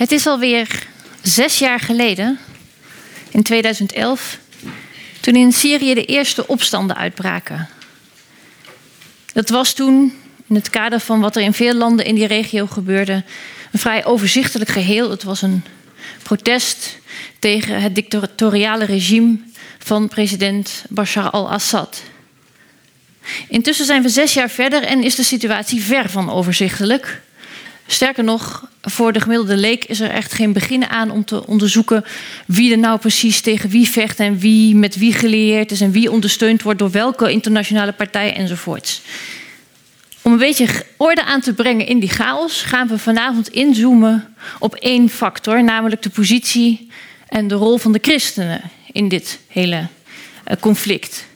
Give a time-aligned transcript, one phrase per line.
[0.00, 0.86] Het is alweer
[1.22, 2.38] zes jaar geleden,
[3.30, 4.38] in 2011,
[5.20, 7.68] toen in Syrië de eerste opstanden uitbraken.
[9.32, 10.14] Dat was toen,
[10.46, 13.24] in het kader van wat er in veel landen in die regio gebeurde,
[13.72, 15.10] een vrij overzichtelijk geheel.
[15.10, 15.64] Het was een
[16.22, 16.98] protest
[17.38, 19.38] tegen het dictatoriale regime
[19.78, 22.02] van president Bashar al-Assad.
[23.48, 27.22] Intussen zijn we zes jaar verder en is de situatie ver van overzichtelijk.
[27.92, 32.04] Sterker nog, voor de gemiddelde leek is er echt geen begin aan om te onderzoeken
[32.46, 36.10] wie er nou precies tegen wie vecht en wie met wie geleerd is en wie
[36.10, 39.02] ondersteund wordt door welke internationale partij enzovoorts.
[40.22, 44.74] Om een beetje orde aan te brengen in die chaos gaan we vanavond inzoomen op
[44.74, 46.90] één factor, namelijk de positie
[47.28, 48.60] en de rol van de christenen
[48.92, 49.86] in dit hele
[50.44, 51.26] eh, conflict.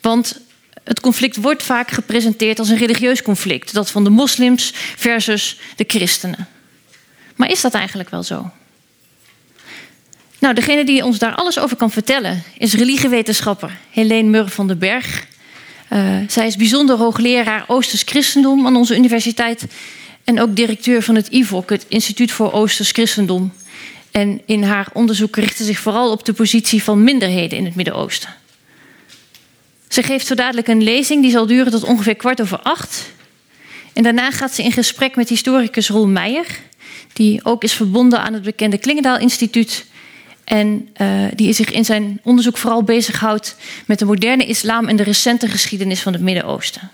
[0.00, 0.40] Want
[0.88, 3.74] het conflict wordt vaak gepresenteerd als een religieus conflict.
[3.74, 6.48] Dat van de moslims versus de christenen.
[7.36, 8.50] Maar is dat eigenlijk wel zo?
[10.38, 14.78] Nou, degene die ons daar alles over kan vertellen is religiewetenschapper Helene Murr van den
[14.78, 15.26] Berg.
[15.92, 19.66] Uh, zij is bijzonder hoogleraar Oosters Christendom aan onze universiteit
[20.24, 23.52] en ook directeur van het IVOC, het Instituut voor Oosters Christendom.
[24.10, 27.74] En in haar onderzoek richt ze zich vooral op de positie van minderheden in het
[27.74, 28.34] Midden-Oosten.
[29.88, 33.10] Ze geeft zo dadelijk een lezing die zal duren tot ongeveer kwart over acht.
[33.92, 36.46] En daarna gaat ze in gesprek met historicus Roel Meijer,
[37.12, 39.86] die ook is verbonden aan het bekende Klingendaal Instituut.
[40.44, 45.02] En uh, die zich in zijn onderzoek vooral bezighoudt met de moderne islam en de
[45.02, 46.90] recente geschiedenis van het Midden-Oosten.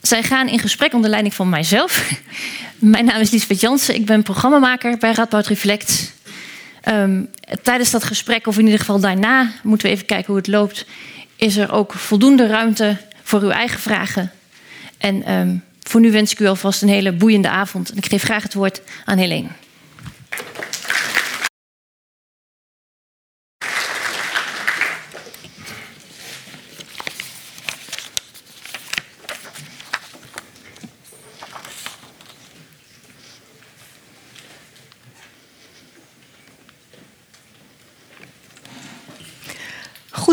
[0.00, 2.10] Zij gaan in gesprek onder leiding van mijzelf.
[2.78, 6.14] Mijn naam is Lisbeth Jansen, ik ben programmamaker bij Radboud Reflect.
[6.88, 7.30] Um,
[7.62, 10.86] tijdens dat gesprek, of in ieder geval daarna, moeten we even kijken hoe het loopt
[11.36, 14.30] is er ook voldoende ruimte voor uw eigen vragen.
[14.98, 17.90] En um, voor nu wens ik u alvast een hele boeiende avond.
[17.90, 19.48] En ik geef graag het woord aan Helene.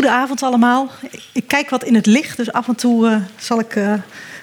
[0.04, 0.90] Goedenavond allemaal.
[1.32, 3.94] Ik kijk wat in het licht, dus af en toe uh, zal ik uh,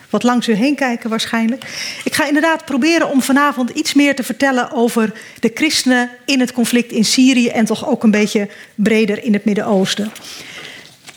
[0.10, 1.64] wat langs u heen kijken waarschijnlijk.
[2.04, 6.54] Ik ga inderdaad proberen om vanavond iets meer te vertellen over de christenen in het
[6.54, 10.12] conflict in Syrië en toch ook een beetje breder in het Midden-Oosten.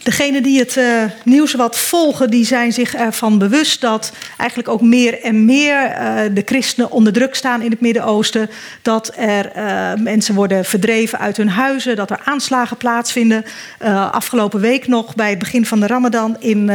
[0.05, 4.81] Degenen die het uh, nieuws wat volgen, die zijn zich ervan bewust dat eigenlijk ook
[4.81, 8.51] meer en meer uh, de christenen onder druk staan in het Midden-Oosten.
[8.83, 13.45] Dat er uh, mensen worden verdreven uit hun huizen, dat er aanslagen plaatsvinden.
[14.11, 16.71] afgelopen week nog bij het begin van de Ramadan in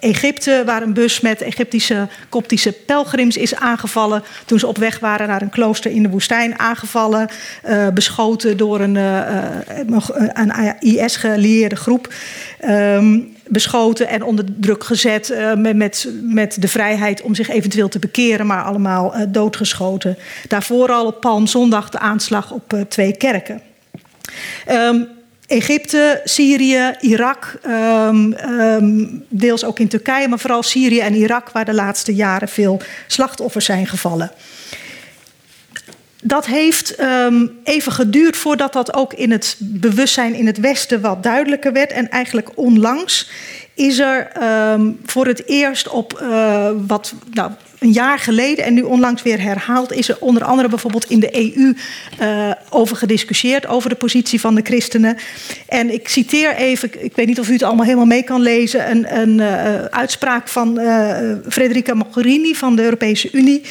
[0.00, 4.24] Egypte, waar een bus met Egyptische koptische pelgrims is aangevallen.
[4.44, 7.28] Toen ze op weg waren naar een klooster in de woestijn, aangevallen,
[7.94, 8.94] beschoten door een,
[10.32, 12.08] een IS-gelieerde groep.
[12.68, 17.88] Um, beschoten en onder druk gezet uh, met, met, met, de vrijheid om zich eventueel
[17.88, 20.18] te bekeren, maar allemaal uh, doodgeschoten.
[20.48, 23.60] Daarvoor al op Palmzondag de aanslag op uh, twee kerken.
[24.70, 25.08] Um,
[25.46, 31.74] Egypte, Syrië, Irak, um, deels ook in Turkije, maar vooral Syrië en Irak, waar de
[31.74, 34.30] laatste jaren veel slachtoffers zijn gevallen
[36.24, 41.22] dat heeft um, even geduurd voordat dat ook in het bewustzijn in het Westen wat
[41.22, 41.92] duidelijker werd.
[41.92, 43.30] En eigenlijk onlangs
[43.74, 44.30] is er
[44.72, 49.40] um, voor het eerst op uh, wat nou, een jaar geleden en nu onlangs weer
[49.40, 51.74] herhaald, is er onder andere bijvoorbeeld in de EU
[52.20, 55.16] uh, over gediscussieerd, over de positie van de christenen.
[55.68, 58.90] En ik citeer even, ik weet niet of u het allemaal helemaal mee kan lezen,
[58.90, 60.80] een, een uh, uitspraak van
[61.48, 63.62] Federica Mogherini van de Europese Unie.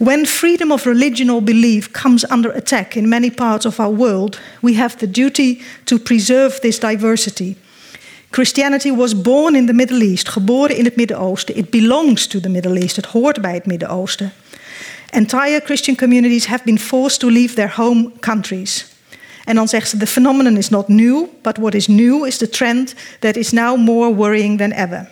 [0.00, 4.40] When freedom of religion or belief comes under attack in many parts of our world,
[4.62, 7.56] we have the duty to preserve this diversity.
[8.30, 11.56] Christianity was born in the Middle East, geboren in het Midden-Oosten.
[11.56, 14.32] It belongs to the Middle East, het hoort bij het Midden-Oosten.
[15.10, 18.86] Entire Christian communities have been forced to leave their home countries.
[19.44, 22.48] En dan zegt ze: The phenomenon is not new, but what is new is the
[22.48, 25.08] trend that is now more worrying than ever.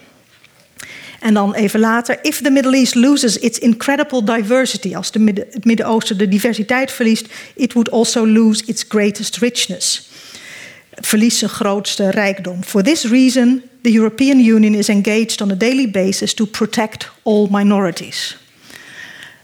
[1.19, 5.47] En dan even later, if the Middle East loses its incredible diversity, als de Midden,
[5.51, 10.09] het Midden-Oosten de diversiteit verliest, it would also lose its greatest richness.
[10.91, 12.65] Verliest zijn grootste rijkdom.
[12.65, 17.49] For this reason, the European Union is engaged on a daily basis to protect all
[17.51, 18.37] minorities.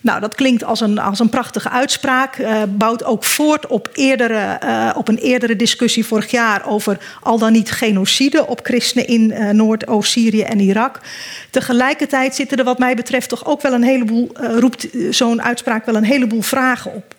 [0.04, 2.38] Nou, dat klinkt als een, als een prachtige uitspraak.
[2.38, 7.38] Uh, bouwt ook voort op, eerdere, uh, op een eerdere discussie vorig jaar over al
[7.38, 11.00] dan niet genocide op christenen in uh, Noord-Oost-Syrië en Irak.
[11.50, 15.96] Tegelijkertijd zitten er, wat mij betreft, toch ook wel een heleboel, roept zo'n uitspraak wel
[15.96, 17.14] een heleboel vragen op.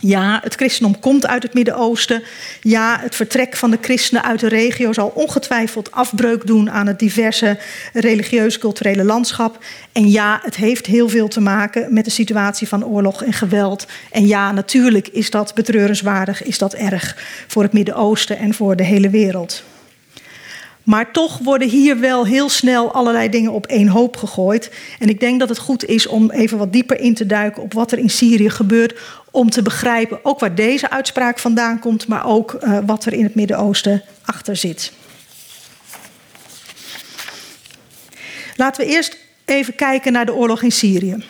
[0.00, 2.22] Ja, het christendom komt uit het Midden-Oosten.
[2.60, 6.98] Ja, het vertrek van de christenen uit de regio zal ongetwijfeld afbreuk doen aan het
[6.98, 7.58] diverse
[7.92, 9.64] religieus-culturele landschap.
[9.92, 13.86] En ja, het heeft heel veel te maken met de situatie van oorlog en geweld.
[14.10, 17.16] En ja, natuurlijk is dat betreurenswaardig, is dat erg
[17.46, 19.64] voor het Midden-Oosten en voor de hele wereld.
[20.86, 24.70] Maar toch worden hier wel heel snel allerlei dingen op één hoop gegooid.
[24.98, 27.72] En ik denk dat het goed is om even wat dieper in te duiken op
[27.72, 28.98] wat er in Syrië gebeurt.
[29.30, 33.24] Om te begrijpen ook waar deze uitspraak vandaan komt, maar ook uh, wat er in
[33.24, 34.92] het Midden-Oosten achter zit.
[38.56, 41.24] Laten we eerst even kijken naar de oorlog in Syrië.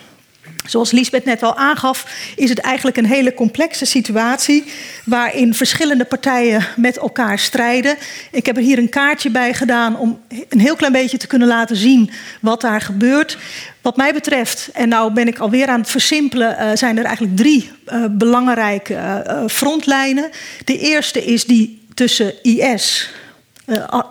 [0.67, 2.05] Zoals Lisbeth net al aangaf,
[2.35, 4.63] is het eigenlijk een hele complexe situatie
[5.05, 7.97] waarin verschillende partijen met elkaar strijden.
[8.31, 10.19] Ik heb er hier een kaartje bij gedaan om
[10.49, 12.11] een heel klein beetje te kunnen laten zien
[12.41, 13.37] wat daar gebeurt.
[13.81, 17.37] Wat mij betreft, en nou ben ik alweer aan het versimpelen, uh, zijn er eigenlijk
[17.37, 20.29] drie uh, belangrijke uh, frontlijnen.
[20.65, 23.09] De eerste is die tussen IS,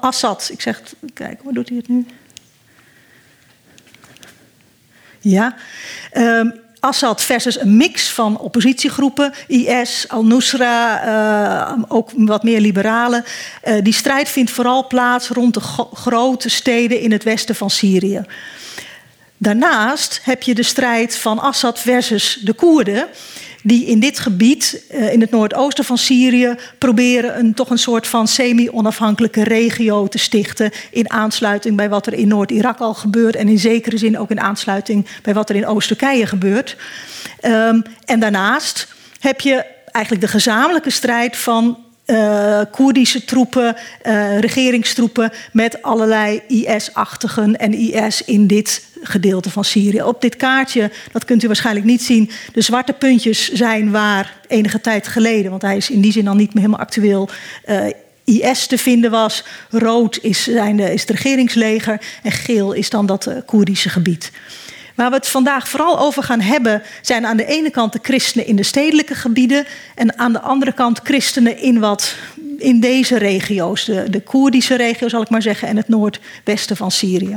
[0.01, 0.83] Assad, ik zeg,
[1.15, 2.07] kijk, hoe doet hij het nu?
[5.29, 5.55] Ja.
[6.13, 11.05] Um, Assad versus een mix van oppositiegroepen, IS, Al-Nusra,
[11.77, 13.25] uh, ook wat meer liberalen.
[13.65, 15.61] Uh, die strijd vindt vooral plaats rond de
[15.93, 18.25] grote steden in het westen van Syrië.
[19.37, 23.07] Daarnaast heb je de strijd van Assad versus de Koerden
[23.67, 28.07] die in dit gebied, uh, in het noordoosten van Syrië, proberen een, toch een soort
[28.07, 30.71] van semi-onafhankelijke regio te stichten.
[30.91, 33.37] In aansluiting bij wat er in Noord-Irak al gebeurt.
[33.37, 36.77] En in zekere zin ook in aansluiting bij wat er in Oost-Turkije gebeurt.
[37.43, 38.89] Um, en daarnaast
[39.21, 43.77] heb je eigenlijk de gezamenlijke strijd van uh, Koerdische troepen,
[44.07, 50.03] uh, regeringstroepen met allerlei IS-achtigen en IS in dit gedeelte van Syrië.
[50.03, 54.81] Op dit kaartje, dat kunt u waarschijnlijk niet zien, de zwarte puntjes zijn waar enige
[54.81, 57.29] tijd geleden, want hij is in die zin al niet meer helemaal actueel.
[57.69, 57.87] Uh,
[58.25, 59.45] IS te vinden was.
[59.71, 64.33] Rood is, zijn de, is het regeringsleger en geel is dan dat Koerdische gebied.
[64.97, 68.47] Waar we het vandaag vooral over gaan hebben, zijn aan de ene kant de christenen
[68.47, 72.15] in de stedelijke gebieden en aan de andere kant christenen in wat
[72.59, 76.91] in deze regio's, de, de Koerdische regio zal ik maar zeggen, en het noordwesten van
[76.91, 77.37] Syrië.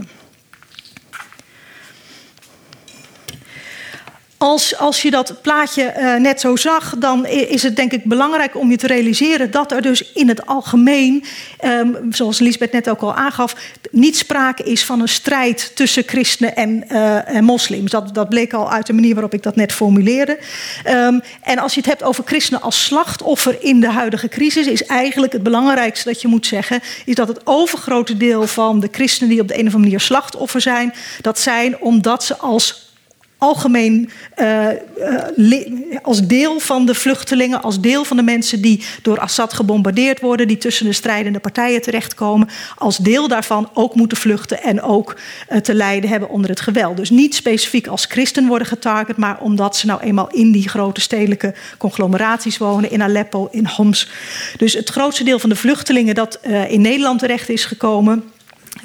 [4.42, 8.56] Als, als je dat plaatje uh, net zo zag, dan is het denk ik belangrijk
[8.58, 11.24] om je te realiseren dat er dus in het algemeen,
[11.66, 13.56] um, zoals Lisbeth net ook al aangaf,
[13.92, 17.92] niet sprake is van een strijd tussen christenen en, uh, en moslims.
[17.92, 20.40] Dat, dat bleek al uit de manier waarop ik dat net formuleerde.
[20.88, 24.86] Um, en als je het hebt over christenen als slachtoffer in de huidige crisis, is
[24.86, 29.30] eigenlijk het belangrijkste dat je moet zeggen, is dat het overgrote deel van de christenen
[29.30, 32.88] die op de een of andere manier slachtoffer zijn, dat zijn omdat ze als
[33.40, 34.68] algemeen uh,
[35.38, 40.20] uh, als deel van de vluchtelingen, als deel van de mensen die door Assad gebombardeerd
[40.20, 45.16] worden, die tussen de strijdende partijen terechtkomen, als deel daarvan ook moeten vluchten en ook
[45.50, 46.98] uh, te lijden hebben onder het geweld.
[46.98, 51.02] Dus niet specifiek als christen worden getarget, maar omdat ze nou eenmaal in die grote
[51.02, 54.10] stedelijke conglomeraties wonen, in Aleppo, in Homs.
[54.58, 58.24] Dus het grootste deel van de vluchtelingen dat in Nederland terecht is gekomen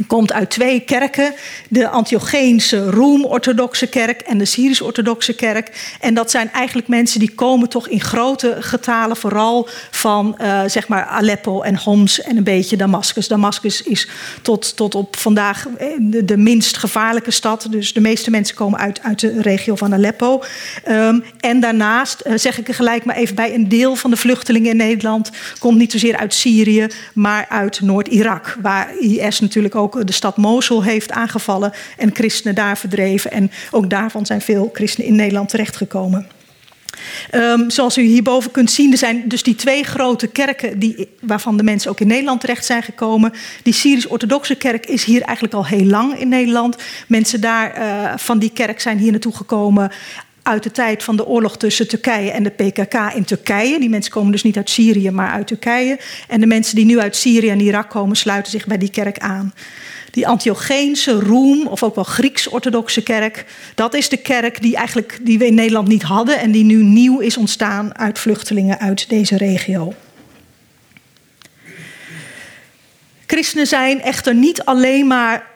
[0.06, 1.35] komt uit twee kerken.
[1.69, 5.96] De Antiocheense Roem-orthodoxe kerk en de Syrisch-orthodoxe kerk.
[6.00, 9.17] En dat zijn eigenlijk mensen die komen toch in grote getalen...
[9.17, 13.29] vooral van uh, zeg maar Aleppo en Homs en een beetje Damascus.
[13.29, 14.08] Damascus is
[14.43, 17.67] tot, tot op vandaag eh, de, minst gevaarlijke stad.
[17.70, 20.43] Dus de meeste mensen komen uit, uit de regio van Aleppo.
[20.89, 23.55] Um, en daarnaast, uh, zeg ik er gelijk maar even bij...
[23.55, 25.31] een deel van de vluchtelingen in Nederland...
[25.58, 28.56] komt niet zozeer uit Syrië, maar uit Noord-Irak...
[28.63, 33.31] waar IS natuurlijk ook ook de stad Mosul heeft aangevallen en christenen daar verdreven.
[33.31, 36.26] En ook daarvan zijn veel christenen in Nederland terechtgekomen.
[37.32, 41.56] Um, zoals u hierboven kunt zien, er zijn dus die twee grote kerken die, waarvan
[41.56, 43.32] de mensen ook in Nederland terecht zijn gekomen.
[43.62, 46.76] Die Syrisch-orthodoxe kerk is hier eigenlijk al heel lang in Nederland.
[47.08, 49.91] Mensen daar uh, van die kerk zijn hier naartoe gekomen
[50.44, 53.79] uit de tijd van de oorlog tussen Turkije en de PKK in Turkije.
[53.81, 55.98] Die mensen komen dus niet uit Syrië, maar uit Turkije.
[56.29, 59.19] En de mensen die nu uit Syrië en Irak komen, sluiten zich bij die kerk
[59.19, 59.55] aan.
[60.10, 65.39] Die Antiocheense Roem, of ook wel Grieks-orthodoxe kerk, dat is de kerk die, eigenlijk, die
[65.39, 69.36] we in Nederland niet hadden en die nu nieuw is ontstaan uit vluchtelingen uit deze
[69.36, 69.94] regio.
[73.27, 75.54] Christenen zijn echter niet alleen maar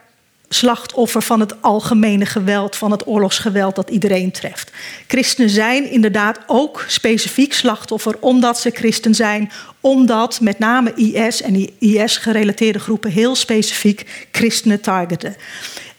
[0.48, 4.72] slachtoffer van het algemene geweld, van het oorlogsgeweld dat iedereen treft.
[5.06, 9.50] Christenen zijn inderdaad ook specifiek slachtoffer omdat ze christen zijn,
[9.80, 15.36] omdat met name IS en IS-gerelateerde groepen heel specifiek christenen targeten.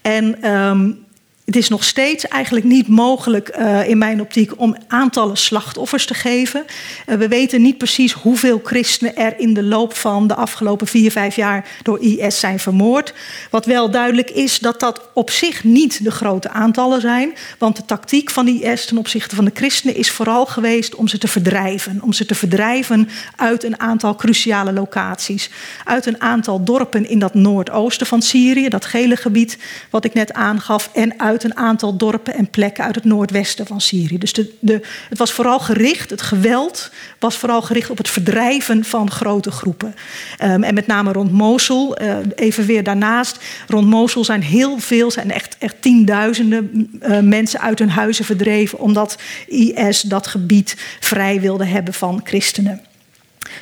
[0.01, 1.05] En um,
[1.49, 6.13] het is nog steeds eigenlijk niet mogelijk uh, in mijn optiek om aantallen slachtoffers te
[6.13, 6.65] geven.
[7.07, 11.11] Uh, we weten niet precies hoeveel christenen er in de loop van de afgelopen vier,
[11.11, 13.13] vijf jaar door IS zijn vermoord.
[13.49, 17.33] Wat wel duidelijk is dat dat op zich niet de grote aantallen zijn.
[17.57, 21.17] Want de tactiek van IS ten opzichte van de christenen is vooral geweest om ze
[21.17, 22.01] te verdrijven.
[22.01, 25.49] Om ze te verdrijven uit een aantal cruciale locaties.
[25.85, 29.57] Uit een aantal dorpen in dat noordoosten van Syrië, dat gele gebied
[29.89, 30.89] wat ik net aangaf.
[30.93, 34.17] En uit een aantal dorpen en plekken uit het noordwesten van Syrië.
[34.17, 38.83] Dus de, de, het was vooral gericht, het geweld was vooral gericht op het verdrijven
[38.83, 39.95] van grote groepen.
[40.43, 43.37] Um, en met name rond Mosul, uh, even weer daarnaast.
[43.67, 48.79] Rond Mosul zijn heel veel, zijn echt, echt tienduizenden uh, mensen uit hun huizen verdreven,
[48.79, 49.17] omdat
[49.47, 52.81] IS dat gebied vrij wilde hebben van christenen.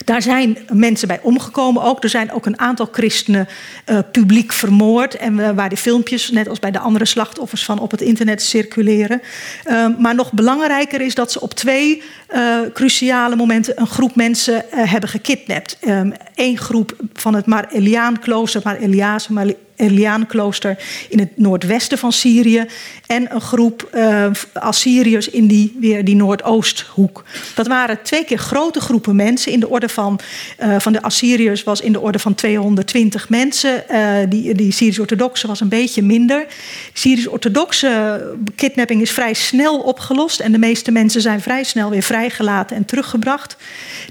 [0.06, 2.04] Daar zijn mensen bij omgekomen ook.
[2.04, 3.48] Er zijn ook een aantal christenen
[3.86, 5.16] uh, publiek vermoord.
[5.16, 9.22] En waar die filmpjes, net als bij de andere slachtoffers, van op het internet circuleren.
[9.66, 14.66] Uh, maar nog belangrijker is dat ze op twee uh, cruciale momenten een groep mensen
[14.74, 15.78] uh, hebben gekidnapt.
[15.82, 19.34] Eén um, groep van het Mar Eliaan klooster, Mar Eliaanse
[19.78, 20.78] Eliaanklooster
[21.10, 22.66] in het noordwesten van Syrië.
[23.06, 27.24] En een groep uh, Assyriërs in die, weer die Noordoosthoek.
[27.56, 29.52] Dat waren twee keer grote groepen mensen.
[29.52, 30.20] In de orde van,
[30.60, 33.84] uh, van de Assyriërs was in de orde van 220 mensen.
[33.92, 36.46] Uh, die, die Syrisch-Orthodoxe was een beetje minder.
[36.94, 38.22] Syrisch-Orthodoxe
[38.56, 40.40] kidnapping is vrij snel opgelost.
[40.40, 43.58] En de meeste mensen zijn vrij snel weer vrijgelaten en teruggebracht.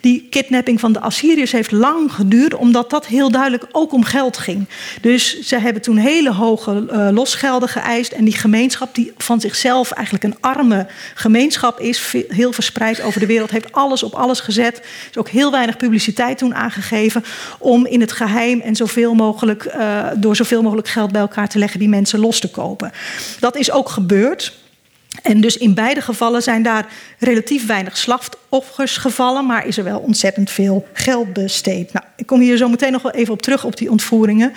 [0.01, 4.39] Die kidnapping van de Assyriërs heeft lang geduurd, omdat dat heel duidelijk ook om geld
[4.39, 4.67] ging.
[5.01, 8.13] Dus ze hebben toen hele hoge uh, losgelden geëist.
[8.13, 13.27] En die gemeenschap, die van zichzelf eigenlijk een arme gemeenschap is, heel verspreid over de
[13.27, 14.83] wereld, heeft alles op alles gezet.
[15.11, 17.25] Is ook heel weinig publiciteit toen aangegeven
[17.59, 21.59] om in het geheim en zoveel mogelijk, uh, door zoveel mogelijk geld bij elkaar te
[21.59, 22.93] leggen die mensen los te kopen.
[23.41, 24.53] Dat is ook gebeurd.
[25.23, 26.87] En dus in beide gevallen zijn daar
[27.19, 31.93] relatief weinig slachtoffers gevallen, maar is er wel ontzettend veel geld besteed.
[31.93, 34.53] Nou, ik kom hier zo meteen nog wel even op terug op die ontvoeringen,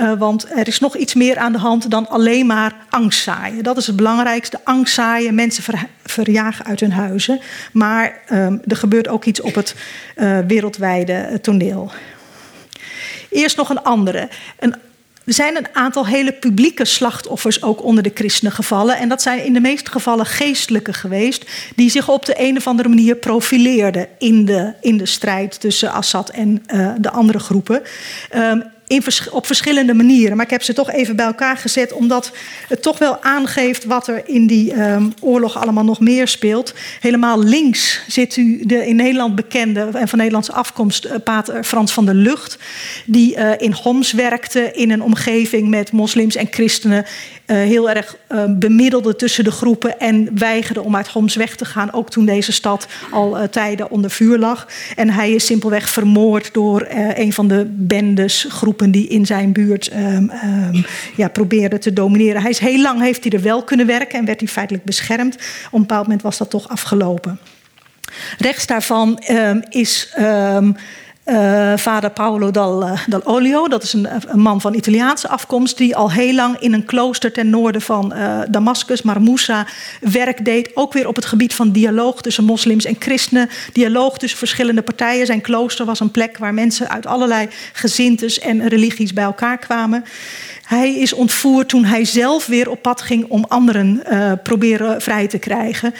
[0.00, 3.62] uh, want er is nog iets meer aan de hand dan alleen maar angst zaaien.
[3.62, 7.40] Dat is het belangrijkste: angst zaaien, mensen ver, verjagen uit hun huizen.
[7.72, 9.74] Maar um, er gebeurt ook iets op het
[10.16, 11.92] uh, wereldwijde toneel.
[13.30, 14.28] Eerst nog een andere.
[14.58, 14.74] Een
[15.24, 18.98] er zijn een aantal hele publieke slachtoffers ook onder de christenen gevallen.
[18.98, 21.44] En dat zijn in de meeste gevallen geestelijke geweest.
[21.76, 25.92] Die zich op de een of andere manier profileerden in de, in de strijd tussen
[25.92, 27.82] Assad en uh, de andere groepen.
[28.36, 30.36] Um, in, op verschillende manieren.
[30.36, 32.32] Maar ik heb ze toch even bij elkaar gezet, omdat
[32.68, 36.74] het toch wel aangeeft wat er in die um, oorlog allemaal nog meer speelt.
[37.00, 41.92] Helemaal links zit u de in Nederland bekende en van Nederlandse afkomst, uh, pater Frans
[41.92, 42.58] van der Lucht,
[43.06, 47.04] die uh, in Homs werkte in een omgeving met moslims en christenen.
[47.46, 51.64] Uh, heel erg uh, bemiddelde tussen de groepen en weigerde om uit Homs weg te
[51.64, 54.68] gaan, ook toen deze stad al uh, tijden onder vuur lag.
[54.96, 59.92] En hij is simpelweg vermoord door een van de bendes, groepen die in zijn buurt
[59.96, 60.30] um,
[61.16, 62.42] ja, probeerden te domineren.
[62.42, 65.34] Hij heel lang heeft hij er wel kunnen werken en werd hij feitelijk beschermd.
[65.34, 67.38] Op een bepaald moment was dat toch afgelopen.
[68.38, 70.14] Rechts daarvan um, is
[71.24, 73.68] uh, vader Paolo Dal, uh, Dal Olio.
[73.68, 77.50] Dat is een, man van Italiaanse afkomst die al heel lang in een klooster ten
[77.50, 79.66] noorden van uh, Damascus, Marmousa,
[80.00, 80.70] werk deed.
[80.74, 83.48] Ook weer op het gebied van dialoog tussen moslims en christenen.
[83.72, 85.26] Dialoog tussen verschillende partijen.
[85.26, 90.04] Zijn klooster was een plek waar mensen uit allerlei gezintes en religies bij elkaar kwamen.
[90.64, 95.26] Hij is ontvoerd toen hij zelf weer op pad ging om anderen uh, proberen vrij
[95.26, 95.94] te krijgen.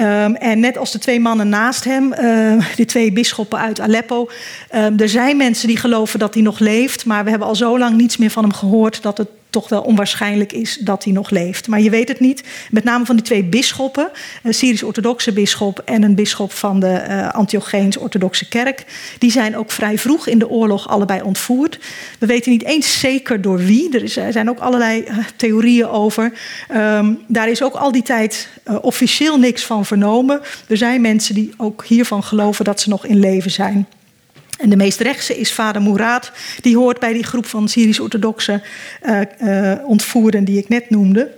[0.00, 4.30] Um, en net als de twee mannen naast hem, uh, die twee bisschoppen uit Aleppo.
[4.74, 7.78] Um, er zijn mensen die geloven dat hij nog leeft, maar we hebben al zo
[7.78, 11.30] lang niets meer van hem gehoord dat het toch wel onwaarschijnlijk is dat hij nog
[11.30, 11.68] leeft.
[11.68, 12.42] Maar je weet het niet.
[12.70, 14.10] Met name van die twee bisschoppen,
[14.42, 18.84] een Syrisch-orthodoxe bisschop en een bisschop van de uh, Antiocheens-orthodoxe kerk,
[19.18, 21.78] die zijn ook vrij vroeg in de oorlog allebei ontvoerd.
[22.18, 23.98] We weten niet eens zeker door wie.
[23.98, 26.32] Er, er zijn ook allerlei uh, theorieën over.
[26.74, 30.40] Um, daar is ook al die tijd uh, officieel niks van vernomen.
[30.68, 33.86] Er zijn mensen die ook hiervan geloven dat ze nog in leven zijn.
[34.60, 36.32] En de meest rechtse is vader Mourad.
[36.60, 38.62] Die hoort bij die groep van Syrisch-orthodoxe
[39.02, 41.30] uh, uh, ontvoerden die ik net noemde.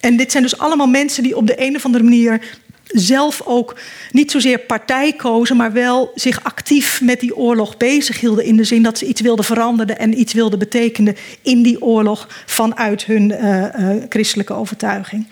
[0.00, 2.40] En dit zijn dus allemaal mensen die op de een of andere manier
[2.86, 3.78] zelf ook
[4.10, 8.44] niet zozeer partij kozen, maar wel zich actief met die oorlog bezighielden.
[8.44, 12.42] In de zin dat ze iets wilden veranderen en iets wilden betekenen in die oorlog
[12.46, 15.26] vanuit hun uh, christelijke overtuiging.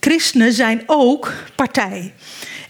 [0.00, 2.12] Christenen zijn ook partij.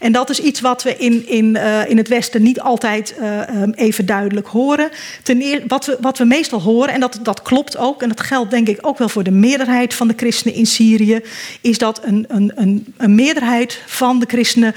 [0.05, 3.61] En dat is iets wat we in, in, uh, in het Westen niet altijd uh,
[3.61, 4.89] um, even duidelijk horen.
[5.23, 8.21] Ten eer, wat, we, wat we meestal horen, en dat, dat klopt ook, en dat
[8.21, 11.21] geldt denk ik ook wel voor de meerderheid van de christenen in Syrië,
[11.61, 14.75] is dat een, een, een, een meerderheid van de christenen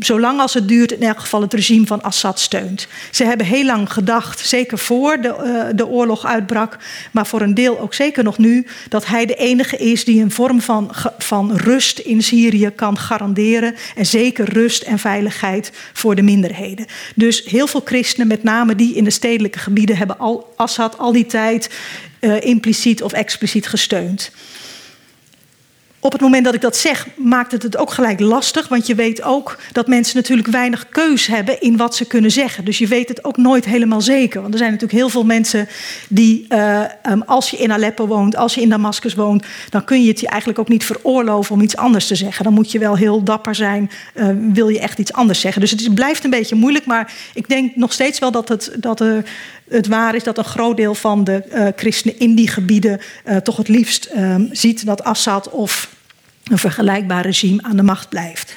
[0.00, 2.86] zolang als het duurt, in elk geval het regime van Assad steunt.
[3.10, 6.78] Ze hebben heel lang gedacht, zeker voor de, uh, de oorlog uitbrak,
[7.10, 10.30] maar voor een deel ook zeker nog nu, dat hij de enige is die een
[10.30, 13.74] vorm van, van rust in Syrië kan garanderen.
[13.96, 16.86] En zeker rust en veiligheid voor de minderheden.
[17.14, 21.12] Dus heel veel christenen, met name die in de stedelijke gebieden, hebben al, Assad al
[21.12, 21.70] die tijd
[22.20, 24.30] uh, impliciet of expliciet gesteund.
[26.02, 28.68] Op het moment dat ik dat zeg, maakt het het ook gelijk lastig.
[28.68, 32.64] Want je weet ook dat mensen natuurlijk weinig keus hebben in wat ze kunnen zeggen.
[32.64, 34.40] Dus je weet het ook nooit helemaal zeker.
[34.40, 35.68] Want er zijn natuurlijk heel veel mensen
[36.08, 40.02] die, uh, um, als je in Aleppo woont, als je in Damascus woont, dan kun
[40.02, 42.44] je het je eigenlijk ook niet veroorloven om iets anders te zeggen.
[42.44, 45.60] Dan moet je wel heel dapper zijn, uh, wil je echt iets anders zeggen.
[45.60, 46.86] Dus het blijft een beetje moeilijk.
[46.86, 49.24] Maar ik denk nog steeds wel dat het, dat er
[49.70, 53.36] het waar is dat een groot deel van de uh, christenen in die gebieden uh,
[53.36, 55.94] toch het liefst uh, ziet dat Assad of
[56.44, 58.54] een vergelijkbaar regime aan de macht blijft.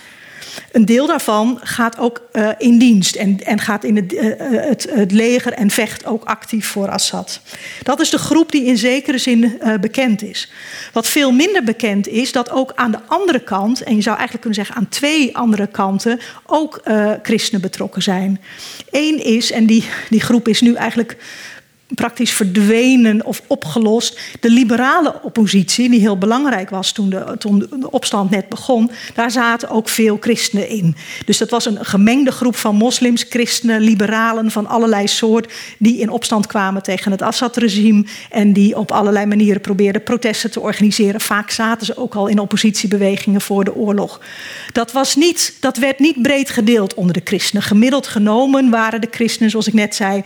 [0.72, 4.88] Een deel daarvan gaat ook uh, in dienst en, en gaat in het, uh, het,
[4.90, 7.42] het, leger en vecht ook actief voor Assad.
[7.84, 10.52] Dat is de groep die in zekere zin bekend is.
[10.94, 14.46] Wat veel minder bekend is, dat ook aan de andere kant, en je zou eigenlijk
[14.46, 16.82] kunnen zeggen aan twee andere kanten, ook
[17.22, 18.42] christenen betrokken zijn.
[18.92, 21.18] Eén is, en die, die groep is nu eigenlijk
[21.96, 24.20] praktisch verdwenen of opgelost.
[24.40, 29.32] De liberale oppositie, die heel belangrijk was toen de, toen de opstand net begon, daar
[29.32, 30.96] zaten ook veel christenen in.
[31.26, 36.10] Dus dat was een gemengde groep van moslims, christenen, liberalen van allerlei soort, die in
[36.10, 41.22] opstand kwamen tegen het Assad-regime en die op allerlei manieren probeerden protesten te organiseren.
[41.22, 44.22] Vaak zaten ze ook al in oppositiebewegingen voor de oorlog.
[44.72, 47.64] Dat, was niet, dat werd niet breed gedeeld onder de christenen.
[47.64, 50.24] Gemiddeld genomen waren de christenen, zoals ik net zei,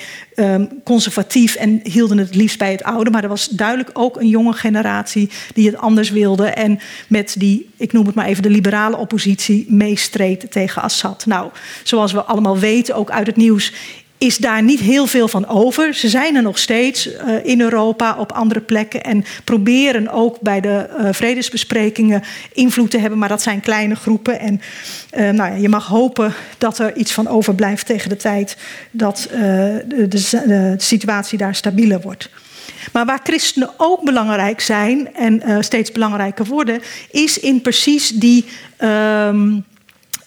[0.84, 3.10] conservatief en hielden het liefst bij het oude.
[3.10, 6.46] Maar er was duidelijk ook een jonge generatie die het anders wilde.
[6.46, 11.26] En met die, ik noem het maar even, de liberale oppositie meestreed tegen Assad.
[11.26, 11.50] Nou,
[11.84, 13.74] zoals we allemaal weten, ook uit het nieuws,
[14.18, 15.94] is daar niet heel veel van over.
[15.94, 19.04] Ze zijn er nog steeds uh, in Europa, op andere plekken.
[19.04, 23.20] En proberen ook bij de uh, vredesbesprekingen invloed te hebben.
[23.20, 24.40] Maar dat zijn kleine groepen.
[24.40, 24.62] En
[25.18, 28.58] uh, nou ja, je mag hopen dat er iets van overblijft tegen de tijd
[28.92, 32.30] dat de, de, de, situatie daar stabieler wordt.
[32.94, 38.46] Maar waar christenen ook belangrijk zijn en steeds belangrijker worden, is in precies die.
[38.80, 39.66] Um,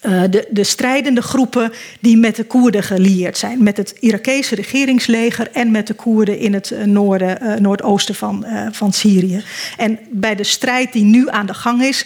[0.01, 3.63] uh, de, de, strijdende groepen die met de Koerden gelieerd zijn.
[3.63, 8.45] Met het Irakese regeringsleger en met de Koerden in het uh, noorden, uh, noordoosten van,
[8.71, 9.43] van Syrië.
[9.77, 12.05] En bij de strijd die nu aan de gang is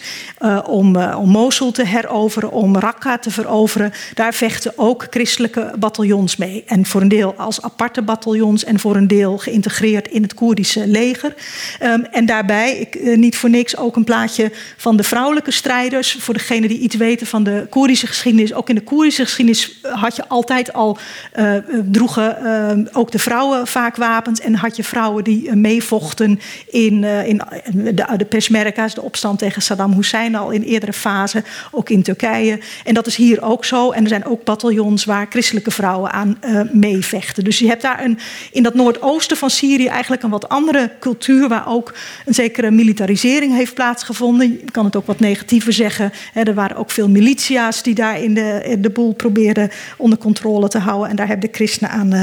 [0.66, 6.64] om, om Mosul te heroveren, om Raqqa te veroveren, daar vechten ook christelijke bataljons mee.
[6.66, 10.86] En voor een deel als aparte bataljons en voor een deel geïntegreerd in het Koerdische
[10.86, 11.34] leger.
[11.82, 16.16] Um, en daarbij, niet voor niks, ook een plaatje van de vrouwelijke strijders.
[16.18, 19.80] Voor degenen die iets weten van de Koerdische Koerdische geschiedenis, ook in de Koerdische geschiedenis
[19.82, 20.98] had je altijd al,
[21.36, 24.40] uh, droegen uh, ook de vrouwen vaak wapens.
[24.40, 29.92] En had je vrouwen die meevochten in, in de, de Peshmerga's, de opstand tegen Saddam
[29.92, 32.58] Hussein al in eerdere fase, ook in Turkije.
[32.84, 33.90] En dat is hier ook zo.
[33.90, 36.38] En er zijn ook bataljons waar christelijke vrouwen aan
[36.72, 37.44] meevechten.
[37.44, 38.18] Dus je hebt daar een,
[38.52, 41.94] in dat noordoosten van Syrië eigenlijk een wat andere cultuur, waar ook
[42.24, 44.50] een zekere militarisering heeft plaatsgevonden.
[44.50, 46.12] Je kan het ook wat negatiever zeggen.
[46.34, 50.78] Er waren ook veel militia's die daar in de, de boel proberen onder controle te
[50.78, 51.10] houden.
[51.10, 52.22] En daar hebben de christenen, aan, uh,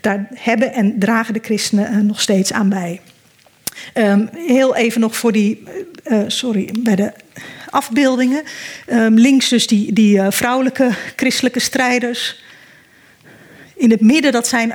[0.00, 3.00] daar hebben en dragen de christenen uh, nog steeds aan bij.
[3.94, 5.62] Um, heel even nog voor die,
[6.06, 7.12] uh, sorry, bij de
[7.70, 8.42] afbeeldingen.
[8.92, 12.42] Um, links dus die, die vrouwelijke christelijke strijders
[13.82, 14.72] in het midden, dat zijn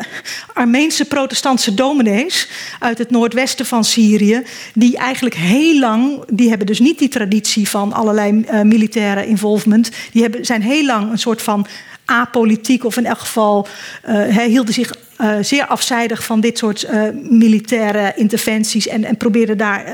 [0.53, 4.43] Armeense protestantse dominees uit het noordwesten van Syrië,
[4.73, 9.91] die eigenlijk heel lang, die hebben dus niet die traditie van allerlei uh, militaire involvement,
[10.11, 11.67] die hebben, zijn heel lang een soort van
[12.05, 13.67] apolitiek of in elk geval
[14.09, 16.87] uh, hielden zich uh, zeer afzijdig van dit soort
[17.29, 19.85] militaire interventies en, en probeerden daar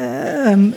[0.52, 0.73] um,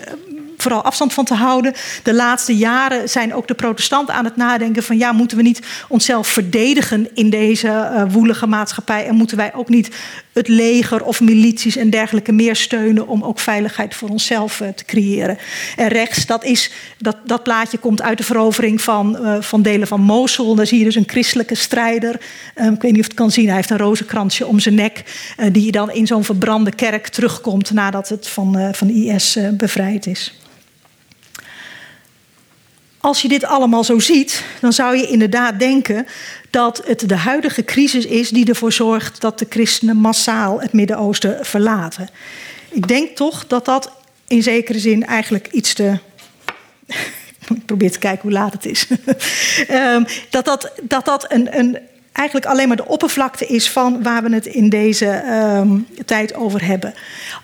[0.66, 1.72] vooral afstand van te houden.
[2.02, 5.60] De laatste jaren zijn ook de protestanten aan het nadenken van ja, moeten we niet
[5.88, 9.90] onszelf verdedigen in deze uh, woelige maatschappij en moeten wij ook niet
[10.32, 15.38] het leger of milities en dergelijke meer steunen om ook veiligheid voor onszelf te creëren.
[15.76, 20.00] En rechts, dat, is, dat, dat plaatje komt uit de verovering van, van delen van
[20.00, 20.54] Mosul.
[20.54, 22.20] Daar zie je dus een christelijke strijder.
[22.54, 25.02] Ik weet niet of het kan zien, hij heeft een rozenkransje om zijn nek,
[25.52, 30.34] die dan in zo'n verbrande kerk terugkomt nadat het van, van IS bevrijd is.
[33.00, 36.06] Als je dit allemaal zo ziet, dan zou je inderdaad denken
[36.50, 41.38] dat het de huidige crisis is die ervoor zorgt dat de christenen massaal het Midden-Oosten
[41.44, 42.08] verlaten.
[42.68, 43.90] Ik denk toch dat dat
[44.28, 45.98] in zekere zin eigenlijk iets te.
[47.54, 48.86] Ik probeer te kijken hoe laat het is.
[49.68, 51.78] Ehm, dat dat, dat, dat een, een
[52.16, 55.22] eigenlijk alleen maar de oppervlakte is van waar we het in deze
[55.56, 56.94] um, tijd over hebben.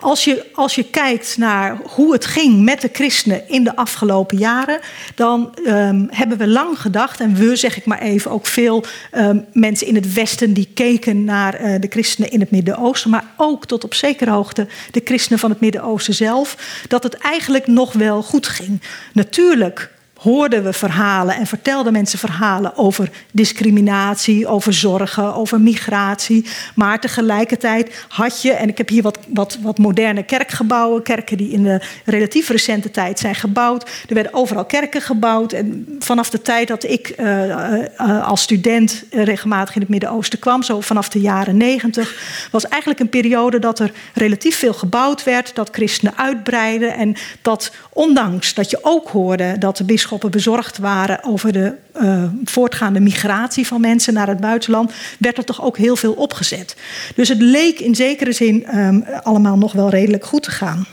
[0.01, 4.39] Als je, als je kijkt naar hoe het ging met de christenen in de afgelopen
[4.39, 4.81] jaren,
[5.15, 9.45] dan um, hebben we lang gedacht, en we zeg ik maar even, ook veel um,
[9.53, 13.67] mensen in het Westen die keken naar uh, de christenen in het Midden-Oosten, maar ook
[13.67, 16.57] tot op zekere hoogte de christenen van het Midden-Oosten zelf,
[16.89, 18.81] dat het eigenlijk nog wel goed ging.
[19.13, 19.91] Natuurlijk
[20.23, 26.47] hoorden we verhalen en vertelden mensen verhalen over discriminatie, over zorgen, over migratie.
[26.75, 31.51] Maar tegelijkertijd had je, en ik heb hier wat, wat, wat moderne kerkgebouwen, kerken die
[31.51, 33.91] in de relatief recente tijd zijn gebouwd.
[34.09, 35.53] Er werden overal kerken gebouwd.
[35.53, 40.63] En vanaf de tijd dat ik uh, uh, als student regelmatig in het Midden-Oosten kwam,
[40.63, 42.15] zo vanaf de jaren negentig,
[42.51, 47.73] was eigenlijk een periode dat er relatief veel gebouwd werd, dat christenen uitbreiden en dat
[47.93, 53.67] ondanks dat je ook hoorde dat de bisschop bezorgd waren over de uh, voortgaande migratie
[53.67, 56.77] van mensen naar het buitenland, werd er toch ook heel veel opgezet.
[57.15, 60.87] Dus het leek in zekere zin um, allemaal nog wel redelijk goed te gaan.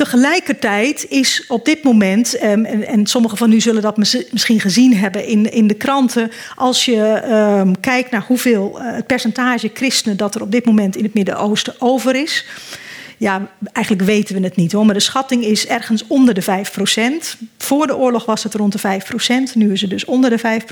[0.00, 4.96] Tegelijkertijd is op dit moment, um, en, en sommigen van u zullen dat misschien gezien
[4.96, 7.22] hebben in, in de kranten, als je
[7.58, 11.14] um, kijkt naar hoeveel uh, het percentage christenen dat er op dit moment in het
[11.14, 12.46] Midden-Oosten over is.
[13.20, 14.84] Ja, eigenlijk weten we het niet hoor.
[14.84, 16.46] Maar de schatting is ergens onder de 5%
[17.58, 19.00] Voor de oorlog was het rond de
[19.52, 20.64] 5% Nu is het dus onder de 5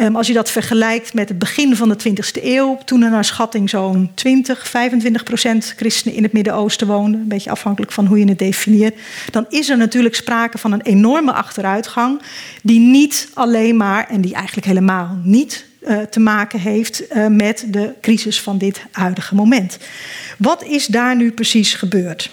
[0.00, 2.78] um, Als je dat vergelijkt met het begin van de 20e eeuw.
[2.84, 4.70] Toen er naar schatting zo'n 20, 25%
[5.76, 7.20] christenen in het Midden-Oosten woonden.
[7.20, 8.98] Een beetje afhankelijk van hoe je het definieert.
[9.30, 12.20] Dan is er natuurlijk sprake van een enorme achteruitgang.
[12.62, 17.64] Die niet alleen maar, en die eigenlijk helemaal niet uh, te maken heeft uh, met
[17.66, 19.78] de crisis van dit huidige moment.
[20.38, 22.30] Wat is daar nu precies gebeurd?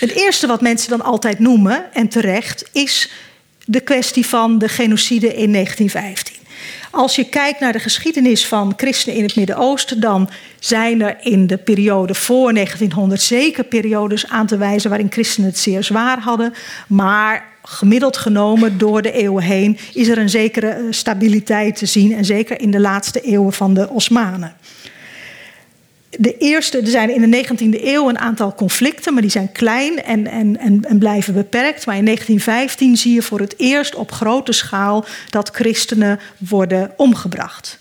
[0.00, 3.10] Het eerste wat mensen dan altijd noemen, en terecht, is
[3.64, 6.36] de kwestie van de genocide in 1915.
[6.90, 11.46] Als je kijkt naar de geschiedenis van christenen in het Midden-Oosten, dan zijn er in
[11.46, 16.54] de periode voor 1900 zeker periodes aan te wijzen waarin christenen het zeer zwaar hadden.
[16.86, 22.14] Maar gemiddeld genomen door de eeuwen heen is er een zekere eh, stabiliteit te zien.
[22.14, 24.56] En zeker in de laatste eeuwen van de Osmanen.
[26.10, 30.02] De eerste, er zijn in de 19e eeuw een aantal conflicten, maar die zijn klein
[30.02, 31.86] en, en, en, en, blijven beperkt.
[31.86, 37.78] Maar in 1915 zie je voor het eerst op grote schaal dat christenen worden omgebracht.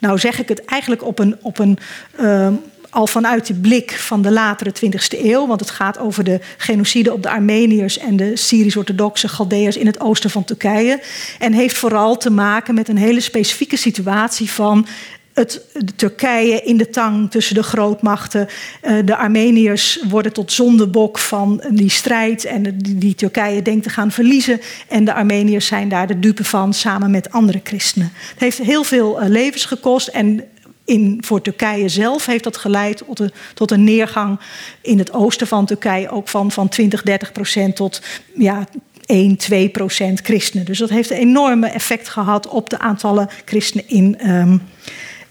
[0.00, 1.78] Nou zeg ik het eigenlijk op een, op een
[2.20, 2.48] uh,
[2.90, 7.12] al vanuit de blik van de latere 20e eeuw, want het gaat over de genocide
[7.12, 11.00] op de Armeniërs en de Syrisch-orthodoxe Galdeërs in het oosten van Turkije.
[11.38, 14.86] En heeft vooral te maken met een hele specifieke situatie van
[15.32, 18.48] het, Turkije in de tang tussen de grootmachten.
[18.80, 24.10] Eh, de Armeniërs worden tot zondebok van die strijd en die, Turkije denkt te gaan
[24.10, 24.60] verliezen.
[24.88, 28.12] En de Armeniërs zijn daar de dupe van samen met andere christenen.
[28.30, 30.44] Het heeft heel veel eh, levens gekost en
[30.90, 34.38] in, voor Turkije zelf heeft dat geleid tot een, tot een neergang
[34.80, 38.02] in het oosten van Turkije ook van, van 20, 30 procent tot
[38.34, 38.66] ja,
[39.04, 40.64] 1, 2 procent christenen.
[40.64, 44.62] Dus dat heeft een enorme effect gehad op de aantallen christenen in um,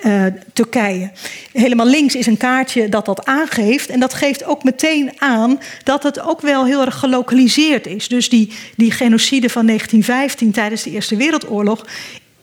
[0.05, 1.11] uh, Turkije.
[1.51, 3.89] Helemaal links is een kaartje dat dat aangeeft.
[3.89, 8.07] En dat geeft ook meteen aan dat het ook wel heel erg gelokaliseerd is.
[8.07, 11.85] Dus die, die genocide van 1915 tijdens de Eerste Wereldoorlog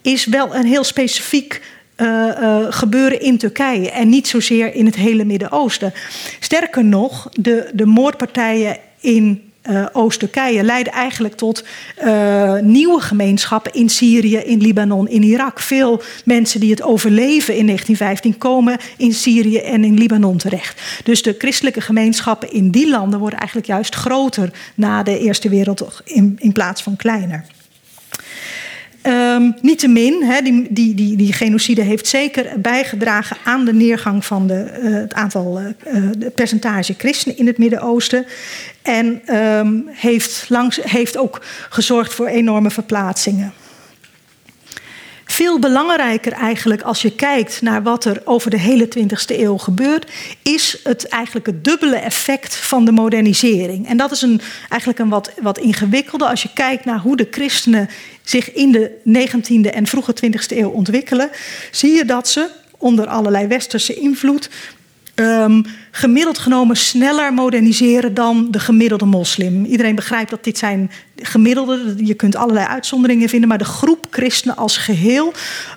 [0.03, 1.61] is wel een heel specifiek
[2.71, 5.93] gebeuren in Turkije en niet zozeer in het hele Midden-Oosten.
[6.41, 11.65] Sterker nog, de, de moordpartijen in uh, Oost-Turkije leiden eigenlijk tot
[12.61, 15.61] nieuwe gemeenschappen in Syrië, in Libanon, in Irak.
[15.61, 20.81] Veel mensen die het overleven in 1915 komen in Syrië en in Libanon terecht.
[21.05, 26.01] Dus de christelijke gemeenschappen in die landen worden eigenlijk juist groter na de Eerste Wereldoorlog
[26.05, 27.45] in, in plaats van kleiner.
[29.09, 34.47] Um, Niettemin, he, die, die, die, die genocide heeft zeker bijgedragen aan de neergang van
[34.47, 35.67] de, uh, het aantal uh,
[36.19, 38.27] de percentage christenen in het Midden-Oosten.
[38.83, 43.53] En um, heeft, langs, heeft ook gezorgd voor enorme verplaatsingen.
[45.37, 50.13] Veel belangrijker eigenlijk als je kijkt naar wat er over de hele 20e eeuw gebeurt,
[50.43, 53.89] is het eigenlijk het dubbele effect van de modernisering.
[53.89, 57.29] En dat is een, eigenlijk een wat, wat ingewikkelde als je kijkt naar hoe de
[57.31, 57.89] christenen
[58.23, 61.31] zich in de 19e en vroege 20e eeuw ontwikkelen,
[61.71, 64.51] zie je dat ze onder allerlei westerse invloed
[65.15, 65.65] um,
[65.97, 69.65] gemiddeld genomen sneller moderniseren dan de gemiddelde moslim.
[69.65, 74.57] Iedereen begrijpt dat dit zijn gemiddelde, je kunt allerlei uitzonderingen vinden, maar de groep christenen
[74.57, 75.33] als geheel,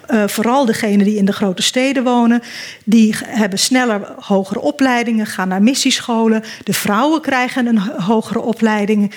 [0.09, 2.41] uh, vooral degenen die in de grote steden wonen,
[2.83, 6.43] die hebben sneller hogere opleidingen, gaan naar missiescholen.
[6.63, 9.11] De vrouwen krijgen een hogere opleiding,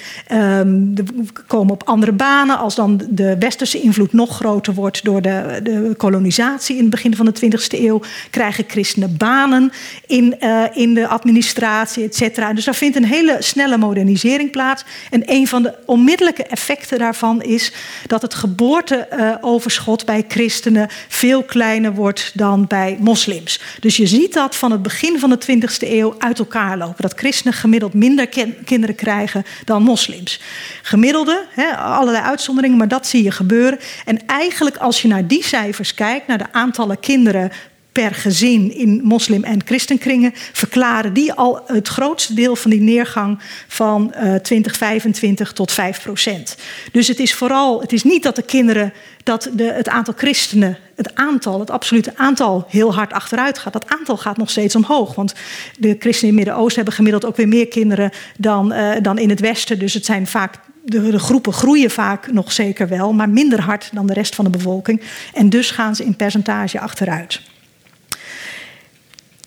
[0.74, 1.04] de,
[1.46, 2.58] komen op andere banen.
[2.58, 7.16] Als dan de westerse invloed nog groter wordt door de, de kolonisatie in het begin
[7.16, 9.72] van de 20e eeuw, krijgen christenen banen
[10.06, 12.52] in, uh, in de administratie, et cetera.
[12.52, 14.84] Dus daar vindt een hele snelle modernisering plaats.
[15.10, 17.72] En een van de onmiddellijke effecten daarvan is
[18.06, 23.60] dat het geboorteoverschot bij christenen veel kleiner wordt dan bij moslims.
[23.80, 27.02] Dus je ziet dat van het begin van de 20e eeuw uit elkaar lopen.
[27.02, 28.28] Dat christenen gemiddeld minder
[28.64, 30.40] kinderen krijgen dan moslims.
[30.82, 33.78] Gemiddelde, hè, allerlei uitzonderingen, maar dat zie je gebeuren.
[34.04, 37.50] En eigenlijk als je naar die cijfers kijkt, naar de aantallen kinderen
[37.92, 43.38] per gezin in moslim- en christenkringen verklaren die al het grootste deel van die neergang
[43.68, 46.56] van uh, 2025 tot 5 procent.
[46.92, 50.78] Dus het is vooral, het is niet dat de kinderen, dat de, het aantal christenen,
[50.94, 53.72] het aantal, het absolute aantal heel hard achteruit gaat.
[53.72, 55.14] Dat aantal gaat nog steeds omhoog.
[55.14, 55.34] Want
[55.78, 59.28] de christenen in het Midden-Oosten hebben gemiddeld ook weer meer kinderen dan, uh, dan in
[59.28, 59.78] het Westen.
[59.78, 63.90] Dus het zijn vaak de, de, groepen groeien vaak nog zeker wel, maar minder hard
[63.92, 65.02] dan de rest van de bevolking.
[65.32, 67.40] En dus gaan ze in percentage achteruit.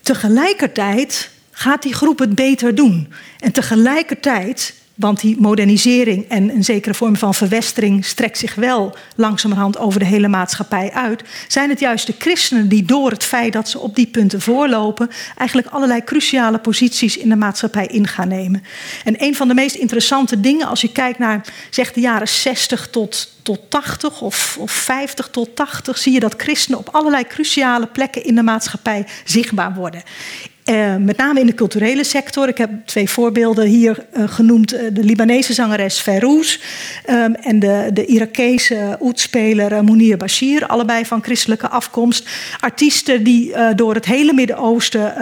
[0.06, 3.12] Tegelijkertijd gaat die groep het beter doen.
[3.38, 9.78] En tegelijkertijd, want die modernisering en een zekere vorm van verwestering strekt zich wel langzamerhand
[9.78, 13.68] over de hele maatschappij uit, zijn het juist de christenen die door het feit dat
[13.68, 18.62] ze op die punten voorlopen, eigenlijk allerlei cruciale posities in de maatschappij in gaan nemen.
[19.04, 22.88] En een van de meest interessante dingen, als je kijkt naar zeg de jaren 60
[22.90, 27.86] tot tot 80 of, of 50 tot 80 zie je dat christenen op allerlei cruciale
[27.86, 30.02] plekken in de maatschappij zichtbaar worden.
[30.70, 32.48] Uh, met name in de culturele sector.
[32.48, 34.74] Ik heb twee voorbeelden hier uh, genoemd.
[34.74, 36.58] Uh, de Libanese zangeres Ferouz
[37.10, 40.66] um, en de, de Irakese oetspeler Mounir Bashir.
[40.66, 42.28] Allebei van christelijke afkomst.
[42.60, 45.12] Artiesten die door het hele Midden-Oosten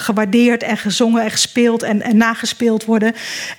[0.00, 3.14] gewaardeerd en gezongen en gespeeld en, en nagespeeld worden.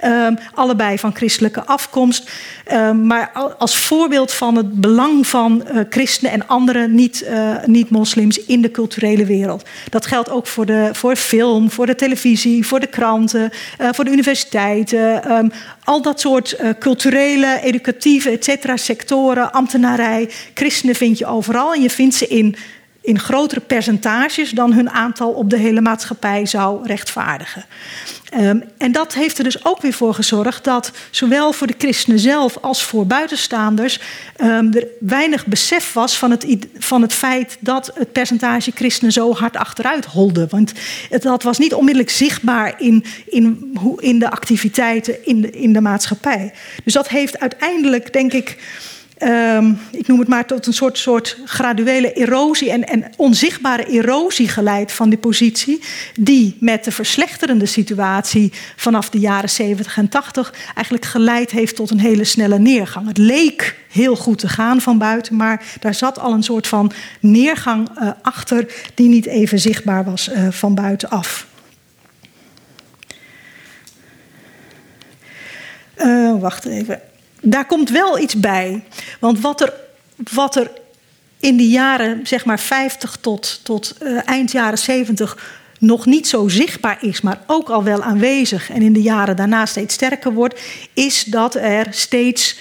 [0.06, 2.32] Um, allebei van christelijke afkomst.
[2.74, 6.88] Um, maar als voorbeeld van het belang van christenen en andere
[7.66, 9.64] niet-moslims niet in de culturele wereld.
[9.90, 14.06] Dat geldt ook voor de voor film, voor de televisie, voor de kranten, uh, voor
[14.06, 15.32] de universiteiten.
[15.32, 15.52] Um,
[15.84, 20.30] al dat soort uh, culturele, educatieve, et cetera, sectoren, ambtenarij.
[20.54, 22.56] Christenen vind je overal en je vindt ze in
[23.10, 27.66] in grotere percentages dan hun aantal op de hele maatschappij zou rechtvaardigen.
[28.40, 32.20] Um, en dat heeft er dus ook weer voor gezorgd dat zowel voor de christenen
[32.20, 34.00] zelf als voor buitenstaanders
[34.42, 36.46] um, er weinig besef was van het,
[36.78, 40.48] van het feit dat het percentage christenen zo hard achteruit holde.
[40.50, 40.74] Want
[41.10, 46.54] het, dat was niet onmiddellijk zichtbaar in, in, in de activiteiten in in de maatschappij.
[46.84, 48.58] Dus dat heeft uiteindelijk, denk ik
[49.24, 54.48] um, ik noem het maar tot een soort, soort graduele erosie en, en onzichtbare erosie
[54.48, 55.82] geleid van die positie,
[56.20, 61.90] die met de verslechterende situatie vanaf de jaren 70 en 80 eigenlijk geleid heeft tot
[61.90, 63.08] een hele snelle neergang.
[63.08, 66.92] Het leek heel goed te gaan van buiten, maar daar zat al een soort van
[67.20, 71.48] neergang uh, achter die niet even zichtbaar was uh, van buitenaf.
[75.98, 77.02] Uh, wacht even
[77.42, 78.84] daar komt wel iets bij.
[79.20, 79.74] Want wat er,
[80.32, 80.72] wat er
[81.40, 86.48] in de jaren zeg maar 50 tot, tot uh, eind jaren 70 nog niet zo
[86.48, 90.62] zichtbaar is, maar ook al wel aanwezig en in de jaren daarna steeds sterker wordt,
[90.94, 92.58] is dat er steeds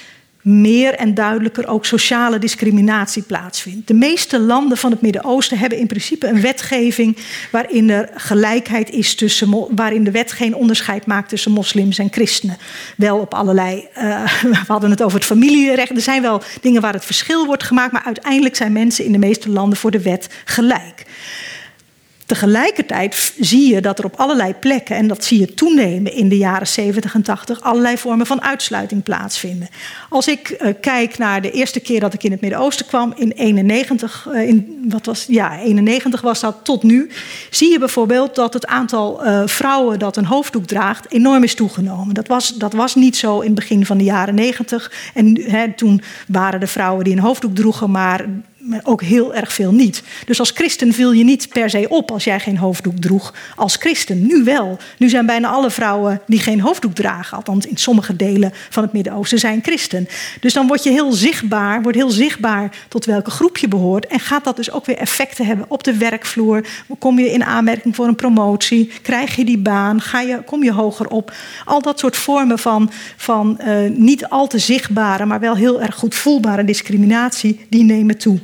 [0.48, 3.88] meer en duidelijker ook sociale discriminatie plaatsvindt.
[3.88, 7.16] De meeste landen van het Midden-Oosten hebben in principe een wetgeving
[7.50, 12.56] waarin er gelijkheid is tussen, waarin de wet geen onderscheid maakt tussen moslims en christenen.
[12.96, 16.92] Wel op allerlei, uh, we hadden het over het familierecht, er zijn wel dingen waar
[16.92, 20.28] het verschil wordt gemaakt, maar uiteindelijk zijn mensen in de meeste landen voor de wet
[20.44, 21.04] gelijk.
[22.28, 26.36] Tegelijkertijd zie je dat er op allerlei plekken, en dat zie je toenemen in de
[26.36, 29.68] jaren 70 en 80, allerlei vormen van uitsluiting plaatsvinden.
[30.08, 33.30] Als ik uh, kijk naar de eerste keer dat ik in het Midden-Oosten kwam, in
[33.30, 37.10] 91, uh, eh, in, wat was, ja, 91 was dat tot nu,
[37.50, 42.14] zie je bijvoorbeeld dat het aantal uh, vrouwen dat een hoofddoek draagt enorm is toegenomen.
[42.14, 44.92] Dat was, dat was niet zo in het begin van de jaren 90.
[45.14, 48.26] En toen waren de vrouwen die een hoofddoek droegen maar
[48.82, 50.02] ook heel erg veel niet.
[50.24, 53.76] Dus als christen viel je niet per se op als jij geen hoofddoek droeg als
[53.76, 54.26] christen.
[54.26, 54.78] Nu wel.
[54.98, 58.92] Nu zijn bijna alle vrouwen die geen hoofddoek dragen, althans in sommige delen van het
[58.92, 60.08] Midden-Oosten, zijn christen.
[60.40, 64.06] Dus dan word je heel zichtbaar, wordt heel zichtbaar tot welke groep je behoort.
[64.06, 66.66] En gaat dat dus ook weer effecten hebben op de werkvloer?
[66.98, 68.92] Kom je in aanmerking voor een promotie?
[69.02, 70.00] Krijg je die baan?
[70.00, 71.32] Ga je, kom je hoger op?
[71.64, 75.94] Al dat soort vormen van, van uh, niet al te zichtbare, maar wel heel erg
[75.94, 78.38] goed voelbare discriminatie, die nemen toe.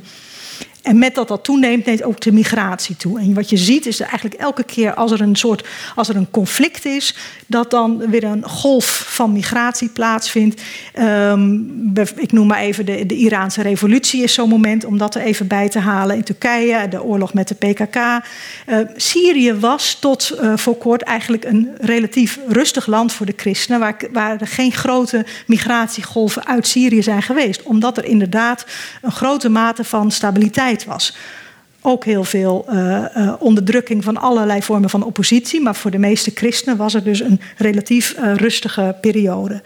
[0.85, 3.19] En met dat dat toeneemt, neemt ook de migratie toe.
[3.19, 6.15] En wat je ziet is dat eigenlijk elke keer als er een soort als er
[6.15, 7.15] een conflict is,
[7.47, 10.61] dat dan weer een golf van migratie plaatsvindt.
[10.99, 15.21] Um, ik noem maar even de, de Iraanse revolutie is zo'n moment om dat er
[15.21, 16.15] even bij te halen.
[16.15, 17.95] In Turkije, de oorlog met de PKK.
[17.95, 23.79] Ehm, Syrië was tot uh, voor kort eigenlijk een relatief rustig land voor de christenen,
[23.79, 27.63] waar, waar er geen grote migratiegolven uit Syrië zijn geweest.
[27.63, 28.65] Omdat er inderdaad
[29.01, 31.15] een grote mate van stabiliteit was.
[31.87, 35.61] Ook heel veel uh, uh, onderdrukking van allerlei vormen van oppositie.
[35.61, 39.61] Maar voor de meeste christenen was er dus een relatief uh, rustige periode.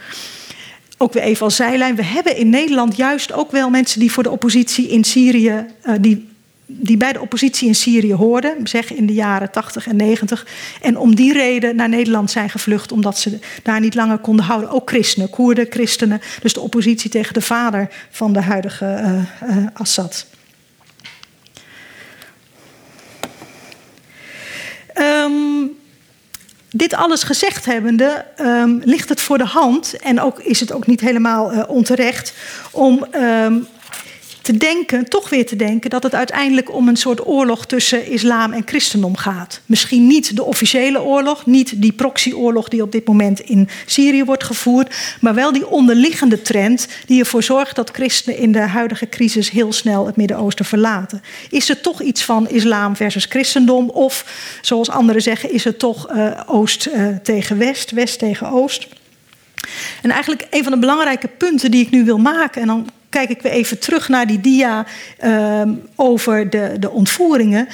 [0.97, 1.95] Ook weer even als zijlijn.
[1.95, 5.65] We hebben in Nederland juist ook wel mensen die voor de oppositie in Syrië.
[6.01, 6.27] die,
[6.65, 10.47] die bij de oppositie in Syrië hoorden, zeg in de jaren 80 en 90.
[10.81, 14.69] En om die reden naar Nederland zijn gevlucht, omdat ze daar niet langer konden houden.
[14.69, 16.21] Ook christenen, Koerden, christenen.
[16.41, 19.19] Dus de oppositie tegen de vader van de huidige
[19.73, 20.25] Assad.
[24.99, 25.77] Um,
[26.71, 30.87] dit alles gezegd hebbende, um, ligt het voor de hand, en ook is het ook
[30.87, 32.33] niet helemaal uh, onterecht,
[32.71, 33.67] om um,
[34.49, 38.53] te denken, toch weer te denken, dat het uiteindelijk om een soort oorlog tussen islam
[38.53, 39.61] en christendom gaat.
[39.65, 44.43] Misschien niet de officiële oorlog, niet die proxyoorlog die op dit moment in Syrië wordt
[44.43, 49.49] gevoerd, maar wel die onderliggende trend die ervoor zorgt dat christenen in de huidige crisis
[49.49, 51.21] heel snel het Midden-Oosten verlaten.
[51.49, 53.89] Is het toch iets van islam versus christendom?
[53.89, 54.25] Of,
[54.61, 58.87] zoals anderen zeggen, is het toch uh, Oost uh, tegen West, West tegen Oost?
[60.01, 63.29] En eigenlijk een van de belangrijke punten die ik nu wil maken, en dan kijk
[63.29, 64.85] ik weer even terug naar die dia
[65.23, 65.61] uh,
[65.95, 67.67] over de, de ontvoeringen.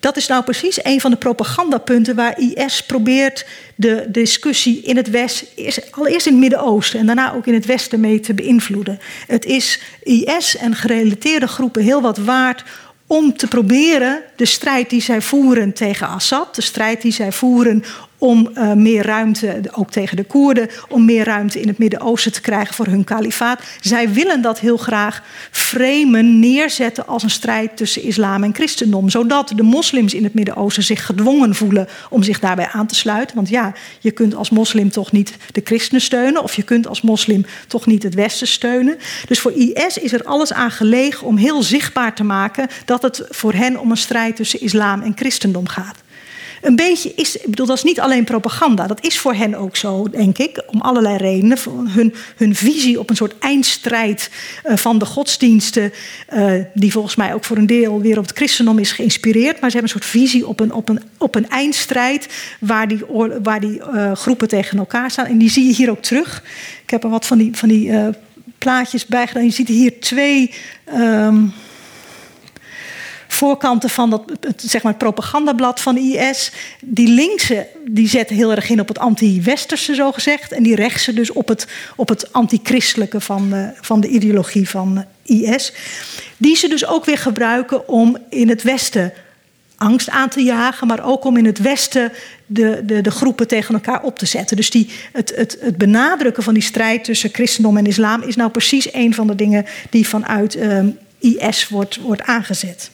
[0.00, 5.10] Dat is nou precies een van de propagandapunten waar IS probeert de discussie in het
[5.10, 5.44] West,
[5.90, 9.00] allereerst in het Midden-Oosten en daarna ook in het Westen mee te beïnvloeden.
[9.26, 12.64] Het is IS en gerelateerde groepen heel wat waard
[13.06, 17.84] om te proberen de strijd die zij voeren tegen Assad, de strijd die zij voeren
[18.20, 22.40] om uh, meer ruimte, ook tegen de Koerden, om meer ruimte in het Midden-Oosten te
[22.40, 23.62] krijgen voor hun kalifaat.
[23.80, 29.52] Zij willen dat heel graag framen, neerzetten als een strijd tussen islam en christendom, zodat
[29.56, 33.36] de moslims in het Midden-Oosten zich gedwongen voelen om zich daarbij aan te sluiten.
[33.36, 37.02] Want ja, je kunt als moslim toch niet de christenen steunen, of je kunt als
[37.02, 38.96] moslim toch niet het Westen steunen.
[39.26, 43.22] Dus voor IS is er alles aan gelegen om heel zichtbaar te maken dat het
[43.28, 45.96] voor hen om een strijd tussen islam en christendom gaat
[46.60, 48.86] een beetje is, ik bedoel, dat is niet alleen propaganda.
[48.86, 51.58] Dat is voor hen ook zo, denk ik, om allerlei redenen.
[51.88, 54.30] Hun, hun visie op een soort eindstrijd
[54.64, 55.92] uh, van de godsdiensten,
[56.34, 59.60] uh, die volgens mij ook voor een deel weer op het christendom is geïnspireerd.
[59.60, 62.28] Maar ze hebben een soort visie op een, op een, op een eindstrijd
[62.60, 63.00] waar die,
[63.42, 65.26] waar die uh, groepen tegen elkaar staan.
[65.26, 66.42] En die zie je hier ook terug.
[66.82, 67.92] Ik heb er wat van die, van die
[68.58, 69.44] plaatjes bij gedaan.
[69.44, 70.54] Je ziet hier twee.
[70.94, 71.52] Um,
[73.40, 76.52] voorkanten van dat, het, zeg maar, propagandablad van IS.
[76.80, 80.52] Die linkse die zetten heel erg in op het anti-westerse, zo gezegd.
[80.52, 85.04] En die rechtse dus op het, op het anti-christelijke van, uh, van de ideologie van
[85.24, 85.72] uh, IS.
[86.36, 89.12] Die ze dus ook weer gebruiken om in het Westen
[89.76, 92.12] angst aan te jagen, maar ook om in het Westen
[92.46, 94.56] de, de, de groepen tegen elkaar op te zetten.
[94.56, 98.50] Dus die, het, het, het benadrukken van die strijd tussen christendom en islam is nou
[98.50, 102.90] precies een van de dingen die vanuit um, IS wordt, wordt aangezet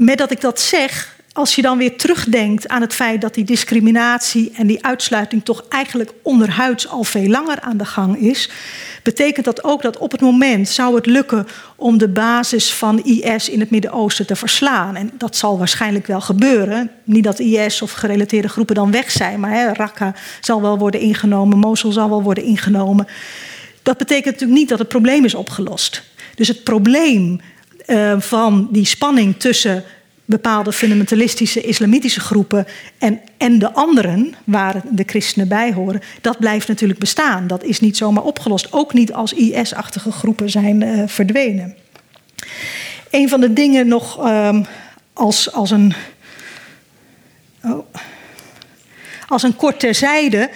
[0.00, 3.44] met dat ik dat zeg, als je dan weer terugdenkt aan het feit dat die
[3.44, 8.50] discriminatie en die uitsluiting toch eigenlijk onderhuids al veel langer aan de gang is,
[9.02, 13.48] betekent dat ook dat op het moment zou het lukken om de basis van IS
[13.48, 14.96] in het Midden-Oosten te verslaan.
[14.96, 16.90] En dat zal waarschijnlijk wel gebeuren.
[17.04, 21.00] Niet dat IS of gerelateerde groepen dan weg zijn, maar hè, Raqqa zal wel worden
[21.00, 23.06] ingenomen, Mosul zal wel worden ingenomen.
[23.82, 26.02] Dat betekent natuurlijk niet dat het probleem is opgelost.
[26.34, 27.40] Dus het probleem
[27.90, 29.84] uh, van die spanning tussen
[30.24, 32.66] bepaalde fundamentalistische islamitische groepen
[32.98, 37.46] en, en de anderen, waar de christenen bij horen, dat blijft natuurlijk bestaan.
[37.46, 38.72] Dat is niet zomaar opgelost.
[38.72, 41.76] Ook niet als IS-achtige groepen zijn uh, verdwenen.
[43.10, 44.66] Een van de dingen nog um,
[45.12, 45.94] als, als een.
[47.62, 47.86] Oh,
[49.28, 50.50] als een kort terzijde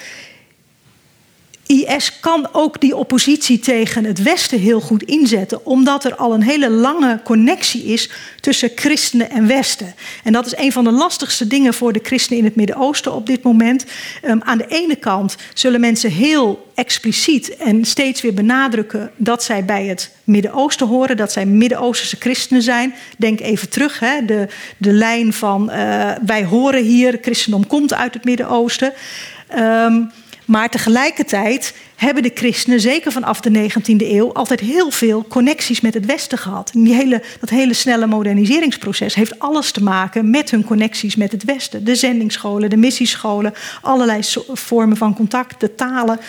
[1.67, 6.43] IS kan ook die oppositie tegen het Westen heel goed inzetten, omdat er al een
[6.43, 8.11] hele lange connectie is
[8.41, 9.95] tussen christenen en Westen.
[10.25, 13.27] En dat is een van de lastigste dingen voor de christenen in het Midden-Oosten op
[13.27, 13.85] dit moment.
[14.25, 19.65] Um, aan de ene kant zullen mensen heel expliciet en steeds weer benadrukken dat zij
[19.65, 22.95] bij het Midden-Oosten horen, dat zij Midden-Oosterse christenen zijn.
[23.19, 28.15] Denk even terug, hè, de, de lijn van uh, wij horen hier, christendom komt uit
[28.15, 28.93] het Midden-Oosten.
[29.59, 30.11] Um,
[30.45, 35.95] maar tegelijkertijd hebben de christenen, zeker vanaf de 19e eeuw, altijd heel veel connecties met
[35.95, 36.71] het Westen gehad.
[36.75, 41.45] Die hele, dat hele snelle moderniseringsproces heeft alles te maken met hun connecties met het
[41.45, 41.85] Westen.
[41.85, 44.21] De zendingsscholen, de missiescholen, allerlei
[44.53, 46.21] vormen van contact, de talen.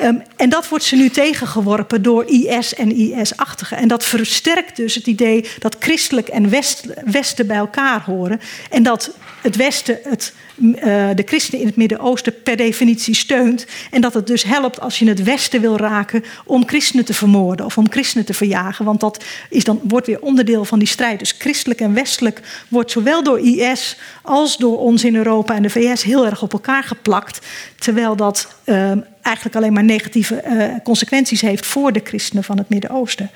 [0.00, 3.76] Um, en dat wordt ze nu tegengeworpen door IS en IS-achtigen.
[3.76, 8.40] En dat versterkt dus het idee dat christelijk en West, Westen bij elkaar horen.
[8.70, 9.10] En dat
[9.40, 10.74] het Westen het, uh,
[11.14, 13.66] de christenen in het Midden-Oosten per definitie steunt.
[13.90, 17.66] En dat het dus helpt als je het Westen wil raken om christenen te vermoorden
[17.66, 18.84] of om christenen te verjagen.
[18.84, 21.18] Want dat is dan, wordt weer onderdeel van die strijd.
[21.18, 25.70] Dus christelijk en westelijk wordt zowel door IS als door ons in Europa en de
[25.70, 27.46] VS heel erg op elkaar geplakt.
[27.78, 32.68] Terwijl dat uh, eigenlijk alleen maar negatieve uh, consequenties heeft voor de christenen van het
[32.68, 33.30] Midden-Oosten.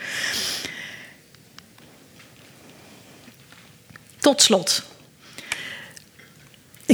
[4.19, 4.93] Tot slot.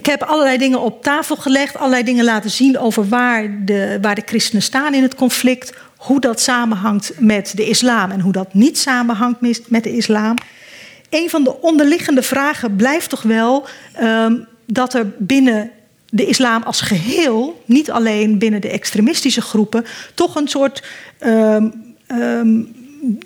[0.00, 4.14] Ik heb allerlei dingen op tafel gelegd, allerlei dingen laten zien over waar de, waar
[4.14, 8.54] de christenen staan in het conflict, hoe dat samenhangt met de islam en hoe dat
[8.54, 10.34] niet samenhangt met de islam.
[11.10, 13.66] Een van de onderliggende vragen blijft toch wel
[14.02, 15.70] um, dat er binnen
[16.08, 19.84] de islam als geheel, niet alleen binnen de extremistische groepen,
[20.14, 20.82] toch een soort
[21.20, 22.79] um, um,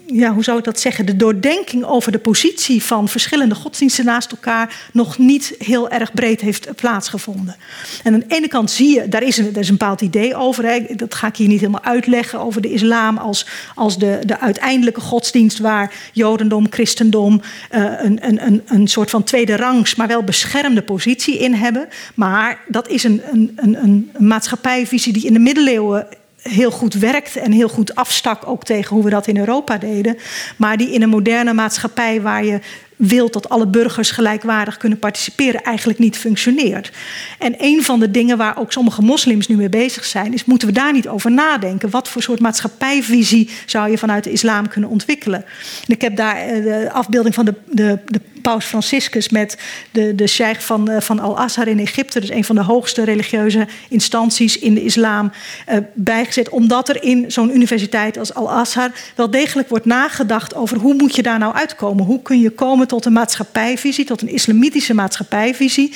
[0.06, 4.30] ja, hoe zou ik dat zeggen, de doordenking over de positie van verschillende godsdiensten naast
[4.30, 7.56] elkaar nog niet heel erg breed heeft plaatsgevonden.
[8.02, 10.36] En aan de ene kant zie je, daar is een, daar is een bepaald idee
[10.36, 14.18] over, hè, dat ga ik hier niet helemaal uitleggen, over de islam als, als de,
[14.26, 17.40] de uiteindelijke godsdienst waar jodendom, christendom
[17.72, 21.88] uh, een, een, een, een soort van tweede rangs, maar wel beschermde positie in hebben.
[22.14, 26.06] Maar dat is een, een, een, een maatschappijvisie die in de middeleeuwen
[26.48, 30.16] heel goed werkt en heel goed afstak ook tegen hoe we dat in Europa deden.
[30.56, 32.60] Maar die in een moderne maatschappij waar je
[32.96, 36.92] wil dat alle burgers gelijkwaardig kunnen participeren, eigenlijk niet functioneert.
[37.38, 40.68] En een van de dingen waar ook sommige moslims nu mee bezig zijn, is moeten
[40.68, 41.90] we daar niet over nadenken?
[41.90, 45.44] Wat voor soort maatschappijvisie zou je vanuit de islam kunnen ontwikkelen?
[45.86, 49.58] En ik heb daar eh, de afbeelding van de, de, de paus Franciscus met
[49.90, 53.66] de, de sheikh van, uh, van Al-Azhar in Egypte, dus een van de hoogste religieuze
[53.88, 55.32] instanties in de islam,
[55.68, 56.48] uh, bijgezet.
[56.48, 61.22] Omdat er in zo'n universiteit als Al-Azhar wel degelijk wordt nagedacht over hoe moet je
[61.22, 62.04] daar nou uitkomen?
[62.04, 65.92] Hoe kun je komen tot een maatschappijvisie, tot een islamitische maatschappijvisie,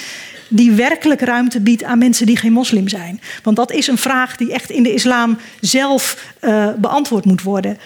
[0.48, 3.20] die werkelijk ruimte biedt aan mensen die geen moslim zijn.
[3.42, 7.78] Want dat is een vraag die echt in de islam zelf uh, beantwoord moet worden.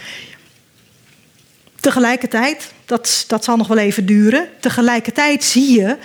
[1.83, 5.97] Tegelijkertijd, dat, dat zal nog wel even duren, tegelijkertijd zie je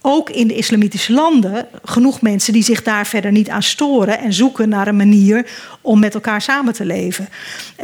[0.00, 4.32] ook in de islamitische landen genoeg mensen die zich daar verder niet aan storen en
[4.32, 5.46] zoeken naar een manier
[5.80, 7.28] om met elkaar samen te leven.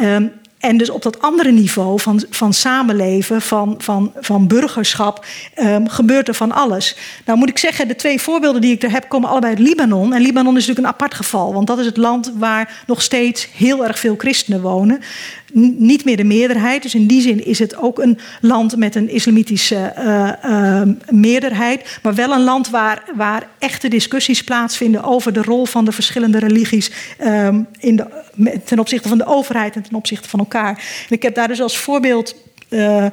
[0.01, 5.27] Um, en dus op dat andere niveau van, van samenleven, van, van, van burgerschap,
[5.57, 6.97] um, gebeurt er van alles.
[7.25, 10.13] Nou moet ik zeggen, de twee voorbeelden die ik er heb komen allebei uit Libanon.
[10.13, 13.49] En Libanon is natuurlijk een apart geval, want dat is het land waar nog steeds
[13.55, 15.01] heel erg veel christenen wonen
[15.53, 16.83] niet meer de meerderheid.
[16.83, 21.99] Dus in die zin is het ook een land met een islamitische uh, uh, meerderheid.
[22.03, 26.39] Maar wel een land waar, waar echte discussies plaatsvinden over de rol van de verschillende
[26.39, 26.91] religies
[27.21, 27.49] uh,
[27.79, 28.07] in de,
[28.65, 30.85] ten opzichte van de overheid en ten opzichte van elkaar.
[31.09, 32.35] Ik heb daar dus als voorbeeld
[32.69, 33.07] uh,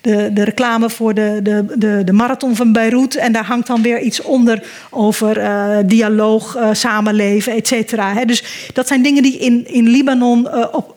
[0.00, 3.16] de, de, reclame voor de, de, de, de, marathon van Beirut.
[3.16, 5.40] En daar hangt dan weer iets onder over
[5.86, 8.24] dialoog, samenleven, et cetera.
[8.24, 10.96] Dus dat zijn dingen die in, in Libanon op,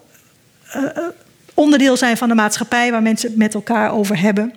[1.54, 4.54] onderdeel zijn van de maatschappij waar mensen het met elkaar over hebben.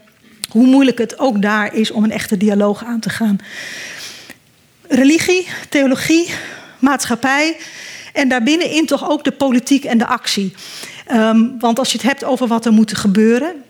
[0.51, 3.39] Hoe moeilijk het ook daar is om een echte dialoog aan te gaan.
[4.89, 6.31] Religie, theologie,
[6.79, 7.57] maatschappij
[8.13, 10.55] en daarbinnenin toch ook de politiek en de actie.
[11.13, 13.65] Um, want als je het hebt over wat er moet gebeuren.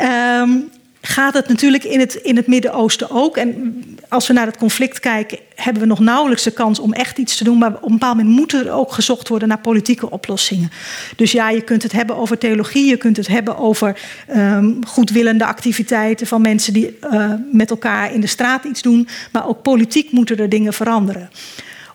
[0.00, 0.70] Um,
[1.04, 3.36] gaat het natuurlijk in het, in het Midden-Oosten ook.
[3.36, 7.18] En als we naar het conflict kijken, hebben we nog nauwelijks de kans om echt
[7.18, 7.58] iets te doen.
[7.58, 10.70] Maar op een bepaald moment moet er ook gezocht worden naar politieke oplossingen.
[11.16, 14.00] Dus ja, je kunt het hebben over theologie, je kunt het hebben over
[14.36, 19.08] um, goedwillende activiteiten van mensen die uh, met elkaar in de straat iets doen.
[19.32, 21.30] Maar ook politiek moeten er dingen veranderen.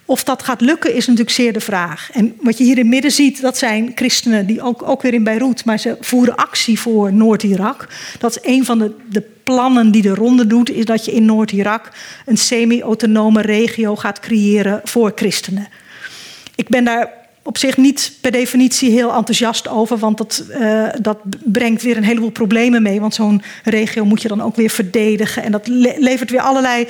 [0.10, 2.10] Of dat gaat lukken is natuurlijk zeer de vraag.
[2.14, 5.24] En wat je hier in midden ziet, dat zijn christenen die ook, ook weer in
[5.24, 7.88] Beirut, maar ze voeren actie voor Noord-Irak.
[8.20, 11.26] Dat is een van de, de plannen die de ronde doet, is dat je in
[11.26, 11.92] Noord-Irak
[12.26, 15.68] een semi-autonome regio gaat creëren voor christenen.
[16.56, 17.12] Ik ben daar
[17.44, 22.04] op zich niet per definitie heel enthousiast over, want dat, uh, dat brengt weer een
[22.04, 23.00] heleboel problemen mee.
[23.00, 25.44] Want zo'n regio moet je dan ook weer verdedigen.
[25.44, 26.88] En dat le levert weer allerlei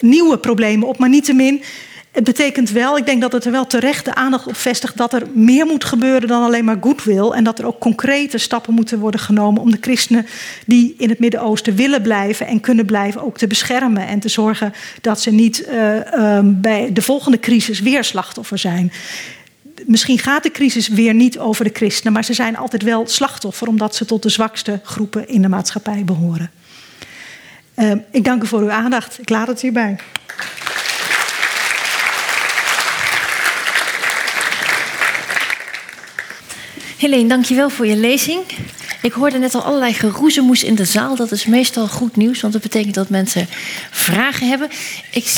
[0.00, 0.98] nieuwe problemen op.
[0.98, 1.62] Maar niettemin,
[2.10, 5.12] het betekent wel, ik denk dat het er wel terecht de aandacht op vestigt dat
[5.12, 7.30] er meer moet gebeuren dan alleen maar goodwill.
[7.30, 10.26] En dat er ook concrete stappen moeten worden genomen om de christenen
[10.66, 14.06] die in het Midden-Oosten willen blijven en kunnen blijven ook te beschermen.
[14.06, 18.92] En te zorgen dat ze niet uh, uh, bij de volgende crisis weer slachtoffer zijn
[19.86, 23.68] misschien gaat de crisis weer niet over de christenen, maar ze zijn altijd wel slachtoffer
[23.68, 26.50] omdat ze tot de zwakste groepen in de maatschappij behoren.
[27.76, 29.18] Uh, ik dank u voor uw aandacht.
[29.20, 29.96] Ik laat het hierbij.
[37.00, 38.40] Helene, dankjewel voor je lezing.
[39.02, 41.16] Ik hoorde net al allerlei geroezemoes in de zaal.
[41.16, 43.46] Dat is meestal goed nieuws, want dat betekent dat mensen
[43.90, 44.68] vragen hebben.
[45.10, 45.34] Ik,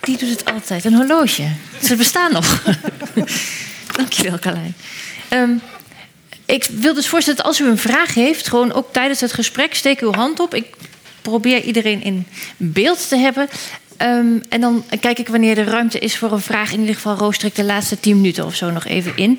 [0.00, 0.84] die doet het altijd.
[0.84, 1.48] Een horloge.
[1.82, 2.62] Ze bestaan nog.
[3.96, 4.74] dankjewel, Carlijn.
[5.30, 5.60] Um,
[6.46, 9.74] ik wil dus voorstellen dat als u een vraag heeft, gewoon ook tijdens het gesprek,
[9.74, 10.54] steek uw hand op.
[10.54, 10.66] Ik
[11.22, 12.26] probeer iedereen in
[12.56, 13.48] beeld te hebben.
[14.02, 16.72] Um, en dan kijk ik wanneer er ruimte is voor een vraag.
[16.72, 19.38] In ieder geval rooster ik de laatste tien minuten of zo nog even in.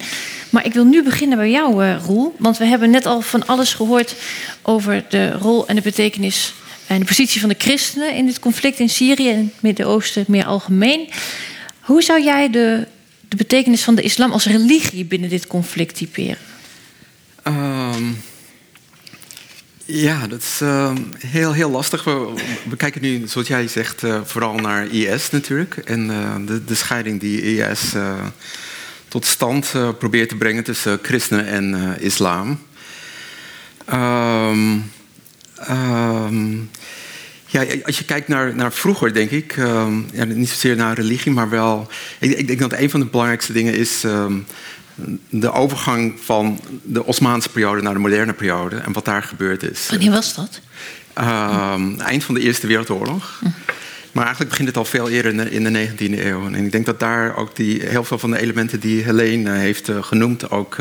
[0.49, 2.35] Maar ik wil nu beginnen bij jou, uh, Roel.
[2.37, 4.15] Want we hebben net al van alles gehoord
[4.61, 6.53] over de rol en de betekenis
[6.87, 10.45] en de positie van de christenen in dit conflict in Syrië en het Midden-Oosten meer
[10.45, 11.09] algemeen.
[11.79, 12.87] Hoe zou jij de,
[13.29, 16.37] de betekenis van de islam als religie binnen dit conflict typeren?
[17.43, 18.17] Um,
[19.85, 22.03] ja, dat is uh, heel, heel lastig.
[22.03, 25.77] We, kijken nu, zoals jij zegt, uh, vooral naar IS natuurlijk.
[25.77, 27.93] En uh, de, de, scheiding die IS
[29.07, 32.59] tot stand probeert te brengen tussen christenen en islam.
[33.93, 34.91] Um,
[35.69, 36.69] um,
[37.45, 39.55] ja, als je kijkt naar, naar vroeger, denk ik,
[40.11, 41.87] ja, niet zozeer naar religie, maar wel.
[42.19, 44.03] Ik, ik, denk dat een van de belangrijkste dingen is
[45.29, 49.89] de overgang van de Osmaanse periode naar de moderne periode en wat daar gebeurd is.
[49.89, 50.59] Wanneer was dat?
[51.97, 53.37] Eind van de Eerste Wereldoorlog.
[53.39, 53.47] Hm.
[54.11, 56.45] Maar eigenlijk begint het al veel eerder in de, 19e eeuw.
[56.45, 59.89] En ik denk dat daar ook die, heel veel van de elementen die Helene heeft
[59.89, 60.77] uh, genoemd ook.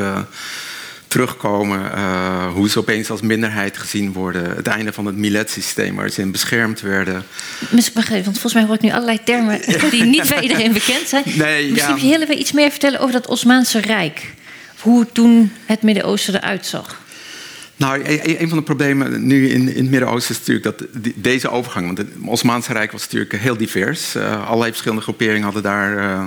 [1.14, 1.90] Terugkomen.
[1.94, 4.56] Uh, hoe ze opeens als minderheid gezien worden.
[4.56, 7.24] Het einde van het miletsysteem waar ze in beschermd werden.
[7.70, 9.60] Misschien want volgens mij hoor ik nu allerlei termen
[9.90, 11.24] die niet bij iedereen bekend zijn.
[11.24, 12.10] Nee, Misschien ja.
[12.10, 14.34] willen we iets meer vertellen over dat Osmaanse Rijk.
[14.80, 17.00] Hoe toen het Midden-Oosten eruit zag.
[17.76, 20.88] Nou, e-, e-, een van de problemen nu in, in het Midden-Oosten is natuurlijk dat
[21.14, 21.86] deze overgang.
[21.86, 24.16] Want het Osmaanse Rijk was natuurlijk heel divers.
[24.16, 25.96] Uh, allerlei verschillende groeperingen hadden daar.
[25.96, 26.24] Uh,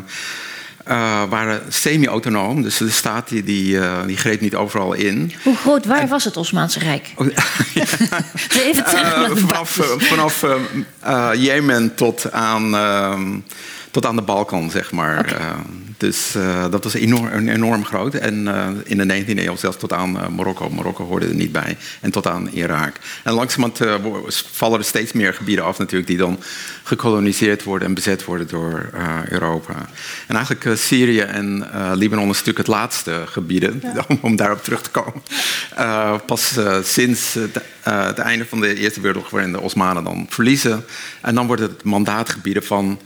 [0.90, 2.62] uh, waren semi-autonoom.
[2.62, 5.34] Dus de staat die, die, uh, die, greep niet overal in.
[5.44, 7.14] Hoe groot, waar en, was het Osmaanse Rijk?
[7.16, 7.28] Oh,
[7.74, 7.84] ja.
[8.62, 10.46] Even terug uh, vanaf vanaf
[11.34, 12.70] Jemen tot aan,
[13.98, 15.20] tot aan de Balkan, zeg maar.
[15.20, 15.52] Okay.
[15.98, 18.14] Dus uh, dat was enorm, enorm groot.
[18.14, 20.70] En uh, in de 19e eeuw zelfs tot aan Marokko.
[20.70, 21.78] Marokko hoorde er niet bij.
[22.02, 22.96] En tot aan Irak.
[23.24, 24.06] En langzamerhand
[24.52, 26.10] vallen er steeds meer gebieden af natuurlijk...
[26.10, 26.40] die dan
[26.84, 28.90] gekoloniseerd worden en bezet worden door
[29.30, 29.76] Europa.
[30.28, 33.80] En eigenlijk Syrië en Libanon is natuurlijk het laatste gebieden...
[33.82, 34.06] Ja.
[34.08, 35.22] Om, om, daarop terug te komen.
[36.26, 39.32] pas sinds het, het, einde van de Eerste Wereldoorlog...
[39.32, 40.86] waarin de Osmanen dan verliezen.
[41.22, 43.00] En dan worden het mandaatgebieden van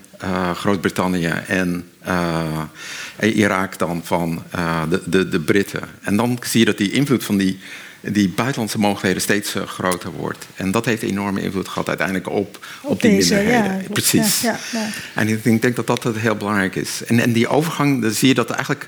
[0.56, 5.84] Groot-Brittannië en uh, Irak dan van uh, de, de, de Britten.
[6.02, 7.60] En dan zie je dat die invloed van die,
[8.02, 10.46] die buitenlandse mogelijkheden steeds groter wordt.
[10.56, 13.78] En dat heeft enorme invloed gehad uiteindelijk op, op, die deze, minderheden.
[13.78, 14.42] Ja, Precies.
[14.42, 17.02] Ja, ja, en ik denk, denk, dat dat heel belangrijk is.
[17.08, 18.88] En, en die overgang, dan zie je dat eigenlijk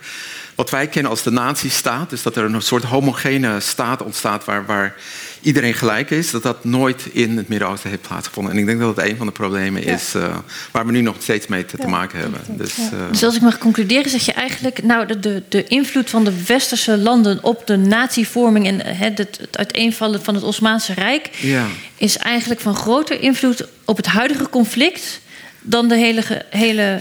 [0.56, 4.66] wat wij kennen als de nazistaat, dus dat er een soort homogene staat ontstaat waar,
[4.66, 4.96] waar
[5.44, 8.54] iedereen gelijk is, dat dat nooit in het Midden-Oosten heeft plaatsgevonden.
[8.54, 10.38] En ik denk dat het een van de problemen is uh,
[10.72, 12.40] waar we nu nog steeds mee te, ja, te maken hebben.
[12.48, 16.10] Dus, uh, dus, als ik mag concluderen, zeg je eigenlijk, nou, de, de, de invloed
[16.10, 20.94] van de westerse landen op de natievorming en he, het, het uiteenvallen van het Osmaanse
[20.94, 21.68] Rijk ja.
[21.98, 25.22] is eigenlijk van groter invloed op het huidige conflict
[25.62, 27.00] dan de hele, hele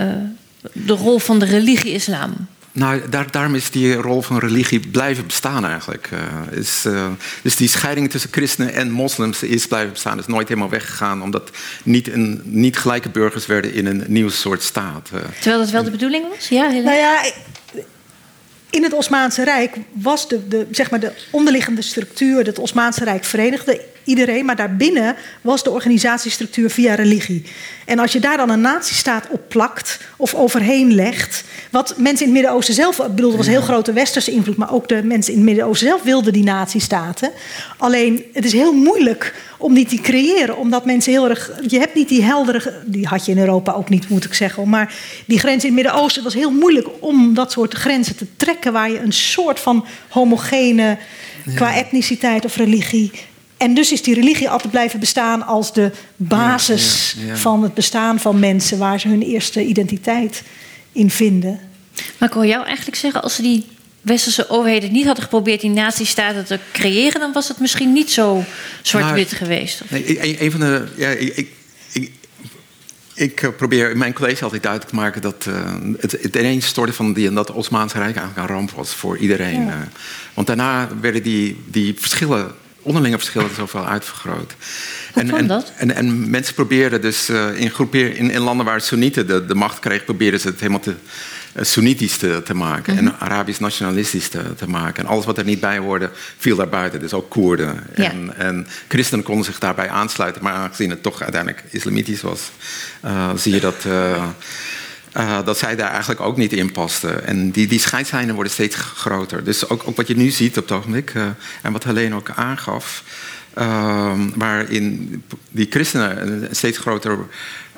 [0.00, 0.06] uh,
[0.72, 2.46] de rol van de religie-islam.
[2.76, 6.10] Nou, daar, daarom is die rol van religie blijven bestaan eigenlijk.
[6.12, 7.06] Uh, is, uh,
[7.42, 10.18] dus die scheiding tussen christenen en moslims is blijven bestaan.
[10.18, 11.50] is nooit helemaal weggegaan, omdat
[11.82, 15.10] niet, een, niet gelijke burgers werden in een nieuw soort staat.
[15.14, 16.48] Uh, Terwijl dat wel de bedoeling was?
[16.48, 17.24] Ja, nou ja,
[18.70, 23.24] in het Osmaanse Rijk was de, de, zeg maar de onderliggende structuur, het Osmaanse Rijk
[23.24, 27.44] verenigde iedereen, maar daarbinnen was de organisatiestructuur via religie.
[27.84, 32.32] En als je daar dan een nazistaat op plakt of overheen legt, wat mensen in
[32.32, 35.32] het Midden-Oosten zelf, ik bedoel, er was heel grote westerse invloed, maar ook de mensen
[35.32, 37.30] in het Midden-Oosten zelf wilden die nazistaten.
[37.76, 41.94] Alleen het is heel moeilijk om die te creëren, omdat mensen heel erg, je hebt
[41.94, 44.94] niet die heldere, die had je in Europa ook niet, moet ik zeggen, maar
[45.26, 48.90] die grens in het Midden-Oosten was heel moeilijk om dat soort grenzen te trekken, waar
[48.90, 50.98] je een soort van homogene
[51.54, 53.10] qua etniciteit of religie
[53.64, 58.38] en dus is die religie altijd blijven bestaan als de basis van het bestaan van
[58.38, 60.42] mensen, waar ze hun eerste identiteit
[60.92, 61.60] in vinden.
[62.18, 63.66] Maar ik hoor jou eigenlijk zeggen, als ze die
[64.00, 68.44] westerse overheden niet hadden geprobeerd die nazistaten te creëren, dan was het misschien niet zo
[68.82, 69.82] zwart-wit nou, geweest.
[69.88, 70.86] Nee, een, van de.
[70.96, 71.48] Ja, ik,
[71.92, 72.10] ik,
[73.14, 75.54] ik, eh, probeer in mijn college altijd duidelijk te maken dat uh,
[75.98, 79.66] het, het ineenstorten van die, dat Osmaanse Rijk eigenlijk een ramp was voor iedereen.
[79.66, 79.74] Uh,
[80.34, 82.54] want daarna werden die, die verschillen
[82.84, 84.54] onderlinge verschillen zoveel uitvergroot.
[85.12, 85.72] Hoe en, en, dat?
[85.76, 89.78] En, en, mensen probeerden dus uh, in, in, in, landen waar Soenieten de, de macht
[89.78, 90.94] kregen, probeerden ze het helemaal te,
[91.54, 92.96] uh, Soenitisch te, te maken.
[92.96, 93.14] En mhm.
[93.18, 95.04] Arabisch nationalistisch te, te, maken.
[95.04, 97.00] En alles wat er niet bij hoorde, viel daarbuiten.
[97.00, 97.86] Dus ook Koerden.
[97.94, 98.10] Ja.
[98.10, 100.42] En, en, christenen konden zich daarbij aansluiten.
[100.42, 102.50] Maar aangezien het toch uiteindelijk islamitisch was,
[103.04, 103.86] uh, zie je dat
[105.16, 107.26] uh, dat zij daar eigenlijk ook niet in pasten.
[107.26, 109.44] En die, die scheidslijnen worden steeds groter.
[109.44, 111.26] Dus ook, ook wat je nu ziet op het ogenblik, uh,
[111.62, 113.02] en wat Helene ook aangaf,
[113.58, 117.18] uh, waarin die christenen een steeds groter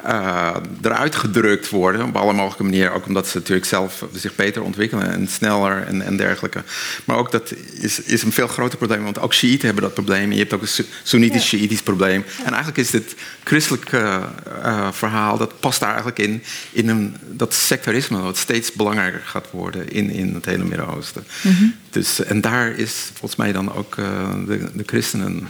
[0.07, 2.92] uh, eruit gedrukt worden op alle mogelijke manieren.
[2.92, 6.62] Ook omdat ze natuurlijk zelf zich beter ontwikkelen en sneller en, en dergelijke.
[7.04, 10.32] Maar ook dat is, is een veel groter probleem, want ook Shiiten hebben dat probleem.
[10.32, 12.24] Je hebt ook een Soenitisch-Shiïtisch probleem.
[12.38, 14.20] En eigenlijk is dit christelijke
[14.64, 16.42] uh, verhaal, dat past daar eigenlijk in,
[16.72, 21.24] in een, dat sectarisme wat steeds belangrijker gaat worden in, in het hele Midden-Oosten.
[21.40, 21.74] Mm -hmm.
[21.90, 24.07] dus, en daar is volgens mij dan ook uh,
[24.46, 25.48] de, de christenen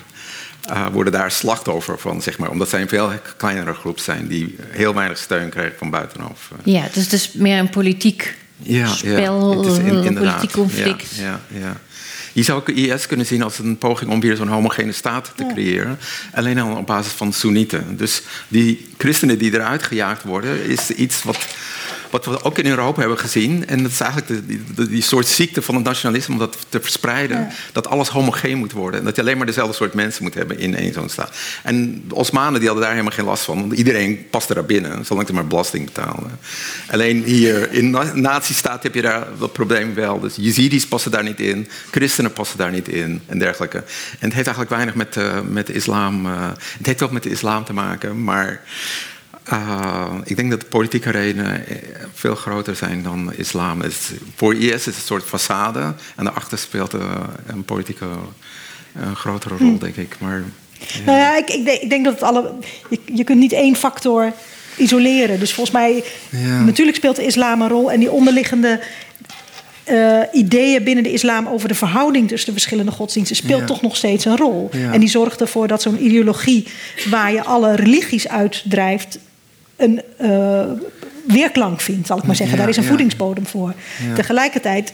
[0.71, 2.51] uh, worden daar slachtoffer van, zeg maar.
[2.51, 6.51] Omdat zij een veel kleinere groep zijn die heel weinig steun krijgen van buitenaf.
[6.65, 11.15] Ja, dus het is meer een politiek ja, spel, ja, een politiek conflict.
[11.15, 11.77] Ja, ja,
[12.37, 15.99] Je zou IS kunnen zien als een poging om weer zo'n homogene staat te creëren.
[16.35, 17.97] Alleen al op basis van Soenieten.
[17.97, 21.39] Dus die christenen die eruit gejaagd worden, is iets wat
[22.11, 23.67] wat we ook in Europa hebben gezien.
[23.67, 27.49] En dat is eigenlijk die, die soort ziekte van het nationalisme om dat te verspreiden.
[27.73, 29.01] Dat alles homogeen moet worden.
[29.01, 31.37] En dat je alleen maar dezelfde soort mensen moet hebben in één zo'n staat.
[31.63, 33.61] En de Osmanen die hadden daar helemaal geen last van.
[33.61, 36.39] Want iedereen paste daar binnen, zolang ze maar belasting betalen.
[36.91, 40.21] Alleen hier in nazistaat heb je daar dat probleem wel.
[40.21, 41.69] Dus Jezidis passen daar niet in.
[41.91, 43.23] Christenen passen daar niet in.
[43.27, 43.79] En dergelijke.
[43.79, 43.85] En
[44.29, 46.27] het heeft eigenlijk weinig met, uh, met de islam...
[46.27, 46.49] Uh,
[46.79, 48.61] het heeft wel met de islam te maken, maar...
[49.53, 51.77] Uh, ik denk dat de politieke redenen eh,
[52.15, 53.83] veel groter zijn dan islam.
[53.83, 56.93] Is, voor IS is het een soort façade en daarachter speelt
[57.47, 58.07] een politieke
[59.01, 59.79] een grotere rol, hm.
[59.79, 60.17] denk ik.
[60.19, 60.43] Maar,
[60.79, 61.05] ja.
[61.05, 62.53] Nou ja, ik, ik, denk, ik, denk, dat het alle.
[62.91, 64.33] Je, je, kunt niet één factor
[64.77, 65.39] isoleren.
[65.39, 66.63] Dus volgens mij, ja.
[66.63, 68.81] natuurlijk speelt de islam een rol en die onderliggende.
[69.91, 73.67] Uh, ideeën binnen de islam over de verhouding tussen de verschillende godsdiensten speelt ja.
[73.67, 74.71] toch nog steeds een rol.
[74.93, 76.67] En die zorgt ervoor dat zo'n ideologie
[77.11, 79.19] waar je alle religies uitdrijft,
[79.77, 80.65] een uh,
[81.27, 82.59] weerklank vindt, zal ik maar zeggen.
[82.59, 83.75] Daar is een voedingsbodem voor.
[84.15, 84.93] Tegelijkertijd,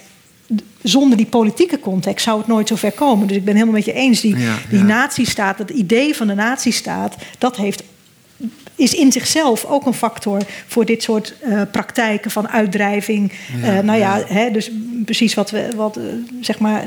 [0.82, 3.26] zonder die politieke context zou het nooit zo ver komen.
[3.26, 4.20] Dus ik ben helemaal met je eens.
[4.20, 4.36] Die,
[4.70, 7.82] die nazistaat, het idee van de nazistaat, dat heeft
[8.75, 13.33] is in zichzelf ook een factor voor dit soort uh, praktijken van uitdrijving.
[13.62, 14.25] Ja, uh, nou ja, ja.
[14.27, 14.70] Hè, dus
[15.05, 16.05] precies wat we wat, uh,
[16.41, 16.85] zeg maar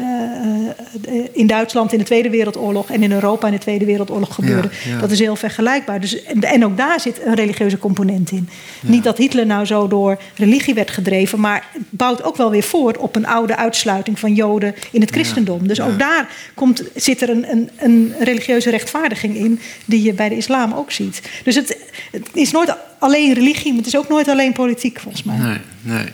[1.31, 4.69] in Duitsland in de Tweede Wereldoorlog en in Europa in de Tweede Wereldoorlog gebeurde.
[4.89, 6.01] Ja, dat is heel vergelijkbaar.
[6.01, 8.49] Dus, en, en, ook daar zit een religieuze component in.
[8.81, 12.63] Niet dat Hitler nou zo door religie werd gedreven, maar het bouwt ook wel weer
[12.63, 15.67] voort op een oude uitsluiting van Joden in het christendom.
[15.67, 20.29] Dus ook daar komt, zit er een, een, een religieuze rechtvaardiging in, die je bij
[20.29, 21.21] de islam ook ziet.
[21.43, 21.77] Dus het,
[22.11, 25.37] het is nooit alleen religie, maar het is ook nooit alleen politiek, volgens mij.
[25.37, 26.11] Nee, nee.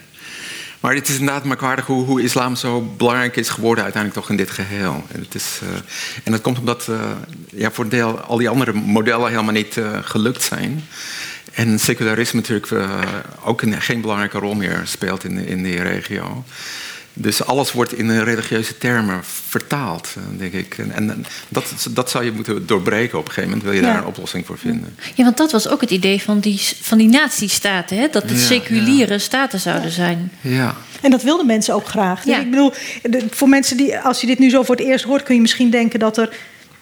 [0.80, 4.38] Maar het is inderdaad merkwaardig hoe, hoe islam zo belangrijk is geworden uiteindelijk toch in
[4.38, 5.04] dit geheel.
[5.12, 5.70] En, het is, uh,
[6.24, 7.12] en dat komt omdat uh,
[7.50, 10.84] ja, voor deel al die andere modellen helemaal niet uh, gelukt zijn.
[11.54, 12.74] En secularisme natuurlijk
[13.44, 16.44] ook een, geen belangrijke rol meer speelt in, in die regio.
[17.14, 20.78] Dus alles wordt in religieuze termen vertaald, eh, denk ik.
[20.78, 23.98] En, en dat, dat zou je moeten doorbreken op een gegeven moment, wil je daar
[23.98, 24.96] een oplossing voor vinden.
[25.16, 28.08] Ja, want dat was ook het idee van die, van die nazistaten, hè?
[28.12, 30.32] dat het ja, seculiere staten zouden zijn.
[30.42, 30.76] Ja.
[31.02, 32.24] En dat wilden mensen ook graag.
[32.24, 32.74] Dus ik bedoel,
[33.30, 35.70] voor mensen die, als je dit nu zo voor het eerst hoort, kun je misschien
[35.70, 36.30] denken dat er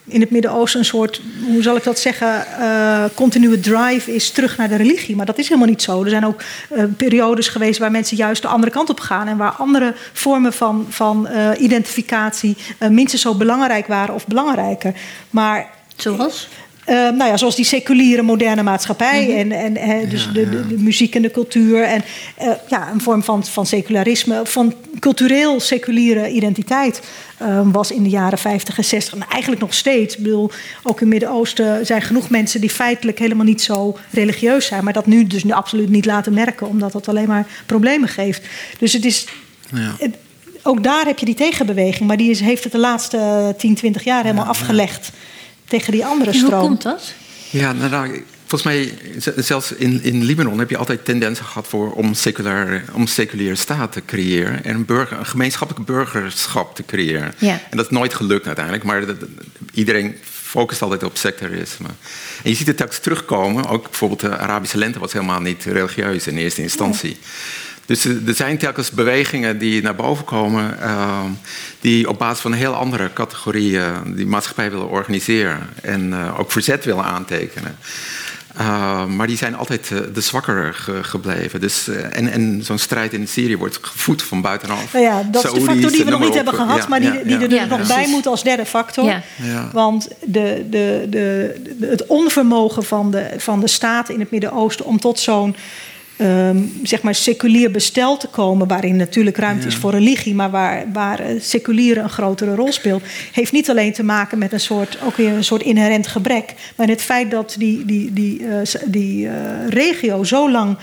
[0.10, 4.58] in het Midden-Oosten een soort, hoe zal ik dat zeggen, uh, continue drive is terug
[4.58, 5.16] naar de religie.
[5.16, 6.04] Maar dat is helemaal niet zo.
[6.04, 6.42] Er zijn ook
[6.72, 10.54] uh, periodes geweest waar mensen juist de andere kant op gaan en waar andere vormen
[10.54, 12.58] van, van uh, identificatie
[12.90, 14.94] minstens zo belangrijk waren of belangrijker.
[15.30, 16.48] Maar Zoals?
[16.90, 19.26] Uh, nou ja, zoals die seculiere moderne maatschappij.
[19.26, 21.84] Mm En, en dus de, de, de, muziek en de cultuur.
[21.84, 22.04] En
[22.42, 27.02] uh, ja, een vorm van, van secularisme, van cultureel seculiere identiteit.
[27.42, 29.14] Uh, was in de jaren 50 en 60.
[29.14, 30.16] En eigenlijk nog steeds.
[30.16, 30.52] Ik bedoel,
[30.84, 34.84] ook in het Midden-Oosten zijn genoeg mensen die feitelijk helemaal niet zo religieus zijn.
[34.84, 38.48] Maar dat nu dus nu absoluut niet laten merken, omdat dat alleen maar problemen geeft.
[38.80, 39.28] Dus het is.
[39.74, 39.96] Ja.
[40.00, 40.16] Het,
[40.64, 44.04] ook daar heb je die tegenbeweging, maar die is, heeft het de laatste 10, 20
[44.04, 45.12] jaar helemaal ja, afgelegd
[45.70, 46.52] tegen die andere stroom.
[46.52, 47.14] hoe komt dat?
[47.50, 48.94] Ja, nou, nou, volgens mij,
[49.36, 53.92] zelfs in, in Libanon heb je altijd tendensen gehad voor om, seculair, om seculiere staat
[53.92, 57.34] te creëren en een, burger, een gemeenschappelijk burgerschap te creëren.
[57.38, 57.60] Ja.
[57.70, 59.18] En dat is nooit gelukt uiteindelijk, maar dat,
[59.74, 60.16] iedereen
[60.50, 61.88] focust altijd op secularisme.
[62.44, 66.28] En je ziet het telkens terugkomen, ook bijvoorbeeld de Arabische lente was helemaal niet religieus
[66.28, 67.18] in eerste instantie.
[67.90, 71.20] Dus er zijn telkens bewegingen die naar boven komen, uh,
[71.82, 76.52] die op basis van een heel andere categorieën die maatschappij willen organiseren en uh, ook
[76.52, 77.78] verzet willen aantekenen.
[78.60, 81.60] Uh, maar die zijn altijd de zwakkere ge gebleven.
[81.60, 84.94] Dus, en en zo'n strijd in Syrië wordt gevoed van buitenaf.
[84.94, 87.14] Nou ja, dat is de factor die we nog niet hebben gehad, ja, maar die,
[87.14, 89.14] ja, die er dus nog bij moet als derde factor.
[89.74, 95.00] Want de, de, de, het onvermogen van de, van de staat in het Midden-Oosten om
[95.00, 95.56] tot zo'n
[96.22, 100.86] um, zeg maar seculier bestel te komen, waarin natuurlijk ruimte is voor religie, maar waar,
[100.94, 104.98] waar eh, seculiere een grotere rol speelt, heeft niet alleen te maken met een soort,
[105.06, 109.26] ook weer een soort inherent gebrek, maar het feit dat die, die, die, uh, die
[109.26, 109.32] uh,
[109.68, 110.78] regio zo lang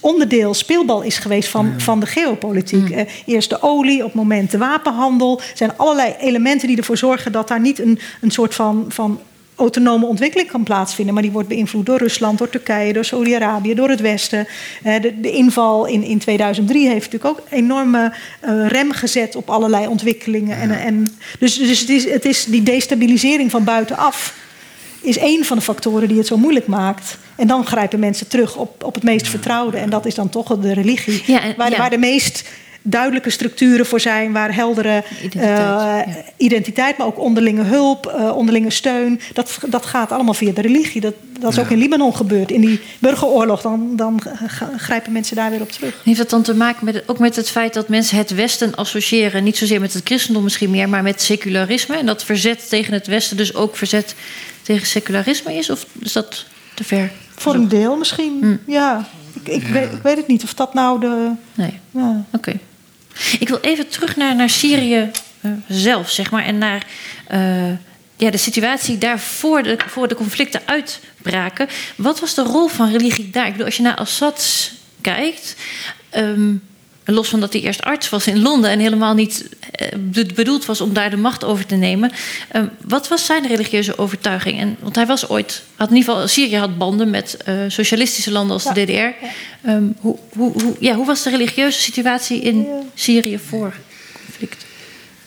[0.00, 2.88] onderdeel, speelbal is geweest van, van de geopolitiek.
[2.88, 3.06] Mm.
[3.26, 5.38] eerst de olie, op het moment de wapenhandel.
[5.38, 9.20] Er zijn allerlei elementen die ervoor zorgen dat daar niet een, een soort van, van
[9.56, 11.14] autonome ontwikkeling kan plaatsvinden.
[11.14, 14.46] Maar die wordt beïnvloed door Rusland, door Turkije, door Saudi-Arabië, door het Westen.
[14.82, 18.12] De, de, inval in, in 2003 heeft natuurlijk ook enorme
[18.44, 20.56] uh, rem gezet op allerlei ontwikkelingen.
[20.56, 24.34] En, en, dus dus het, is, het is die destabilisering van buitenaf
[25.02, 27.18] is één van de factoren die het zo moeilijk maakt.
[27.36, 29.76] En dan grijpen mensen terug op, op het meest vertrouwde.
[29.76, 31.22] En dat is dan toch de religie.
[31.26, 31.76] Ja, en, waar, ja.
[31.76, 32.44] waar de meest
[32.82, 36.06] duidelijke structuren voor zijn, waar heldere identiteit, uh, ja.
[36.36, 39.20] identiteit maar ook onderlinge hulp, uh, onderlinge steun.
[39.32, 41.00] Dat, dat gaat allemaal via de religie.
[41.00, 41.62] Dat, dat is ja.
[41.62, 42.50] ook in Libanon gebeurd.
[42.50, 44.22] In die burgeroorlog, dan, dan
[44.76, 46.00] grijpen mensen daar weer op terug.
[46.04, 49.44] Heeft dat dan te maken met, ook met het feit dat mensen het Westen associëren,
[49.44, 51.96] niet zozeer met het christendom misschien meer, maar met secularisme?
[51.96, 54.14] En dat verzet tegen het Westen dus ook verzet
[54.62, 55.70] tegen secularisme is?
[55.70, 57.10] Of is dat te ver?
[57.34, 58.70] Voor een deel misschien, hm.
[58.70, 59.08] ja.
[59.32, 59.72] Ik, ik, ja.
[59.72, 61.30] Weet, ik, weet, het niet of dat nou de.
[61.54, 61.80] Nee.
[61.90, 62.24] Ja.
[62.32, 62.36] Oké.
[62.36, 62.60] Okay.
[63.38, 65.10] Ik wil even terug naar, naar Syrië
[65.40, 66.44] uh, zelf, zeg maar.
[66.44, 66.86] En naar
[67.32, 67.70] uh,
[68.16, 71.68] ja, de situatie daar voor de, voor de conflicten uitbraken.
[71.96, 73.46] Wat was de rol van religie daar?
[73.46, 75.56] Ik bedoel, als je naar Assad kijkt.
[76.16, 76.62] Um,
[77.04, 79.48] los van dat hij eerst arts was in Londen en helemaal niet
[79.82, 82.12] uh, bedoeld was om daar de macht over te nemen.
[82.56, 84.58] Um, wat was zijn religieuze overtuiging?
[84.60, 88.30] En, want hij was ooit, had in ieder geval, Syrië had banden met uh, socialistische
[88.30, 88.72] landen als ja.
[88.72, 88.92] de DDR.
[88.92, 89.14] Ja.
[89.66, 92.66] Um, hoe, hoe, hoe, ja, hoe was de religieuze situatie in.
[92.94, 93.74] Syrië voor
[94.26, 94.64] conflict?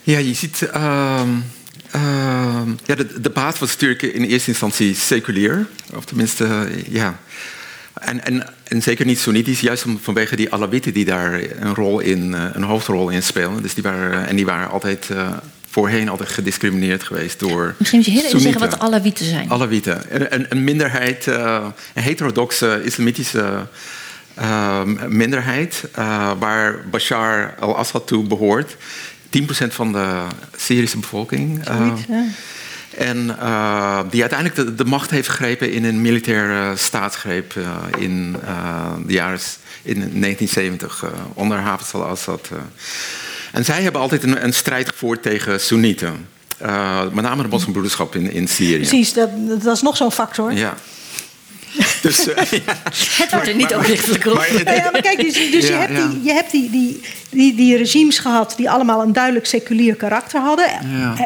[0.03, 0.61] Ja, je ziet.
[0.61, 1.21] Uh,
[2.85, 5.67] ja, de, de baas was natuurlijk in eerste instantie seculier.
[5.95, 7.19] Of tenminste, ja.
[7.93, 12.33] En, en, en, zeker niet Soenitisch, juist vanwege die Alawieten die daar een, rol in,
[12.33, 13.61] een hoofdrol in spelen.
[13.61, 15.27] Dus die waren, en die waren altijd uh,
[15.69, 17.75] voorheen altijd gediscrimineerd geweest door.
[17.77, 19.49] Misschien moet je heel even zeggen wat Alawieten zijn.
[19.49, 20.01] Alawieten.
[20.33, 23.67] Een, een minderheid, uh, een heterodoxe islamitische
[24.39, 25.83] uh, minderheid,
[26.39, 28.75] waar Bashar al-Assad toe behoort.
[29.41, 30.21] 10% van de
[30.57, 31.61] Syrische bevolking.
[31.65, 32.23] Zoiets, ja.
[32.97, 38.35] En uh, die uiteindelijk de, de, macht heeft gegrepen in een militaire staatsgreep uh, in
[38.43, 39.39] uh, de jaren
[39.81, 42.49] in 1970 onder Hafez al-Assad.
[43.51, 46.27] En zij hebben altijd een, een strijd gevoerd tegen Soenieten.
[47.11, 48.77] met name de moslimbroederschap in, in Syrië.
[48.77, 49.29] Precies, dat,
[49.63, 50.53] dat is nog zo'n factor.
[50.53, 50.73] Ja.
[52.01, 52.77] Dus, uh, ja.
[53.17, 54.45] Het wordt er niet overlichtelijk op.
[54.65, 56.07] Ja, maar kijk, dus, dus ja, je hebt, ja.
[56.07, 60.41] die, je hebt die, die, die, die, regimes gehad die allemaal een duidelijk seculier karakter
[60.41, 60.67] hadden.
[60.85, 61.21] Uh,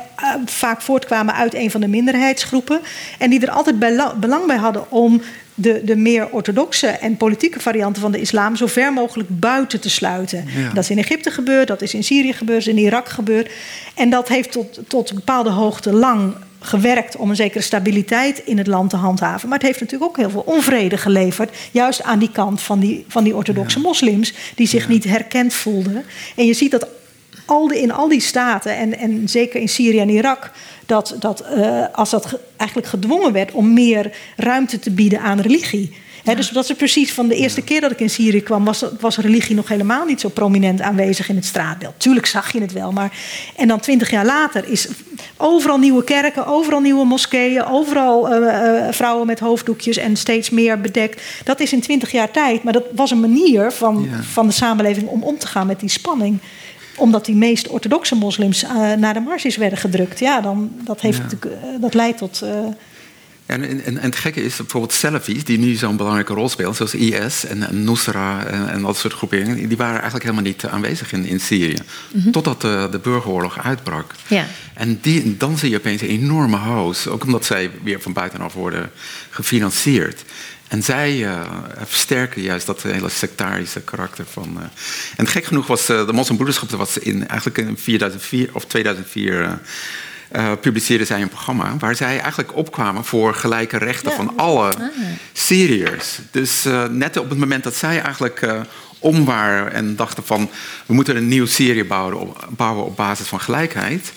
[0.45, 2.79] vaak voortkwamen uit een van de minderheidsgroepen.
[3.17, 3.79] En die er altijd
[4.19, 5.21] belang bij hadden om
[5.61, 9.89] de, de meer orthodoxe en politieke varianten van de islam zo ver mogelijk buiten te
[9.89, 10.45] sluiten.
[10.47, 10.73] Ja.
[10.73, 13.51] Dat is in Egypte gebeurd, dat is in Syrië gebeurd, dat is in Irak gebeurd.
[13.95, 18.57] En dat heeft tot, tot een bepaalde hoogte lang gewerkt om een zekere stabiliteit in
[18.57, 19.49] het land te handhaven.
[19.49, 21.57] Maar het heeft natuurlijk ook heel veel onvrede geleverd.
[21.71, 23.83] Juist aan die kant van die, van die orthodoxe ja.
[23.85, 24.89] moslims, die zich ja.
[24.89, 26.03] niet herkend voelden.
[26.35, 26.87] En je ziet dat
[27.45, 30.51] al die, in al die staten, en, en zeker in Syrië en Irak,
[30.85, 35.39] dat, dat uh, als dat ge, eigenlijk gedwongen werd om meer ruimte te bieden aan
[35.39, 35.93] religie.
[36.23, 39.17] Dus dat is precies van de eerste keer dat ik in Syrië kwam, was, was
[39.17, 41.93] religie nog helemaal niet zo prominent aanwezig in het straatbeeld.
[41.97, 43.11] Tuurlijk zag je het wel, maar.
[43.55, 44.87] En dan twintig jaar later is
[45.37, 51.21] overal nieuwe kerken, overal nieuwe moskeeën, overal uh, vrouwen met hoofddoekjes en steeds meer bedekt.
[51.43, 55.07] Dat is in twintig jaar tijd, maar dat was een manier van, van de samenleving
[55.07, 56.39] om om te gaan met die spanning
[56.95, 60.19] omdat die meest orthodoxe moslims uh, naar de marges werden gedrukt.
[60.19, 61.77] Ja, dan, dat, heeft ja.
[61.79, 62.43] dat leidt tot
[63.49, 66.93] en, en, en, het gekke is bijvoorbeeld Salafis, die nu zo'n belangrijke rol spelen, zoals
[66.93, 71.11] IS en, en Nusra en, en, dat soort groeperingen, die waren eigenlijk helemaal niet aanwezig
[71.11, 71.77] in, in Syrië.
[72.11, 72.31] Mhm.
[72.31, 74.13] Totdat de, de, burgeroorlog uitbrak.
[74.27, 74.45] Ja.
[74.73, 78.53] En die, dan zie je opeens een enorme hoos, ook omdat zij weer van buitenaf
[78.53, 78.91] worden
[79.29, 80.23] gefinancierd.
[80.67, 81.41] En zij uh,
[81.85, 84.55] versterken juist dat hele sectarische karakter van.
[84.57, 84.63] Uh,
[85.17, 89.59] en gek genoeg was uh, de moslimbroederschap was in, eigenlijk in 2004 of 2004
[90.35, 94.83] uh, publiceerden zij een programma waar zij eigenlijk opkwamen voor gelijke rechten van alle ah.
[95.33, 96.19] Syriërs.
[96.31, 98.61] Dus uh, net op het moment dat zij eigenlijk uh,
[98.99, 100.49] om waren en dachten van
[100.85, 104.13] we moeten een nieuw Syrië bouwen op, bouwen op basis van gelijkheid,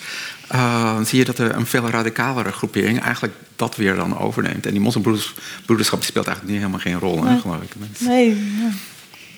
[1.05, 4.67] zie je dat er een veel radicalere groepering eigenlijk dat weer dan overneemt.
[4.67, 7.41] En die moslimbroederschap speelt eigenlijk nu helemaal geen rol, nee.
[7.41, 7.73] geloof ik.
[7.99, 8.37] Nee.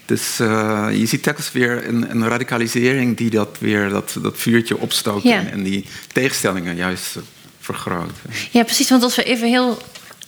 [0.07, 4.79] Dus uh, je ziet telkens weer een, een, radicalisering die dat weer dat, dat vuurtje
[4.79, 7.17] opstookt en, en, die tegenstellingen juist
[7.61, 8.11] vergroot.
[8.51, 8.91] Ja, precies.
[8.91, 9.79] Want als we even heel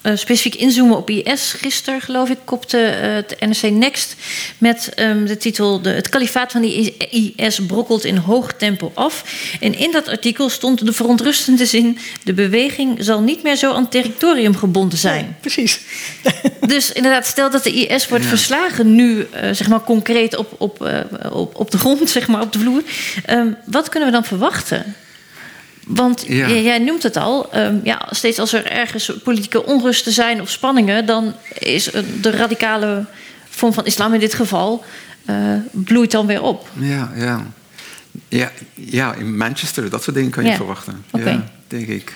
[0.07, 1.53] uh, specifiek inzoomen op IS.
[1.53, 4.15] Gisteren, geloof ik, kopte uh, het NRC Next
[4.59, 5.83] met um, de titel...
[5.83, 6.97] De, het kalifaat van die
[7.37, 9.25] IS brokkelt in hoog tempo af.
[9.61, 11.99] En in dat artikel stond de verontrustende zin...
[12.23, 15.25] de beweging zal niet meer zo aan territorium gebonden zijn.
[15.25, 15.81] Ja, precies.
[16.67, 18.31] dus inderdaad, stel dat de IS wordt ja.
[18.31, 19.17] verslagen nu...
[19.17, 20.91] Uh, zeg maar concreet op, op,
[21.31, 22.83] op, op de grond, zeg maar, op de vloer.
[23.31, 24.97] Um, wat kunnen we dan verwachten?
[25.87, 26.49] Want ja.
[26.49, 31.07] jij noemt het al, um, ja, steeds als er ergens politieke onrusten zijn of spanningen,
[31.07, 33.05] dan is de radicale
[33.49, 34.85] vorm van islam in dit geval
[35.27, 35.37] uh,
[35.71, 36.69] bloeit dan weer op.
[36.73, 37.47] Ja, ja.
[38.29, 40.57] Ja, ja, in Manchester, dat soort dingen kan je ja.
[40.57, 41.05] verwachten.
[41.11, 41.33] Okay.
[41.33, 42.13] Ja, denk ik.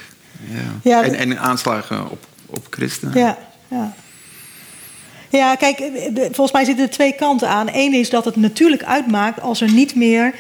[0.49, 0.91] Ja.
[0.91, 3.19] ja en, en aanslagen op, op christenen.
[3.19, 3.95] Ja, ja.
[5.31, 5.79] Ja, kijk,
[6.15, 7.69] volgens mij zitten er twee kanten aan.
[7.73, 10.35] Eén is dat het natuurlijk uitmaakt als er niet meer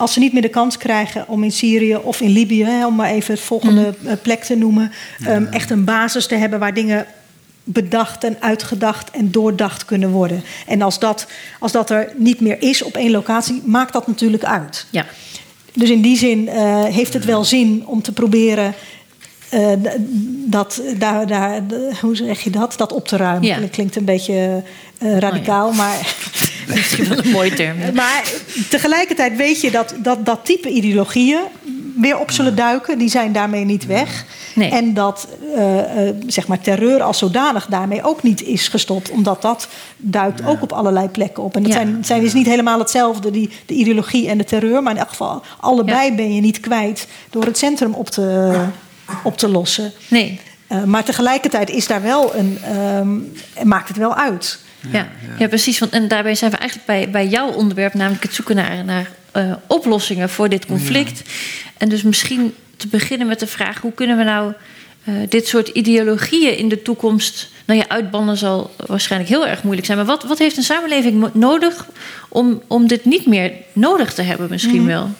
[0.00, 2.94] als ze niet meer de kans krijgen om in Syrië of in Libië, hè, om
[2.94, 4.18] maar even het volgende mm.
[4.22, 4.92] plek te noemen,
[5.28, 7.06] um, echt een basis te hebben waar dingen
[7.64, 10.42] bedacht en uitgedacht en doordacht kunnen worden.
[10.66, 11.26] En als dat,
[11.58, 14.86] als dat er niet meer is op één locatie, maakt dat natuurlijk uit.
[14.90, 15.06] Ja.
[15.72, 18.74] Dus in die zin uh, heeft het wel zin om te proberen
[19.54, 19.72] uh,
[20.46, 21.62] dat, daar, daar,
[22.00, 22.74] hoe zeg je dat?
[22.76, 23.48] Dat op te ruimen.
[23.48, 23.60] Ja.
[23.60, 24.62] Dat klinkt een beetje
[25.02, 25.82] uh, radicaal, oh ja.
[25.82, 25.98] maar.
[26.74, 27.76] Misschien wel een mooie term.
[27.94, 28.32] maar
[28.68, 31.40] tegelijkertijd weet je dat, dat dat type ideologieën
[32.00, 32.98] weer op zullen duiken.
[32.98, 34.24] Die zijn daarmee niet weg.
[34.54, 34.70] Nee.
[34.70, 39.10] En dat uh, uh, zeg maar terreur als zodanig daarmee ook niet is gestopt.
[39.10, 40.46] Omdat dat duikt ja.
[40.46, 41.56] ook op allerlei plekken op.
[41.56, 41.78] En dat ja.
[41.78, 44.82] zijn, zijn dus niet helemaal hetzelfde, die, de ideologie en de terreur.
[44.82, 46.14] Maar in elk geval, allebei ja.
[46.14, 48.54] ben je niet kwijt door het centrum op te,
[49.24, 49.92] op te lossen.
[50.08, 50.40] Nee.
[50.72, 52.58] Uh, maar tegelijkertijd is daar wel een,
[52.96, 54.58] um, maakt het wel uit.
[54.92, 55.08] Ja,
[55.38, 55.48] ja.
[55.48, 55.78] precies.
[55.78, 59.10] Want, en daarbij zijn we eigenlijk bij, bij jouw onderwerp, namelijk het zoeken naar, naar
[59.36, 61.22] uh, oplossingen voor dit conflict.
[61.76, 64.52] En dus misschien te beginnen met de vraag: hoe kunnen we nou
[65.04, 67.48] uh, dit soort ideologieën in de toekomst.
[67.64, 69.98] Nou ja, uitbannen zal waarschijnlijk heel erg moeilijk zijn.
[69.98, 71.86] Maar wat, wat heeft een samenleving nodig
[72.28, 74.86] om, om dit niet meer nodig te hebben, misschien mm.
[74.86, 75.10] wel?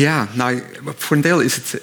[0.00, 0.62] Ja, nou,
[0.96, 1.80] voor een deel is het,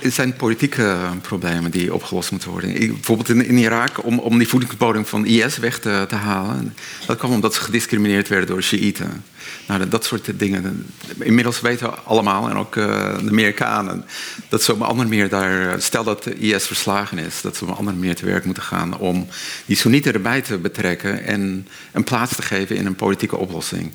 [0.00, 2.72] is zijn politieke problemen die opgelost moeten worden.
[2.72, 6.74] Bijvoorbeeld in, in Irak, om, om die voedingsbodem van IS weg te, halen.
[7.06, 9.24] Dat kwam omdat ze gediscrimineerd werden door Shiiten.
[9.66, 10.86] Nou, dat, soort dingen.
[11.18, 12.84] Inmiddels weten we allemaal, en ook uh,
[13.18, 14.04] de Amerikanen,
[14.48, 15.82] dat ze op een andere manier daar.
[15.82, 18.62] Stel dat de IS verslagen is, dat ze op een andere manier te werk moeten
[18.62, 19.26] gaan om
[19.66, 23.92] die Soenieten erbij te betrekken en een plaats te geven in een politieke oplossing.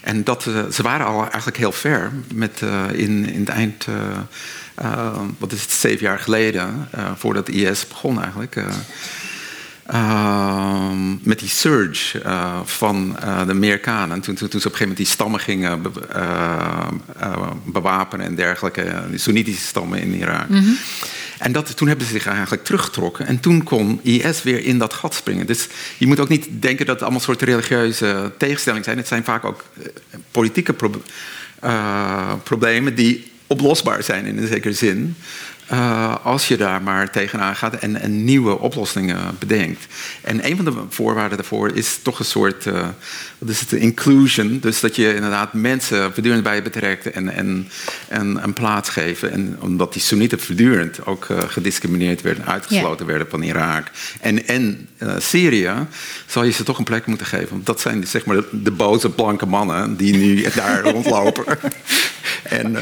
[0.00, 3.86] En dat, uh, ze waren al eigenlijk heel ver met, uh, in, in het eind,
[3.88, 8.62] uh, wat is het, zeven jaar geleden, voordat de IS begon eigenlijk.
[11.22, 12.22] met die surge
[12.64, 14.20] van de Amerikanen.
[14.20, 15.90] Toen, toen, toen, ze op een gegeven moment die stammen gingen be,
[17.64, 20.48] bewapenen en dergelijke, die Soenitische stammen in Irak.
[20.48, 20.78] -hmm.
[21.40, 23.26] En dat, toen hebben ze zich eigenlijk teruggetrokken.
[23.26, 25.46] En toen kon IS weer in dat gat springen.
[25.46, 25.68] Dus
[25.98, 28.96] je moet ook niet denken dat het allemaal soort religieuze tegenstellingen zijn.
[28.96, 29.86] Het zijn vaak ook uh,
[30.30, 30.74] politieke
[31.64, 35.16] uh, problemen die oplosbaar zijn in een zekere zin.
[35.72, 39.86] Uh, als je daar maar tegenaan gaat en, en, nieuwe oplossingen bedenkt.
[40.20, 42.88] En een van de voorwaarden daarvoor is toch een soort uh,
[43.38, 44.58] wat is het, inclusion.
[44.60, 47.68] Dus dat je inderdaad mensen voortdurend bij je betrekt en, en,
[48.08, 49.32] en een plaats geven.
[49.32, 53.86] En omdat die Soenieten voortdurend ook uh, gediscrimineerd werden, uitgesloten werden van Irak
[54.20, 55.72] en, en Syrië,
[56.26, 57.48] zal je ze toch een plek moeten geven.
[57.50, 61.44] Want dat zijn zeg maar de, de boze blanke mannen die nu daar rondlopen.
[62.42, 62.72] en,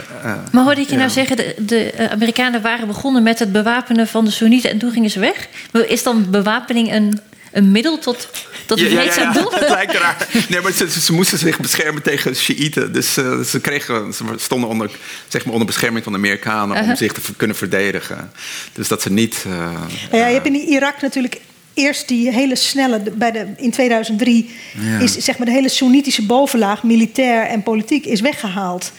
[0.53, 4.24] maar hoorde ik je nou zeggen, de, de Amerikanen waren begonnen met het bewapenen van
[4.24, 5.49] de Soenieten en toen gingen ze weg.
[5.87, 7.20] Is dan bewapening een,
[7.53, 8.29] een middel tot,
[8.66, 9.53] tot het ja, ja, ja, doel?
[9.53, 10.29] Het lijkt raar.
[10.49, 12.93] Nee, maar ze, ze, moesten zich beschermen tegen Shiiten.
[12.93, 14.91] Dus uh, ze, kregen, ze stonden onder,
[15.29, 16.91] zeg maar onder bescherming van de Amerikanen uh -huh.
[16.91, 18.31] om zich te kunnen verdedigen.
[18.72, 19.45] Dus dat ze niet.
[19.47, 19.81] Uh,
[20.12, 21.41] ja, je hebt in Irak natuurlijk
[21.79, 24.51] eerst die hele snelle, bij de, in 2003
[24.81, 24.99] ja.
[24.99, 28.93] is zeg maar de hele Soenitische bovenlaag, militair en politiek, is weggehaald.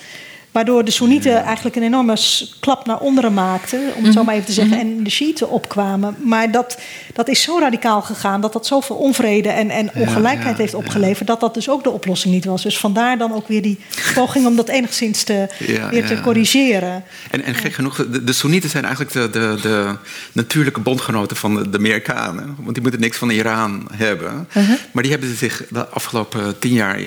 [0.51, 2.17] Waardoor de Soenieten eigenlijk een enorme
[2.59, 6.15] klap naar onderen maakten, om het zo maar even te zeggen, en de Shiiten opkwamen.
[6.23, 6.79] Maar dat,
[7.13, 11.39] dat is zo radicaal gegaan dat dat zoveel onvrede en, en ongelijkheid heeft opgeleverd, dat
[11.39, 12.63] dat dus ook de oplossing niet was.
[12.63, 13.79] Dus vandaar dan ook weer die
[14.13, 15.47] poging om dat enigszins te,
[15.91, 17.03] weer te corrigeren.
[17.31, 19.95] En, en gek genoeg, de, de Soenieten zijn eigenlijk de, de, de
[20.31, 22.55] natuurlijke bondgenoten van de, Amerikanen.
[22.57, 24.47] Want die moeten niks van Iran hebben.
[24.91, 26.99] Maar die hebben zich de afgelopen tien jaar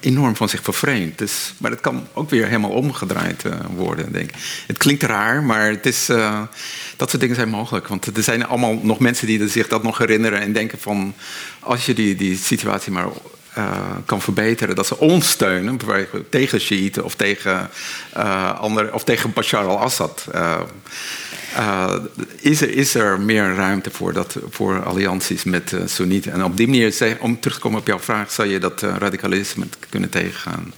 [0.00, 1.18] enorm van zich vervreemd.
[1.18, 4.36] Dus, maar dat kan ook weer helemaal omgedraaid uh, worden, denk ik.
[4.66, 6.42] Het klinkt raar, maar het is, uh,
[6.96, 7.88] dat soort dingen zijn mogelijk.
[7.88, 11.14] Want er zijn allemaal nog mensen die zich dat nog herinneren en denken van...
[11.60, 13.08] als je die, die situatie maar
[13.58, 13.70] uh,
[14.04, 17.70] kan verbeteren, dat ze ons steunen, bijvoorbeeld tegen Shiiten of tegen,
[18.58, 20.26] andere, of tegen Bashar al-Assad.
[21.58, 21.94] Uh,
[22.40, 26.32] is, er, is er meer ruimte voor, dat, voor allianties met uh, Soenieten?
[26.32, 28.94] En op die manier, om terug te komen op jouw vraag, zou je dat uh,
[28.98, 30.72] radicalisme kunnen tegengaan?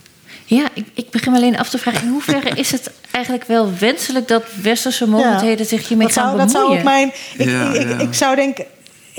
[0.44, 2.02] Ja, ik, ik, begin me alleen af te vragen...
[2.02, 4.28] in hoeverre is het eigenlijk wel wenselijk...
[4.28, 6.52] dat westerse mogendheden ja, zich hiermee gaan bemoeien?
[6.52, 7.12] Dat zou ook mijn...
[7.36, 8.64] Ik, ja, ik, ik, ik, zou denken...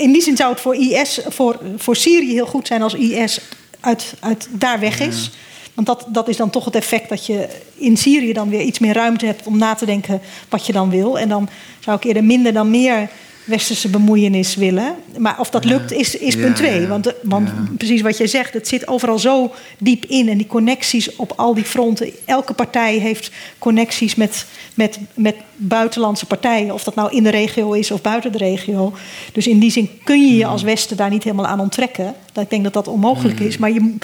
[0.00, 2.82] In die zin zou het voor IS, voor, voor Syrië heel goed zijn...
[2.82, 3.40] als IS
[3.80, 5.30] uit, uit daar weg is...
[5.74, 8.78] Want dat, dat is dan toch het effect dat je in Syrië dan weer iets
[8.78, 11.18] meer ruimte hebt om na te denken wat je dan wil.
[11.18, 11.48] En dan
[11.78, 13.10] zou ik eerder minder dan meer
[13.44, 14.94] westerse bemoeienis willen.
[15.18, 16.86] Maar of dat lukt, is, is punt twee.
[16.86, 20.28] Want, want precies wat jij zegt, het zit overal zo diep in.
[20.28, 22.10] En die connecties op al die fronten.
[22.24, 26.74] Elke partij heeft connecties met, met, met buitenlandse partijen.
[26.74, 28.92] Of dat nou in de regio is of buiten de regio.
[29.32, 32.14] Dus in die zin kun je je als Westen daar niet helemaal aan onttrekken.
[32.40, 33.58] Ik denk dat dat onmogelijk is.
[33.58, 33.94] Maar je,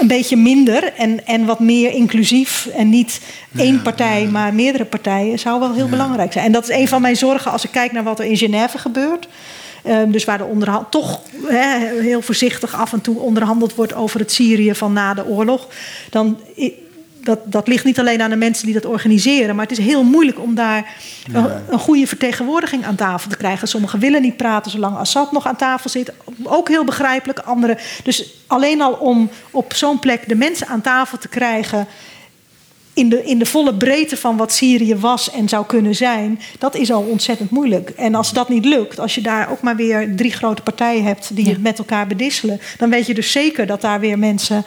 [0.00, 2.66] een beetje minder en, en wat meer inclusief.
[2.66, 3.20] En niet
[3.56, 6.44] één partij, maar meerdere partijen zou wel heel belangrijk zijn.
[6.44, 8.78] En dat is een van mijn zorgen als ik kijk naar wat er in Genève
[8.78, 9.28] gebeurt.
[9.86, 11.20] Um, dus waar de onderhand toch
[12.00, 15.68] heel voorzichtig af en toe onderhandeld wordt over het Syrië van na de oorlog.
[16.10, 16.38] Dan
[17.22, 20.04] dat, dat ligt niet alleen aan de mensen die dat organiseren, maar het is heel
[20.04, 20.94] moeilijk om daar
[21.32, 23.68] een, een, goede vertegenwoordiging aan tafel te krijgen.
[23.68, 26.12] Sommigen willen niet praten zolang Assad nog aan tafel zit.
[26.42, 27.38] Ook heel begrijpelijk.
[27.38, 27.78] Anderen.
[28.02, 31.86] Dus alleen al om op zo'n plek de mensen aan tafel te krijgen.
[33.00, 36.74] In de, in de volle breedte van wat Syrië was en zou kunnen zijn, dat
[36.74, 37.90] is al ontzettend moeilijk.
[37.90, 41.36] En als dat niet lukt, als je daar ook maar weer drie grote partijen hebt
[41.36, 44.64] die het met elkaar bedisselen, dan weet je dus zeker dat daar weer mensen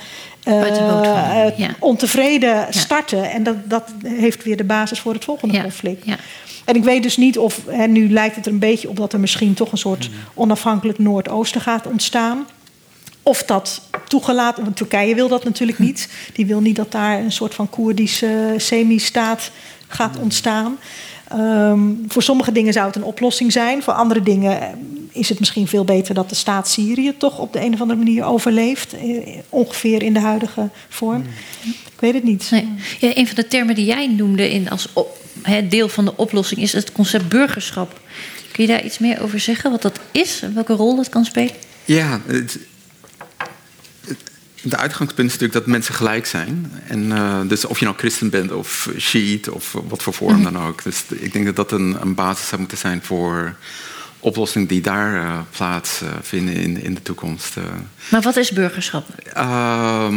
[0.47, 1.47] uh,
[1.79, 3.31] ontevreden starten.
[3.31, 6.05] En dat, dat heeft weer de basis voor het volgende conflict.
[6.65, 9.13] En ik weet dus niet of, en nu lijkt het er een beetje op dat
[9.13, 10.15] er misschien toch een soort mm.
[10.33, 12.45] onafhankelijk Noordoosten gaat ontstaan.
[13.23, 16.09] Of dat toegelaten, want Turkije wil dat natuurlijk niet.
[16.33, 19.51] Die wil niet dat daar een soort van Koerdische semi-staat
[19.87, 20.77] gaat ontstaan.
[21.35, 23.83] Um, voor sommige dingen zou het een oplossing zijn.
[23.83, 24.67] Voor andere dingen eh,
[25.11, 27.99] is het misschien veel beter dat de staat Syrië toch op de een of andere
[27.99, 28.93] manier overleeft.
[28.93, 31.23] Eh, ongeveer in de huidige vorm.
[31.65, 32.47] Ik weet het niet.
[32.51, 32.69] Nee.
[32.99, 34.87] Ja, een van de termen die jij noemde in als
[35.69, 37.99] deel van de oplossing is het concept burgerschap.
[38.51, 39.71] Kun je daar iets meer over zeggen?
[39.71, 41.53] Wat dat is en welke rol dat kan spelen?
[41.85, 42.57] Ja, het,
[44.63, 46.71] de uitgangspunt is natuurlijk dat mensen gelijk zijn.
[46.87, 50.53] En, uh, dus of je nou christen bent of Shiite of wat voor vorm mhm.
[50.53, 50.83] dan ook.
[50.83, 53.55] Dus ik denk dat dat een, een basis zou moeten zijn voor
[54.19, 57.55] oplossingen die daar uh, plaatsvinden uh, in, in de toekomst.
[58.09, 59.07] Maar wat is burgerschap?
[59.33, 60.15] Ehm,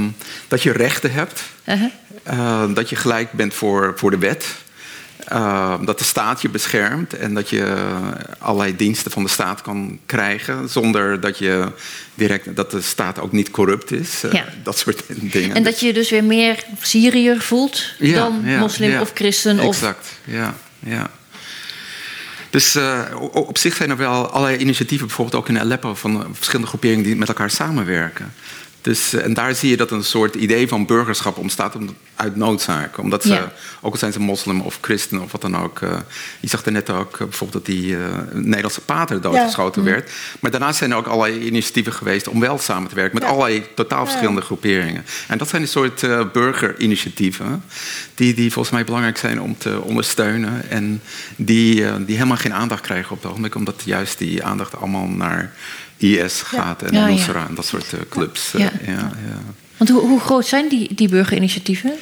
[0.48, 1.42] dat je rechten hebt.
[1.64, 2.74] -huh.
[2.74, 4.54] dat je gelijk bent voor, voor de wet.
[5.32, 7.76] Uh, dat de staat je beschermt en dat je
[8.38, 11.72] allerlei diensten van de staat kan krijgen zonder dat je
[12.14, 14.24] direct dat de staat ook niet corrupt is.
[14.24, 15.02] Uh, Dat soort
[15.32, 15.56] dingen.
[15.56, 19.58] En dat je dus weer meer Syriër voelt ja, dan ja, moslim of christen.
[19.58, 20.54] Exact, ja.
[20.78, 21.10] ja.
[22.50, 23.02] Dus uh,
[23.32, 27.16] op zich zijn er wel allerlei initiatieven, bijvoorbeeld ook in Aleppo, van verschillende groeperingen die
[27.16, 28.32] met elkaar samenwerken.
[28.86, 31.76] Dus, en daar zie je dat een soort idee van burgerschap ontstaat
[32.14, 32.98] uit noodzaak.
[32.98, 33.44] Omdat ze,
[33.80, 35.78] ook al zijn ze moslim of christen of wat dan ook.
[36.40, 37.96] je zag er net ook bijvoorbeeld dat die
[38.32, 39.90] Nederlandse pater doodgeschoten ja.
[39.90, 40.10] werd.
[40.40, 43.66] Maar daarnaast zijn er ook allerlei initiatieven geweest om wel samen te werken met allerlei
[43.74, 45.04] totaal verschillende groeperingen.
[45.28, 47.62] En dat zijn een soort burgerinitiatieven
[48.14, 50.70] die, die volgens mij belangrijk zijn om te ondersteunen.
[50.70, 51.02] En
[51.36, 55.52] die, die helemaal geen aandacht krijgen op het ogenblik, omdat juist die aandacht allemaal naar
[55.96, 58.52] IS gaat en ja, Nusra en dat soort uh, clubs.
[58.54, 58.70] Uh, ja.
[58.86, 59.10] Ja,
[59.76, 61.92] Want hoe, hoe, groot zijn die, die burgerinitiatieven?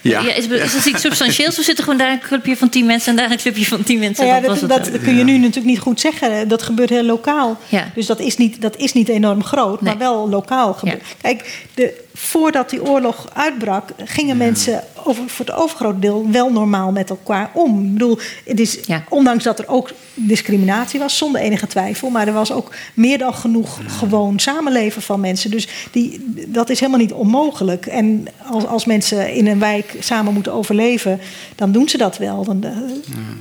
[0.00, 0.20] Ja.
[0.20, 1.56] ja is, is dat iets substantieels?
[1.56, 3.98] We zitten gewoon daar een clubje van tien mensen en daar een clubje van tien
[3.98, 4.26] mensen.
[4.26, 6.48] Ja, dat, dat, dat kun je nu natuurlijk niet goed zeggen.
[6.48, 7.60] Dat gebeurt heel lokaal.
[7.94, 11.02] Dus dat is niet, dat is niet enorm groot, maar wel lokaal gebeurt.
[11.20, 16.92] Kijk, de, voordat die oorlog uitbrak, gingen mensen over, voor het overgrote deel wel normaal
[16.92, 17.84] met elkaar om.
[17.84, 22.32] Ik bedoel, het is, ondanks dat er ook discriminatie was, zonder enige twijfel, maar er
[22.32, 25.50] was ook meer dan genoeg gewoon samenleven van mensen.
[25.50, 27.86] Dus die, dat is helemaal niet onmogelijk.
[27.86, 31.20] En als, als mensen in een wijk samen moeten overleven,
[31.54, 32.44] dan doen ze dat wel.
[32.44, 32.64] Dan,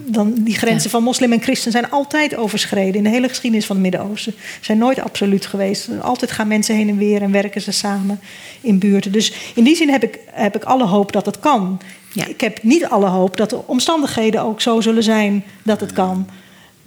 [0.05, 3.75] dan die grenzen van moslim en christen zijn altijd overschreden in de hele geschiedenis van
[3.75, 4.33] het Midden-Oosten.
[4.61, 5.89] Zijn nooit absoluut geweest.
[6.01, 8.19] Altijd gaan mensen heen en weer en werken ze samen
[8.65, 9.11] in buurten.
[9.11, 11.81] Dus in die zin heb ik, heb ik alle hoop dat het kan.
[12.11, 12.25] Ja.
[12.25, 16.27] Ik heb niet alle hoop dat de omstandigheden ook zo zullen zijn dat het kan.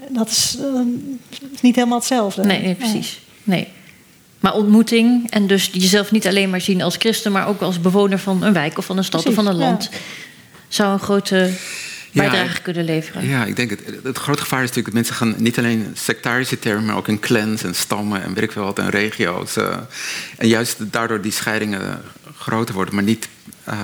[0.09, 0.81] Dat is, uh,
[1.61, 2.45] niet helemaal hetzelfde.
[2.45, 3.21] Nee, nee precies.
[3.43, 3.69] Nee.
[4.41, 8.19] Maar ontmoeting en dus jezelf niet alleen maar zien als christen, maar ook als bewoner
[8.19, 9.91] van een wijk of van een stad of van een land,
[10.69, 11.51] zou een grote
[12.13, 13.29] bijdrage kunnen leveren.
[13.29, 16.59] Ja, ik denk het, het grote gevaar is natuurlijk dat mensen gaan niet alleen sectarische
[16.59, 19.57] termen, maar ook in clans en stammen en weet ik veel wat en regio's.
[19.57, 19.77] Uh,
[20.37, 22.03] en juist daardoor die scheidingen
[22.37, 23.29] groter worden, maar niet
[23.69, 23.75] uh,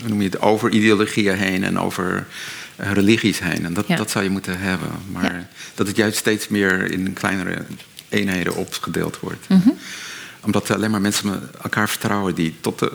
[0.00, 2.26] hoe noem je het, over ideologieën heen en over
[2.80, 3.64] uh, religies heen.
[3.64, 4.88] En dat, dat zou je moeten hebben.
[5.12, 7.64] Maar dat het juist steeds meer in kleinere
[8.08, 9.48] eenheden opgedeeld wordt.
[9.48, 9.78] Mm -hmm.
[10.40, 12.92] Omdat alleen maar mensen elkaar vertrouwen die tot de,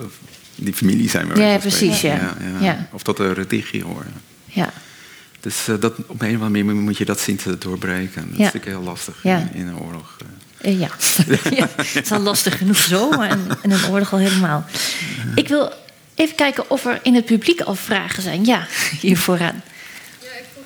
[0.56, 1.36] die familie zijn.
[1.36, 2.02] Ja, precies.
[2.02, 2.38] Ja.
[2.60, 4.14] Ja, Of tot de religie horen.
[4.50, 4.74] Ja.
[5.40, 8.22] Dus uh, dat, op een of andere manier moet je dat zien te doorbreken.
[8.22, 10.18] Dat is natuurlijk heel lastig in, in, een oorlog.
[10.62, 10.80] Uh.
[10.80, 10.90] Ja.
[11.50, 14.66] ja, het is al lastig genoeg zo, maar in, in een oorlog al helemaal.
[15.36, 15.74] Ik wil
[16.16, 18.46] even kijken of er in het publiek al vragen zijn.
[18.46, 18.68] Ja,
[19.00, 19.64] hier vooraan.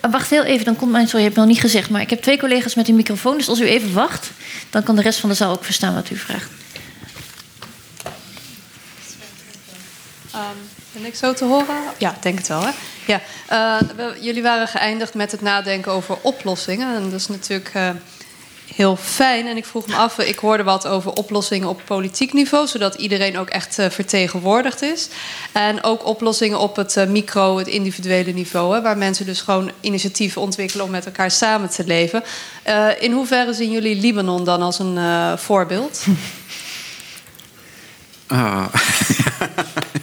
[0.02, 1.06] Ja, wacht heel even, dan komt mijn.
[1.08, 3.38] Sorry, je hebt nog niet gezegd, maar ik heb twee collega's met een microfoon.
[3.38, 4.32] Dus als u even wacht,
[4.70, 6.50] dan kan de rest van de zaal ook verstaan wat u vraagt.
[10.36, 10.42] Um,
[10.92, 11.76] ben ik zo te horen?
[11.98, 12.62] Ja, denk het wel.
[12.62, 12.72] Hè?
[13.06, 13.80] Ja, uh,
[14.20, 16.96] jullie waren geëindigd met het nadenken over oplossingen.
[16.96, 17.90] En dat is natuurlijk uh,
[18.76, 19.48] heel fijn.
[19.48, 23.38] En ik vroeg me af, ik hoorde wat over oplossingen op politiek niveau, zodat iedereen
[23.38, 25.08] ook echt uh, vertegenwoordigd is.
[25.52, 30.42] En ook oplossingen op het micro, het individuele niveau, hè, waar mensen dus gewoon initiatieven
[30.42, 32.24] ontwikkelen om met elkaar samen te leven.
[33.00, 36.04] in hoeverre zien jullie Libanon dan als een voorbeeld?
[38.28, 38.66] Ah.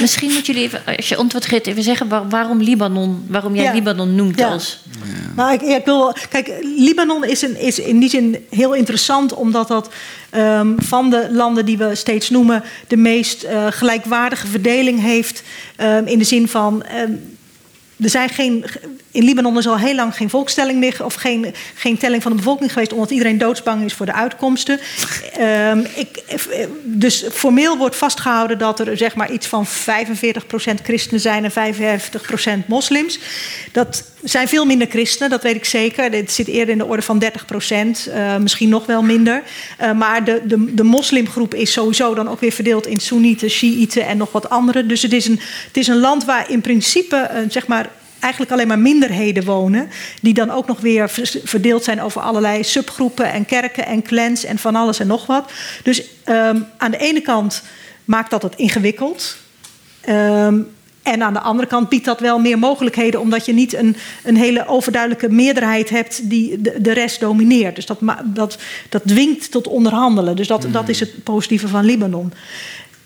[0.00, 4.14] Misschien moet jullie even, als je antwoord geeft, even zeggen waarom Libanon, waarom jij Libanon
[4.14, 4.80] noemt als.
[4.84, 5.32] Ja.
[5.36, 9.68] Nou, ik, ik, wil, kijk, Libanon is, een, is in die zin heel interessant, omdat
[9.68, 9.90] dat
[10.36, 15.42] um, van de landen die we steeds noemen, de meest uh, gelijkwaardige verdeling heeft.
[15.80, 16.84] Um, in de zin van.
[17.08, 17.36] Um,
[18.00, 18.64] er zijn geen,
[19.16, 22.36] in Libanon is al heel lang geen volkstelling meer, of geen, geen telling van de
[22.36, 24.80] bevolking geweest, omdat iedereen doodsbang is voor de uitkomsten.
[25.40, 26.22] um, ik,
[26.82, 29.70] dus formeel wordt vastgehouden dat er zeg maar iets van 45%
[30.82, 31.74] christenen zijn en
[32.62, 33.18] 55% moslims.
[33.72, 36.10] Dat zijn veel minder christenen, dat weet ik zeker.
[36.10, 37.26] Dit zit eerder in de orde van 30%,
[38.08, 39.42] uh, misschien nog wel minder.
[39.82, 44.06] Uh, maar de, de, de moslimgroep is sowieso dan ook weer verdeeld in Soenieten, Shiiten
[44.06, 44.86] en nog wat andere.
[44.86, 47.88] Dus het is een, het is een land waar in principe uh, zeg maar
[48.20, 49.88] eigenlijk alleen maar minderheden wonen.
[50.22, 51.10] Die dan ook nog weer
[51.44, 55.52] verdeeld zijn over allerlei subgroepen en kerken en clans en van alles en nog wat.
[55.82, 57.62] Dus um, aan de ene kant
[58.04, 59.36] maakt dat het ingewikkeld.
[60.08, 60.74] Um,
[61.06, 64.36] en aan de andere kant biedt dat wel meer mogelijkheden, omdat je niet een, een
[64.36, 67.74] hele overduidelijke meerderheid hebt die de, de rest domineert.
[67.74, 68.58] Dus dat, dat,
[68.88, 70.36] dat dwingt tot onderhandelen.
[70.36, 72.32] Dus dat, dat is het positieve van Libanon.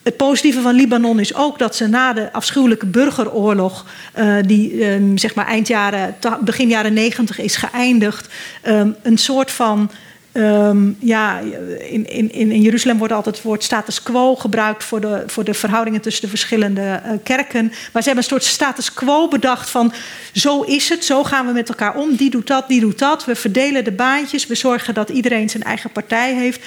[0.03, 3.86] Het positieve van Libanon is ook dat ze na de afschuwelijke burgeroorlog,
[4.18, 8.28] uh, die um, zeg maar eind jaren, begin jaren negentig is geëindigd,
[8.66, 9.90] um, een soort van
[10.32, 11.38] Um, ja,
[11.78, 15.55] in, in, in Jeruzalem wordt altijd het woord status quo gebruikt voor de, voor de
[15.55, 17.66] verhoudingen tussen de verschillende uh, kerken.
[17.66, 19.92] Maar ze hebben een soort status quo bedacht van
[20.32, 22.16] zo is het, zo gaan we met elkaar om.
[22.16, 23.24] Die doet dat, die doet dat.
[23.24, 26.61] We verdelen de baantjes, we zorgen dat iedereen zijn eigen partij heeft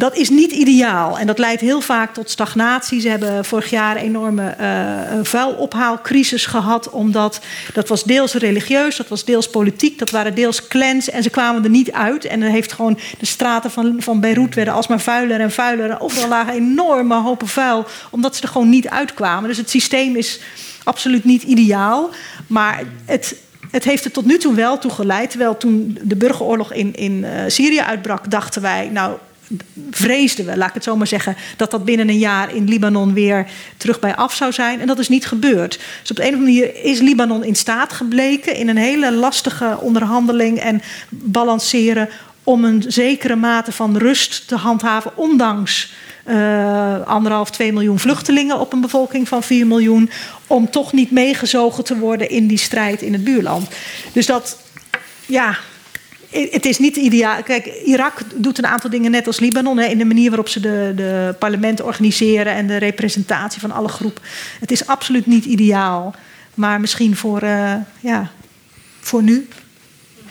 [0.00, 3.00] dat is niet ideaal en dat leidt heel vaak tot stagnatie.
[3.00, 7.40] Ze hebben vorig jaar een enorme uh, vuilophaalcrisis gehad, omdat
[7.72, 11.64] dat was deels religieus, dat was deels politiek, dat waren deels clans en ze kwamen
[11.64, 12.24] er niet uit.
[12.24, 16.00] En er heeft gewoon de straten van, van Beirut werden alsmaar vuiler en vuiler.
[16.00, 19.48] Overal lagen enorme hopen vuil, omdat ze er gewoon niet uitkwamen.
[19.48, 20.40] Dus het systeem is
[20.84, 22.10] absoluut niet ideaal,
[22.46, 23.36] maar het
[23.70, 25.30] het heeft er tot nu toe wel toe geleid.
[25.30, 29.16] Terwijl toen de burgeroorlog in, in uh, Syrië uitbrak, dachten wij, nou,
[29.90, 33.12] vreesden we, laat ik het zo maar zeggen, dat dat binnen een jaar in Libanon
[33.14, 33.46] weer
[33.76, 34.80] terug bij af zou zijn.
[34.80, 35.80] En dat is niet gebeurd.
[36.00, 39.12] Dus op de een of andere manier is Libanon in staat gebleken in een hele
[39.12, 42.08] lastige onderhandeling en balanceren
[42.44, 45.92] om een zekere mate van rust te handhaven, ondanks
[46.26, 50.10] uh, anderhalf, twee miljoen vluchtelingen op een bevolking van 4 miljoen,
[50.46, 53.68] om toch niet meegezogen te worden in die strijd in het buurland.
[54.12, 54.58] Dus dat,
[55.26, 55.58] ja,
[56.30, 57.42] het is niet ideaal.
[57.42, 59.78] Kijk, Irak doet een aantal dingen net als Libanon.
[59.78, 63.88] Hè, in de manier waarop ze de, de parlementen organiseren en de representatie van alle
[63.88, 64.22] groepen.
[64.60, 66.14] Het is absoluut niet ideaal.
[66.54, 68.30] Maar misschien voor, uh, ja,
[69.00, 69.48] voor nu.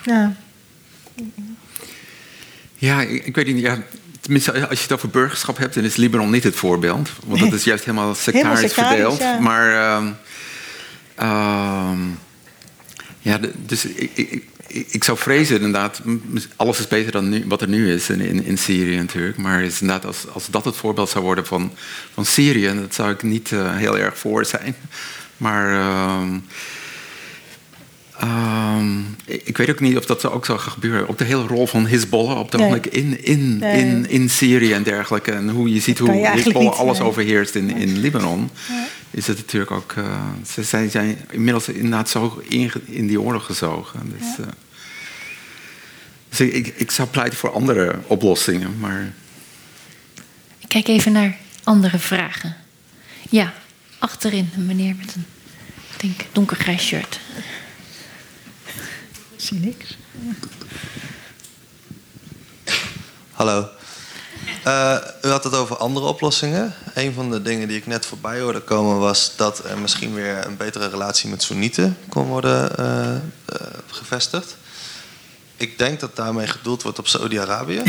[0.04, 0.36] Ja.
[2.76, 3.60] Ja, ik, ik weet niet.
[3.60, 3.78] Ja,
[4.20, 7.10] tenminste, als je het over burgerschap hebt, dan is Libanon niet het voorbeeld.
[7.26, 9.20] Want dat is juist helemaal sectarisch, verdeeld.
[9.20, 9.40] Ja.
[9.40, 9.72] Maar.
[9.72, 10.08] Uh,
[11.22, 11.92] uh,
[13.20, 16.02] ja, dus ik, ik, ik, zou vrezen inderdaad,
[16.56, 19.38] alles is beter dan nu, wat er nu is in, in, Syrië natuurlijk.
[19.38, 21.72] Maar is inderdaad, als, als dat het voorbeeld zou worden van,
[22.14, 24.76] van Syrië, dat zou ik niet uh, heel erg voor zijn.
[25.38, 26.22] Maar uh,
[28.24, 31.10] Um, ik weet ook niet of dat ook zou gebeuren.
[31.10, 32.80] Ook de hele rol van Hezbollah op de nee.
[32.80, 35.32] in, in, in, in Syrië en dergelijke.
[35.32, 38.50] En hoe je ziet hoe Hezbollah alles overheerst in, in Libanon.
[38.68, 38.88] Ja.
[39.12, 39.94] Is het natuurlijk ook...
[39.98, 44.14] Uh, ze zijn, zijn, inmiddels inderdaad zo in, in die oorlog gezogen.
[44.18, 44.44] Dus, ja.
[44.44, 44.50] uh,
[46.30, 48.80] dus ik, ik zou pleiten voor andere oplossingen.
[48.80, 49.14] Maar...
[50.60, 52.56] Ik kijk even naar andere vragen.
[53.30, 53.54] Ja,
[54.00, 55.26] achterin een meneer met een
[55.98, 57.20] denk, donkergrijs shirt
[59.42, 59.98] zie niks.
[63.32, 63.68] Hallo.
[64.66, 66.74] Uh, u had het over andere oplossingen.
[66.94, 70.46] Een van de dingen die ik net voorbij hoorde komen was dat er misschien weer
[70.46, 74.56] een betere relatie met Soenieten kon worden uh, uh, gevestigd.
[75.58, 77.84] Ik denk dat daarmee gedoeld wordt op Saudi-Arabië.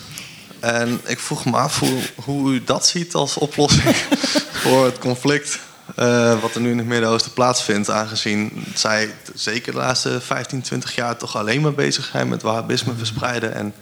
[0.60, 3.96] en ik vroeg me af hoe, hoe u dat ziet als oplossing
[4.62, 5.58] voor het conflict
[5.98, 7.90] uh, wat er nu in het Midden-Oosten plaatsvindt.
[7.90, 12.92] Aangezien zij zeker de laatste 15, 20 jaar toch alleen maar bezig zijn met wahhabisme
[12.96, 13.54] verspreiden.
[13.54, 13.74] En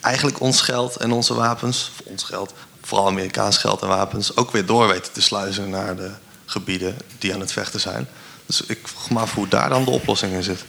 [0.00, 4.66] eigenlijk ons geld en onze wapens, ons geld, vooral Amerikaans geld en wapens, ook weer
[4.66, 6.10] door weten te sluizen naar de
[6.46, 8.08] gebieden die aan het vechten zijn.
[8.46, 10.64] Dus ik vroeg me af hoe daar dan de oplossing in zit.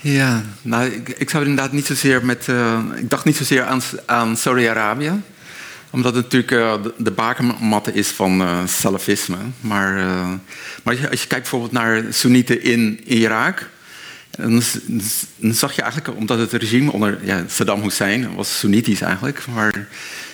[0.00, 2.46] Ja, nou, ik, ik zou inderdaad niet zozeer met.
[2.46, 5.22] Uh, ik dacht niet zozeer aan, aan Saudi-Arabië
[5.90, 9.36] omdat het natuurlijk uh, de, bakermatte is van uh, salafisme.
[9.60, 10.32] Maar, uh,
[10.82, 13.68] maar als je kijkt bijvoorbeeld naar Soenieten in Irak...
[14.30, 14.62] Dan,
[15.36, 19.46] dan, zag je eigenlijk, omdat het regime onder ja, Saddam Hussein was Soenitisch eigenlijk...
[19.54, 19.72] maar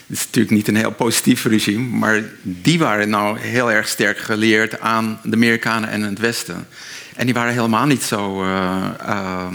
[0.06, 1.96] het is natuurlijk niet een heel positief regime...
[1.96, 6.66] maar die waren nou heel erg sterk geleerd aan de Amerikanen en het Westen...
[7.16, 9.46] En die waren helemaal niet zo uh, uh,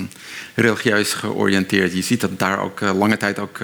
[0.56, 1.94] religieus georiënteerd.
[1.94, 3.60] Je ziet dat daar ook uh, lange tijd ook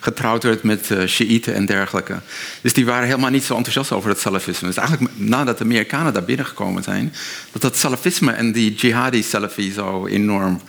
[0.00, 2.20] getrouwd werd met uh, en dergelijke.
[2.60, 4.68] Dus die waren helemaal niet zo enthousiast over het salafisme.
[4.68, 7.12] Dus eigenlijk nadat de Amerikanen daar binnengekomen zijn,
[7.52, 10.60] dat dat salafisme en die jihadi salafi zo enorm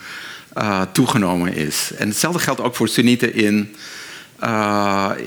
[0.92, 1.90] toegenomen is.
[1.96, 3.76] En hetzelfde geldt ook voor Sunnieten in.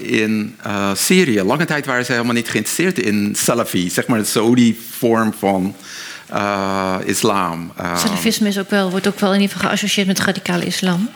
[0.02, 0.56] In
[0.93, 1.41] Syrië.
[1.41, 5.76] Lange tijd waren ze helemaal niet geïnteresseerd in Salafi, zeg maar de Saudi-vorm van
[6.33, 7.71] uh, islam.
[7.79, 11.09] Uh, Salafisme is ook wel, wordt ook wel in ieder geval geassocieerd met radicale islam.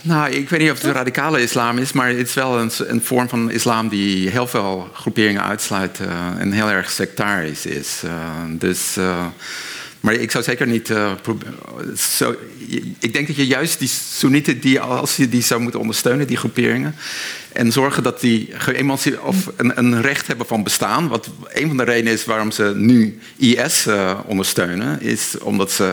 [0.00, 3.02] Nou, ik weet niet of het radicale islam is, maar het is wel een, een
[3.02, 8.02] vorm van islam die heel veel groeperingen uitsluit uh, en heel erg sectarisch is.
[8.04, 8.10] Uh,
[8.48, 8.96] dus,
[10.00, 10.92] maar ik zou zeker niet.
[11.96, 12.34] Zo,
[12.98, 16.36] ik denk dat je juist die Soenieten, die, als je die zou moeten ondersteunen, die
[16.36, 16.94] groeperingen,
[17.52, 18.52] en zorgen dat die
[19.56, 21.08] een, een, recht hebben van bestaan.
[21.08, 25.84] Wat een van de redenen is waarom ze nu IS uh, ondersteunen, is omdat ze
[25.84, 25.92] uh,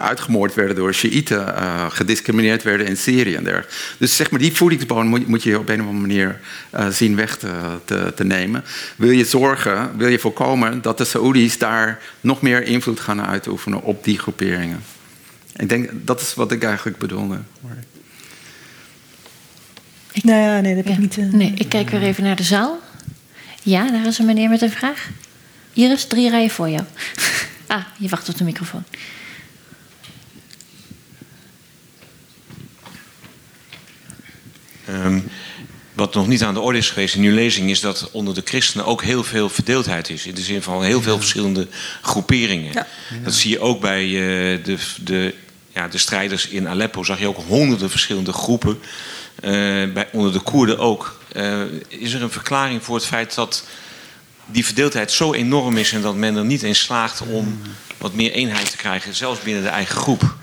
[0.00, 3.74] uitgemoord werden door Shiiten, uh, gediscrimineerd werden in Syrië en dergelijke.
[3.98, 6.40] Dus zeg maar, die voedingsbodem moet, moet, je op een of andere manier
[6.74, 7.52] uh, zien weg te,
[7.84, 8.64] te, te, nemen.
[8.96, 13.82] Wil je zorgen, wil je voorkomen dat de Saoedi's daar nog meer invloed gaan uitoefenen
[13.82, 14.82] op die groeperingen?
[15.56, 17.38] Ik denk, dat is wat ik eigenlijk bedoelde.
[20.12, 21.16] Ik, nou ja, nee, dat heb ik niet.
[21.16, 22.78] Uh, nee, ik kijk weer even naar de zaal.
[23.62, 25.08] Ja, daar is een meneer met een vraag.
[25.72, 26.84] Iris, drie rijen voor jou.
[27.66, 28.84] ah, je wacht op de microfoon.
[35.94, 38.42] wat nog niet aan de orde is geweest in uw lezing, is dat onder de
[38.44, 40.26] christenen ook heel veel verdeeldheid is.
[40.26, 41.68] In de zin van heel veel verschillende
[42.02, 42.86] groeperingen.
[43.24, 45.34] Dat zie je ook bij uh, de, de,
[45.72, 47.02] ja, de strijders in Aleppo.
[47.02, 48.78] Zag je ook honderden verschillende groepen.
[49.44, 49.50] Uh,
[49.92, 51.20] bij, onder de Koerden ook.
[51.36, 53.64] Uh, is er een verklaring voor het feit dat
[54.46, 57.60] die verdeeldheid zo enorm is en dat men er niet in slaagt om
[57.98, 60.34] wat meer eenheid te krijgen, zelfs binnen de eigen groep?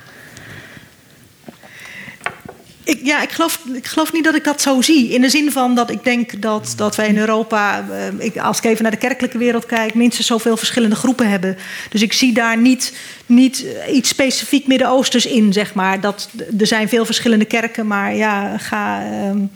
[2.84, 5.10] Ik, ja, ik geloof, ik geloof niet dat ik dat zo zie.
[5.10, 8.58] In de zin van dat ik denk dat, dat wij in Europa, eh, ik, als
[8.58, 11.58] ik even naar de kerkelijke wereld kijk, minstens zoveel verschillende groepen hebben.
[11.90, 12.94] Dus ik zie daar niet,
[13.26, 16.02] niet iets specifiek Midden-Oosters in, zeg maar.
[16.02, 16.30] Dat,
[16.60, 19.04] er zijn veel verschillende kerken, maar ja, ga.
[19.30, 19.52] Um,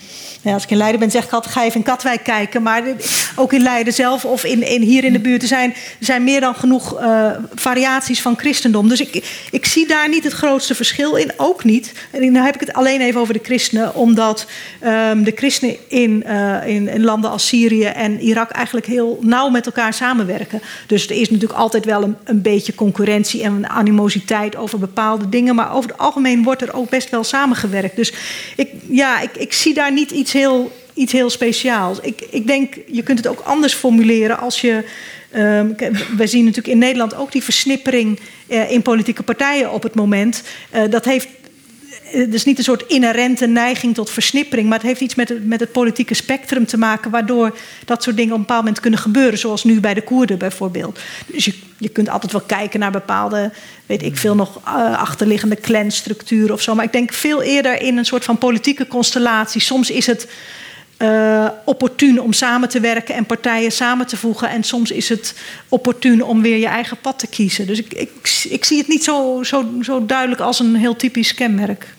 [0.46, 2.62] ja, als ik in Leiden ben, zeg ik altijd: ga even in Katwijk kijken.
[2.62, 2.84] Maar
[3.36, 6.24] ook in Leiden zelf of in, in, hier in de buurt er zijn, er zijn
[6.24, 8.90] meer dan genoeg uh, variaties van christendom.
[8.90, 11.32] Dus ik, ik zie daar niet het grootste verschil in.
[11.38, 11.92] Ook niet.
[12.12, 14.48] En dan heb ik het alleen even over de christenen, omdat
[14.84, 19.50] um, de christenen in, uh, in, in, landen als Syrië en Irak eigenlijk heel nauw
[19.50, 20.62] met elkaar samenwerken.
[20.88, 25.56] Dus er is natuurlijk altijd wel een, een beetje concurrentie en animositeit over bepaalde dingen.
[25.56, 27.96] Maar over het algemeen wordt er ook best wel samengewerkt.
[27.96, 28.14] Dus
[28.56, 32.00] ik, ja, ik, ik zie daar niet iets heel, iets heel speciaals.
[32.00, 34.84] Ik, ik denk, je kunt het ook anders formuleren als je.
[35.38, 35.76] Um,
[36.18, 40.44] wij zien natuurlijk in Nederland ook die versnippering uh, in politieke partijen op het moment.
[40.76, 41.28] Uh, dat heeft
[42.18, 45.46] het is niet een soort inherente neiging tot versnippering, maar het heeft iets met het,
[45.46, 49.00] met het politieke spectrum te maken, waardoor dat soort dingen op een bepaald moment kunnen
[49.00, 51.00] gebeuren, zoals nu bij de Koerden bijvoorbeeld.
[51.26, 53.52] Dus je, je kunt altijd wel kijken naar bepaalde,
[53.86, 57.98] weet ik veel, nog uh, achterliggende clanstructuren of zo, maar ik denk veel eerder in
[57.98, 59.62] een soort van politieke constellatie.
[59.62, 60.28] Soms is het
[60.98, 64.50] uh, opportun om samen te werken en partijen samen te voegen.
[64.50, 65.36] En soms is het
[65.70, 67.68] opportun om weer je eigen pad te kiezen.
[67.68, 68.10] Dus ik, ik,
[68.50, 71.95] ik zie het niet zo, zo, zo duidelijk als een heel typisch kenmerk.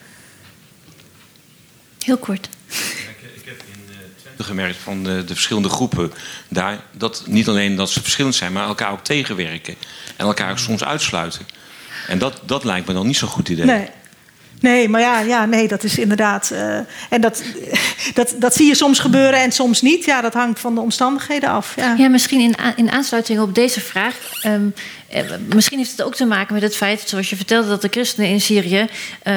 [2.07, 2.49] Heel kort.
[2.69, 6.13] Ik heb in Twente gemerkt van de, de, verschillende groepen
[6.49, 6.81] daar...
[6.93, 9.75] dat niet alleen dat ze verschillend zijn, maar elkaar ook tegenwerken.
[10.17, 11.47] En elkaar ook soms uitsluiten.
[12.09, 13.65] En dat, dat lijkt me dan niet zo'n goed idee.
[13.65, 13.89] Nee.
[14.61, 16.51] Nee, maar ja, ja nee, dat is inderdaad.
[16.53, 16.79] Uh,
[17.09, 17.43] en dat,
[18.15, 20.05] dat, dat zie je soms gebeuren en soms niet.
[20.05, 21.73] Ja, dat hangt van de omstandigheden af.
[21.77, 24.15] Ja, ja misschien in, in aansluiting op deze vraag.
[24.47, 24.75] Um,
[25.55, 28.31] misschien heeft het ook te maken met het feit, zoals je vertelde, dat de christenen
[28.31, 28.87] in Syrië
[29.25, 29.35] uh,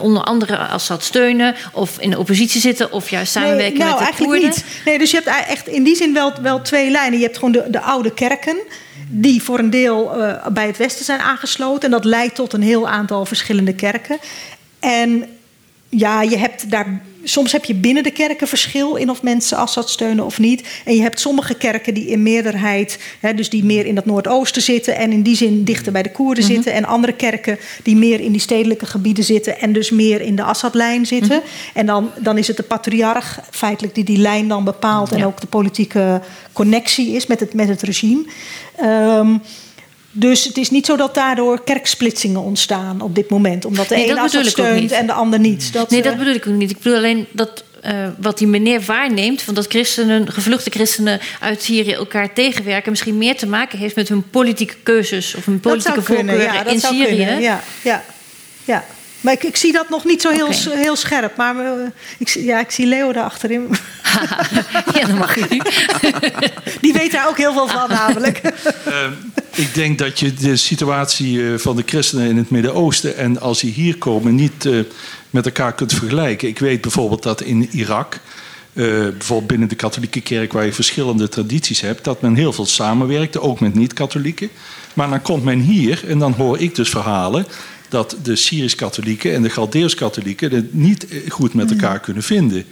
[0.00, 3.98] onder andere Assad steunen of in de oppositie zitten of juist samenwerken nee, nou, met
[3.98, 4.48] de eigenlijk Koerden.
[4.48, 4.84] Niet.
[4.84, 7.18] Nee, dus je hebt echt in die zin wel, wel twee lijnen.
[7.18, 8.56] Je hebt gewoon de, de oude kerken
[9.08, 11.82] die voor een deel uh, bij het Westen zijn aangesloten.
[11.82, 14.18] En dat leidt tot een heel aantal verschillende kerken.
[14.86, 15.24] En
[15.88, 19.90] ja, je hebt daar, soms heb je binnen de kerken verschil in of mensen Assad
[19.90, 20.68] steunen of niet.
[20.84, 24.62] En je hebt sommige kerken die in meerderheid, hè, dus die meer in het Noordoosten
[24.62, 26.62] zitten en in die zin dichter bij de Koerden mm -hmm.
[26.62, 26.74] zitten.
[26.74, 30.42] En andere kerken die meer in die stedelijke gebieden zitten en dus meer in de
[30.42, 31.36] Assad-lijn zitten.
[31.36, 31.72] Mm -hmm.
[31.74, 35.16] En dan, dan is het de patriarch feitelijk die die lijn dan bepaalt ja.
[35.16, 36.20] en ook de politieke
[36.52, 38.24] connectie is met het, met het regime.
[38.82, 39.42] Um,
[40.18, 43.64] dus het is niet zo dat daardoor kerksplitsingen ontstaan op dit moment.
[43.64, 45.72] Omdat de nee, een Assad steunt en de ander niet.
[45.72, 46.70] Dat, nee, dat bedoel ik ook niet.
[46.70, 49.42] Ik bedoel alleen dat uh, wat die meneer waarneemt...
[49.42, 52.90] van dat christenen, gevluchte christenen uit Syrië elkaar tegenwerken...
[52.90, 55.34] misschien meer te maken heeft met hun politieke keuzes...
[55.34, 57.16] of hun politieke voorkeuren ja, in Syrië.
[57.16, 58.04] Kunnen, ja, ja,
[58.64, 58.84] ja.
[59.20, 60.78] Maar ik, ik, zie dat nog niet zo heel, okay.
[60.78, 61.36] heel scherp.
[61.36, 61.72] Maar uh,
[62.18, 63.68] ik, ja, ik zie Leo daar achterin.
[64.94, 65.60] ja, dan mag je nu.
[66.80, 68.40] Die weet daar ook heel veel van, namelijk.
[68.88, 68.94] Uh,
[69.56, 73.16] ik denk dat je de situatie uh, van de christenen in het Midden-Oosten...
[73.16, 74.80] en als die hier komen, niet uh,
[75.30, 76.48] met elkaar kunt vergelijken.
[76.48, 78.20] Ik weet bijvoorbeeld dat in Irak...
[78.72, 82.04] bijvoorbeeld binnen de katholieke kerk, waar je verschillende tradities hebt...
[82.04, 84.48] dat men heel veel samenwerkte, ook met niet-katholieken.
[84.94, 87.46] Maar dan komt men hier en dan hoor ik dus verhalen
[87.88, 92.64] dat de Syrisch-katholieken en de Galdeers-katholieken het niet goed met elkaar kunnen vinden.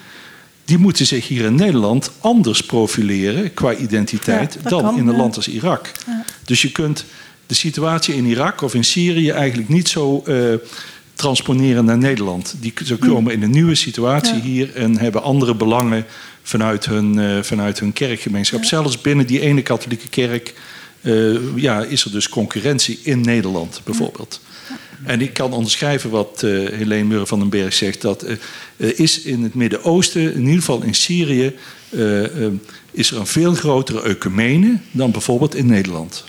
[0.65, 5.17] Die moeten zich hier in Nederland anders profileren qua identiteit ja, dan kan, in een
[5.17, 5.93] land als Irak.
[6.07, 6.25] Ja.
[6.45, 7.05] Dus je kunt
[7.47, 10.55] de situatie in Irak of in Syrië eigenlijk niet zo uh,
[11.15, 12.55] transponeren naar Nederland.
[12.61, 16.07] Die, ze komen in een nieuwe situatie hier en hebben andere belangen
[16.43, 18.65] vanuit hun, uh, vanuit hun kerkgemeenschap.
[18.65, 20.55] Zelfs binnen die ene katholieke kerk
[21.01, 24.41] uh, ja, is er dus concurrentie in Nederland bijvoorbeeld.
[25.05, 28.01] En ik kan onderschrijven wat uh, Helene Murren van den Berg zegt.
[28.01, 28.25] Dat
[28.77, 31.55] uh, is in het Midden-Oosten, in ieder geval in Syrië,
[31.91, 32.27] uh,
[32.91, 36.25] is er een veel grotere ecumene dan bijvoorbeeld in Nederland.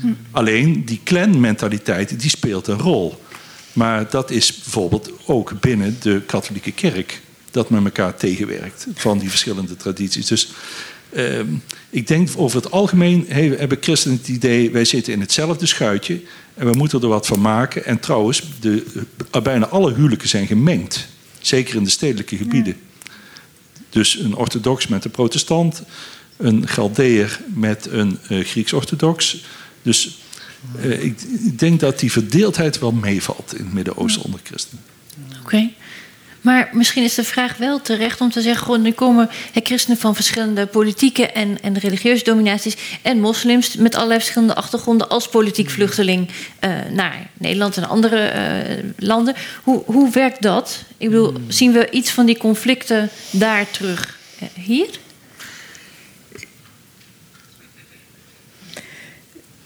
[0.00, 0.12] Hm.
[0.30, 3.22] Alleen die clan-mentaliteit die speelt een rol.
[3.72, 7.20] Maar dat is bijvoorbeeld ook binnen de katholieke kerk.
[7.50, 10.26] Dat men elkaar tegenwerkt van die verschillende tradities.
[10.26, 10.48] Dus
[11.16, 11.40] uh,
[11.90, 14.70] ik denk over het algemeen hebben christenen het idee...
[14.70, 16.20] wij zitten in hetzelfde schuitje
[16.54, 17.84] en we moeten er wat van maken.
[17.84, 18.84] En trouwens, de,
[19.42, 21.08] bijna alle huwelijken zijn gemengd.
[21.40, 22.76] Zeker in de stedelijke gebieden.
[22.76, 23.12] Ja.
[23.90, 25.82] Dus een orthodox met een protestant,
[26.36, 29.44] een Galdeer met een uh, Grieks-orthodox.
[29.82, 30.18] Dus
[30.84, 34.84] uh, ik, ik, denk dat die verdeeldheid wel meevalt in het Midden-Oosten onder christenen.
[35.42, 35.70] Oké.
[36.44, 40.14] Maar misschien is de vraag wel terecht om te zeggen: gewoon, er komen christenen van
[40.14, 46.28] verschillende politieke en, en religieuze dominaties en moslims met allerlei verschillende achtergronden als politiek vluchteling
[46.28, 49.34] uh, naar Nederland en andere uh, landen.
[49.62, 50.84] Hoe, hoe werkt dat?
[50.98, 54.18] Ik bedoel, zien we iets van die conflicten daar terug
[54.54, 54.88] hier?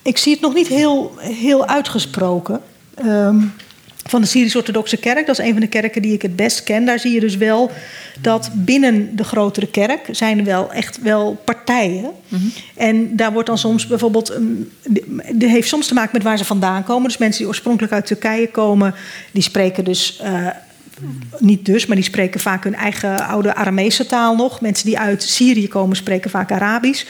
[0.02, 2.62] Ik zie het nog niet heel, heel uitgesproken.
[3.04, 3.54] Um,
[4.10, 5.26] van de Syrisch-Orthodoxe Kerk.
[5.26, 6.84] Dat is een van de kerken die ik het best ken.
[6.84, 7.70] Daar zie je dus wel
[8.20, 12.10] dat binnen de grotere kerk zijn er wel echt wel partijen.
[12.28, 14.38] Mm En daar wordt dan soms bijvoorbeeld.
[15.32, 17.08] Dit heeft soms te maken met waar ze vandaan komen.
[17.08, 18.94] Dus mensen die oorspronkelijk uit Turkije komen,
[19.32, 20.20] die spreken dus.
[20.24, 20.46] Uh,
[21.38, 24.60] niet dus, maar die spreken vaak hun eigen oude Aramese taal nog.
[24.60, 27.04] Mensen die uit Syrië komen spreken vaak Arabisch.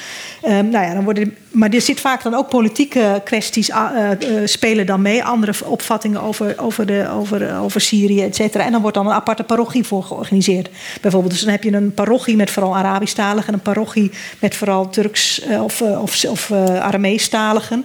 [0.45, 3.77] Um, nou ja, dan worden, maar er zit vaak dan ook politieke kwesties uh,
[4.21, 5.25] uh, spelen dan mee.
[5.25, 8.65] Andere opvattingen over, over, de, over, over Syrië, et cetera.
[8.65, 10.69] En dan wordt dan een aparte parochie voor georganiseerd.
[11.01, 13.49] Bijvoorbeeld, dus dan heb je een parochie met vooral Arabisch-taligen...
[13.49, 15.83] en een parochie met vooral Turks of,
[16.27, 16.51] of,
[16.81, 17.85] Aramees-taligen.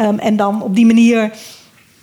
[0.00, 1.30] Um, en dan op die manier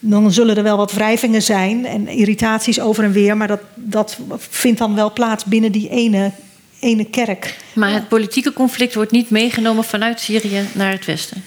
[0.10, 4.18] dan zullen er wel wat wrijvingen zijn en irritaties over en weer, maar dat, dat
[4.38, 6.32] vindt dan wel plaats binnen die ene,
[6.80, 7.58] ene kerk.
[7.74, 11.44] Maar het politieke conflict wordt niet meegenomen vanuit Syrië naar het Westen?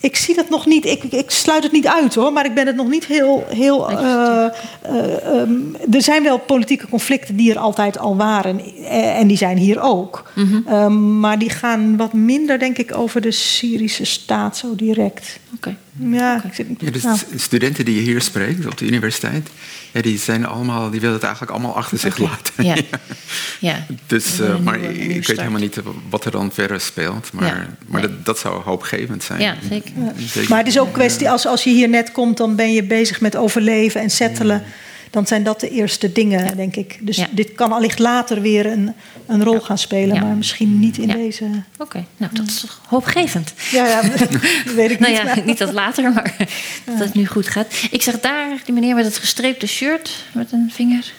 [0.00, 0.84] Ik zie dat nog niet.
[0.84, 3.44] Ik, ik, sluit het niet uit hoor, maar ik ben het nog niet heel.
[3.48, 3.98] heel uh,
[4.90, 8.60] uh, um, er zijn wel politieke conflicten die er altijd al waren.
[8.60, 10.30] Eh, en die zijn hier ook.
[10.34, 10.74] Mm -hmm.
[10.74, 15.38] um, maar die gaan wat minder, denk ik, over de Syrische staat zo direct.
[15.54, 15.68] Oké.
[15.68, 15.76] Okay.
[15.98, 16.50] Ja, okay.
[16.54, 17.18] Zit, ja, dus nou.
[17.36, 19.48] studenten die je hier spreekt op de universiteit,
[19.92, 22.30] ja, die zijn allemaal, die willen het eigenlijk allemaal achter zich okay.
[22.30, 22.64] laten.
[22.64, 22.76] Ja.
[23.60, 23.86] ja.
[24.06, 27.32] Dus, uh, maar ik, ik weet helemaal niet wat er dan verder speelt.
[27.32, 27.66] Maar, ja.
[27.86, 28.10] maar nee.
[28.10, 29.40] dat, dat, zou hoopgevend zijn.
[29.40, 29.92] Ja, zeker.
[29.96, 30.12] Ja.
[30.26, 30.48] zeker.
[30.48, 32.82] Maar het is ook een kwestie, als, als je hier net komt, dan ben je
[32.82, 34.62] bezig met overleven en settelen.
[35.16, 36.98] Dan zijn dat de eerste dingen, denk ik.
[37.00, 38.92] Dus dit kan allicht later weer een,
[39.26, 41.44] een rol gaan spelen, maar misschien niet in deze.
[41.44, 42.06] Oké, okay.
[42.16, 43.52] nou dat is hoopgevend.
[43.70, 44.28] Ja, ja dat
[44.74, 45.22] weet ik nou niet.
[45.22, 46.36] ja, niet dat later, maar
[46.84, 47.66] dat het nu goed gaat.
[47.90, 51.12] Ik zag daar die meneer met het gestreepte shirt met een vinger.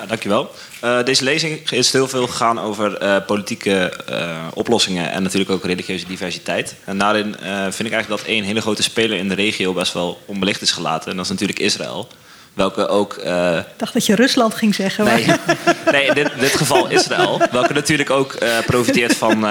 [0.00, 0.50] Ja, dankjewel.
[0.84, 5.64] Uh, deze lezing is heel veel gegaan over uh, politieke uh, oplossingen en natuurlijk ook
[5.64, 6.74] religieuze diversiteit.
[6.84, 7.34] En daarin
[7.70, 10.70] vind ik eigenlijk dat één hele grote speler in de regio best wel onbelicht is
[10.70, 11.10] gelaten.
[11.10, 12.08] En dat is natuurlijk Israël.
[12.54, 13.16] Welke ook.
[13.16, 15.04] Ik dacht dat je Rusland ging zeggen.
[15.04, 15.26] Nee,
[15.92, 17.40] nee in dit, dit, geval Israël.
[17.50, 19.46] Welke natuurlijk ook profiteert van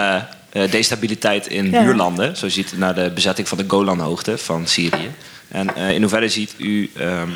[0.69, 1.83] destabiliteit in ja.
[1.83, 2.37] buurlanden.
[2.37, 5.11] Zo ziet naar de bezetting van de Golanhoogte van Syrië.
[5.47, 7.33] En in hoeverre ziet u um,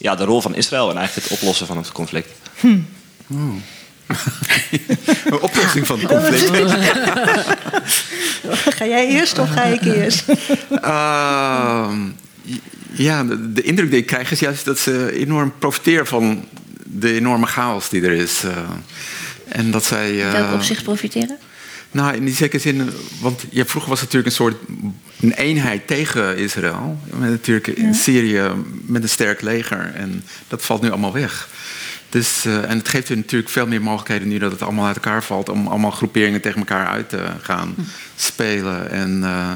[0.00, 2.28] ja, de rol van Israël en eigenlijk het oplossen van het conflict?
[2.60, 2.78] Hm.
[3.28, 3.54] Oh.
[5.24, 6.70] Een oplossing van het conflict.
[8.76, 10.28] ga jij eerst of ga ik eerst?
[10.70, 11.92] uh,
[12.92, 16.44] ja, de, de, indruk die ik krijg is juist dat ze enorm profiteren van
[16.84, 18.44] de enorme chaos die er is.
[18.44, 18.50] Uh,
[19.48, 20.12] en dat zij.
[20.12, 21.38] Uh, Welk opzicht profiteren?
[21.90, 22.90] Nou, in die zekere zin,
[23.20, 24.56] want ja, vroeger was het natuurlijk een soort
[25.20, 26.98] een eenheid tegen Israël.
[27.04, 27.94] Met natuurlijk in.
[27.94, 28.50] Syrië
[28.82, 29.92] met een sterk leger.
[29.94, 31.48] En dat valt nu allemaal weg.
[32.10, 34.96] Dus, uh, en het geeft u natuurlijk veel meer mogelijkheden nu dat het allemaal uit
[34.96, 35.48] elkaar valt.
[35.48, 37.82] om allemaal groeperingen tegen elkaar uit te gaan hm.
[38.16, 38.90] spelen.
[38.90, 39.50] En, uh,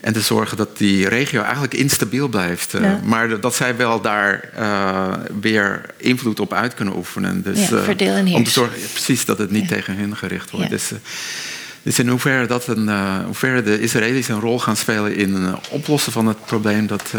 [0.00, 2.74] en te zorgen dat die regio eigenlijk instabiel blijft.
[2.74, 3.00] Uh, ja.
[3.04, 4.50] Maar dat zij wel daar
[5.40, 7.42] weer invloed op uit kunnen oefenen.
[7.42, 9.76] Dus, ja, verdeel en om te zorgen precies dat het niet ja.
[9.76, 10.70] tegen hun gericht wordt.
[10.70, 10.90] Dus,
[11.86, 12.88] dus in hoeverre, dat een,
[13.24, 16.86] hoeverre de Israëli's een rol gaan spelen in het oplossen van het probleem.
[16.86, 17.12] Dat,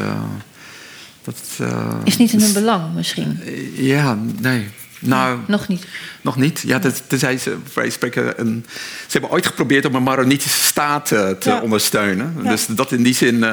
[1.23, 3.39] dat, uh, is niet in hun belang misschien?
[3.73, 4.67] Ja, nee.
[4.99, 5.85] Nou, nee, nog niet.
[6.21, 6.63] Nog niet.
[6.65, 8.65] Ja, dat, tenzij ze, wij spreken een,
[9.01, 11.61] ze hebben ooit geprobeerd om een Maronitische staat uh, te ja.
[11.61, 12.35] ondersteunen.
[12.43, 12.49] Ja.
[12.49, 13.45] Dus dat in die zin.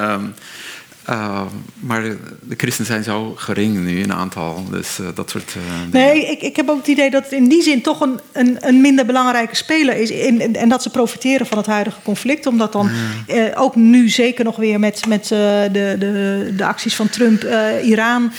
[1.11, 1.43] Uh, uh,
[1.75, 2.17] maar de,
[2.57, 4.65] christenen zijn zo gering nu in aantal.
[4.71, 5.55] Dus dat soort.
[5.91, 8.57] nee, ik, ik heb ook het idee dat het in die zin toch een, een,
[8.61, 10.11] een minder belangrijke speler is.
[10.11, 12.47] In, in, en dat ze profiteren van het huidige conflict.
[12.47, 12.91] Omdat dan
[13.27, 13.53] ja.
[13.55, 17.47] ook nu zeker nog weer met, met de, de, de acties van Trump,
[17.83, 18.33] Iran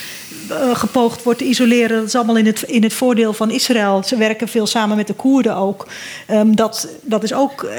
[0.73, 1.97] gepoogd wordt te isoleren.
[1.97, 4.03] Dat is allemaal in het, in het voordeel van Israël.
[4.03, 5.87] Ze werken veel samen met de Koerden ook.
[6.31, 7.69] Um, dat, dat is ook.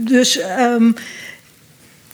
[0.00, 0.40] Dus.
[0.58, 0.94] Um,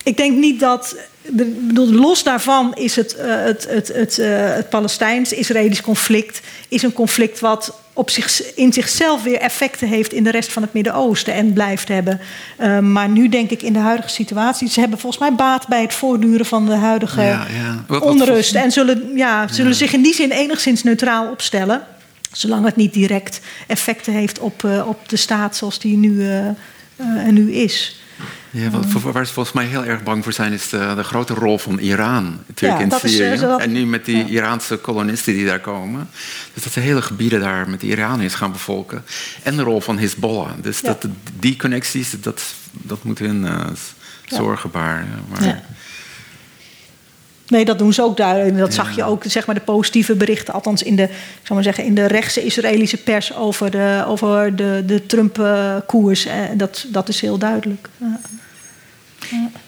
[0.07, 0.97] ik denk niet dat.
[1.31, 6.93] Bedoel, los daarvan is het, uh, het, het, het, uh, het Palestijns-Israëlisch conflict is een
[6.93, 11.35] conflict wat op zich, in zichzelf weer effecten heeft in de rest van het Midden-Oosten
[11.35, 12.20] en blijft hebben.
[12.61, 15.82] Uh, maar nu denk ik in de huidige situatie, ze hebben volgens mij baat bij
[15.82, 17.85] het voortduren van de huidige ja, ja.
[17.86, 18.53] Wat, onrust.
[18.53, 21.82] Wat, en zullen, ja, zullen zich in die zin enigszins neutraal opstellen.
[22.32, 26.28] Zolang het niet direct effecten heeft op, op de staat zoals die nu,
[26.97, 28.01] en nu is.
[28.59, 31.35] Ja, wat, waar ze volgens mij heel erg bang voor zijn, is de, de grote
[31.35, 33.41] rol van Iran natuurlijk in Syrië.
[33.41, 33.61] Dat...
[33.61, 34.27] En nu met die ja.
[34.27, 36.09] Iraanse kolonisten die daar komen.
[36.55, 39.05] Dus dat ze hele gebieden daar met de Iraniërs gaan bevolken.
[39.43, 40.51] En de rol van Hezbollah.
[40.61, 41.07] Dus dat,
[41.39, 42.43] die connecties, dat,
[42.73, 43.66] dat moet hun uh,
[44.27, 45.09] zorgen baren.
[45.28, 45.62] Maar...
[47.49, 48.51] Nee, dat doen ze ook duidelijk.
[48.51, 51.11] En dat zag je ook, zeg maar, de positieve berichten, althans in de, ik
[51.43, 56.27] zal maar zeggen, in de rechtse Israëlische pers over de, over de, de Trump-koers.
[56.55, 57.89] Dat, dat is heel duidelijk.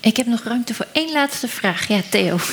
[0.00, 1.88] Ik heb nog ruimte voor één laatste vraag.
[1.88, 2.38] Ja, Theo.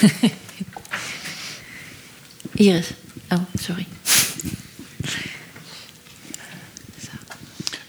[2.54, 2.90] Iris.
[3.30, 3.86] Oh, sorry.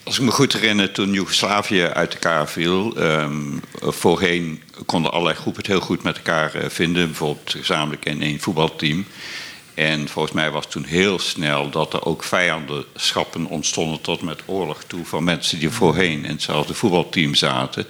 [0.02, 5.62] Als ik me goed herinner, toen Joegoslavië uit elkaar viel, um, voorheen konden allerlei groepen
[5.62, 9.06] het heel goed met elkaar uh, vinden, bijvoorbeeld gezamenlijk in één voetbalteam.
[9.74, 14.84] En volgens mij was toen heel snel dat er ook vijandenschappen ontstonden tot met oorlog
[14.86, 17.86] toe van mensen die voorheen in hetzelfde voetbalteam zaten.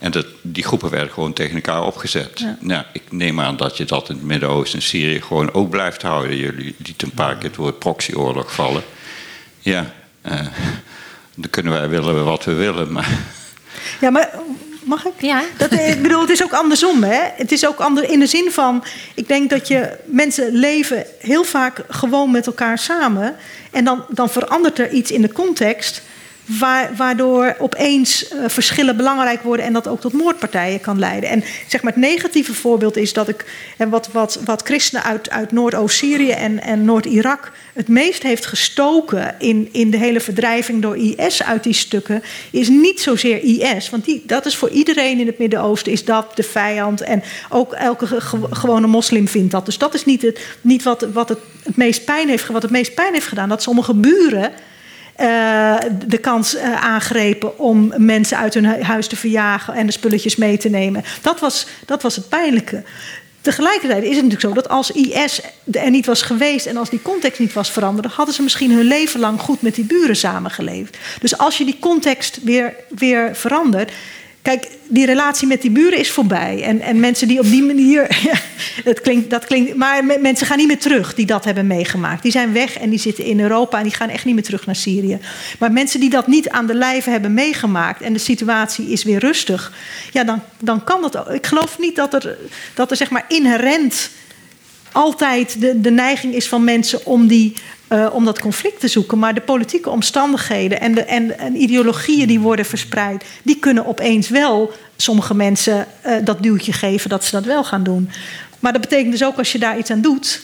[0.00, 2.30] En dat, die groepen werden gewoon tegen elkaar opgezet.
[2.34, 2.56] Ja.
[2.60, 6.02] Nou, ik neem aan dat je dat in het Midden-Oosten en Syrië gewoon ook blijft
[6.02, 6.36] houden.
[6.36, 8.82] Jullie lieten een paar keer het woord proxyoorlog vallen.
[9.58, 9.92] Ja,
[10.26, 10.32] uh,
[11.34, 13.18] dan kunnen wij willen wat we willen, maar...
[14.00, 14.30] Ja, maar
[14.82, 15.12] Mag ik?
[15.18, 15.42] Ja.
[15.56, 17.02] Dat, ik bedoel, het is ook andersom.
[17.02, 17.20] Hè?
[17.36, 18.84] Het is ook ander, in de zin van...
[19.14, 19.96] Ik denk dat je...
[20.04, 23.36] Mensen leven heel vaak gewoon met elkaar samen.
[23.70, 26.02] En dan, dan verandert er iets in de context
[26.96, 31.30] waardoor opeens uh, verschillen belangrijk worden en dat ook tot moordpartijen kan leiden.
[31.30, 33.44] En zeg maar het negatieve voorbeeld is dat ik,
[33.76, 39.34] en wat, wat, wat christenen uit, uit Noordoost-Syrië en, en Noord-Irak het meest heeft gestoken
[39.38, 43.90] in, in de hele verdrijving door IS uit die stukken, is niet zozeer IS.
[43.90, 47.00] Want die, dat is voor iedereen in het Midden-Oosten is dat de vijand.
[47.00, 48.06] En ook elke
[48.50, 49.64] gewone moslim vindt dat.
[49.64, 52.70] Dus dat is niet, het, niet wat, wat het, het meest pijn heeft, wat het
[52.70, 53.48] meest pijn heeft gedaan.
[53.48, 54.52] Dat sommige buren
[55.20, 55.76] uh,
[56.06, 60.56] de kans uh, aangrepen om mensen uit hun huis te verjagen en de spulletjes mee
[60.56, 61.04] te nemen.
[61.22, 62.82] Dat was, dat was het pijnlijke.
[63.40, 65.40] Tegelijkertijd is het natuurlijk zo dat als IS
[65.72, 68.86] er niet was geweest en als die context niet was veranderd, hadden ze misschien hun
[68.86, 70.96] leven lang goed met die buren samengeleefd.
[71.20, 73.92] Dus als je die context weer, weer verandert,
[74.42, 76.62] Kijk, die relatie met die buren is voorbij.
[76.62, 78.08] En, en mensen die op die manier.
[78.30, 78.38] Ja,
[78.84, 79.74] dat, klinkt, dat klinkt.
[79.74, 82.22] Maar mensen gaan niet meer terug die dat hebben meegemaakt.
[82.22, 84.66] Die zijn weg en die zitten in Europa en die gaan echt niet meer terug
[84.66, 85.18] naar Syrië.
[85.58, 89.18] Maar mensen die dat niet aan de lijve hebben meegemaakt en de situatie is weer
[89.18, 89.72] rustig.
[90.10, 91.28] Ja, dan, dan kan dat ook.
[91.28, 92.36] Ik geloof niet dat er,
[92.74, 94.10] dat er zeg maar inherent
[94.92, 97.56] altijd de, de neiging is van mensen om, die,
[97.92, 99.18] uh, om dat conflict te zoeken.
[99.18, 104.28] Maar de politieke omstandigheden en de en, en ideologieën die worden verspreid, die kunnen opeens
[104.28, 108.10] wel sommige mensen uh, dat duwtje geven dat ze dat wel gaan doen.
[108.58, 110.40] Maar dat betekent dus ook als je daar iets aan doet,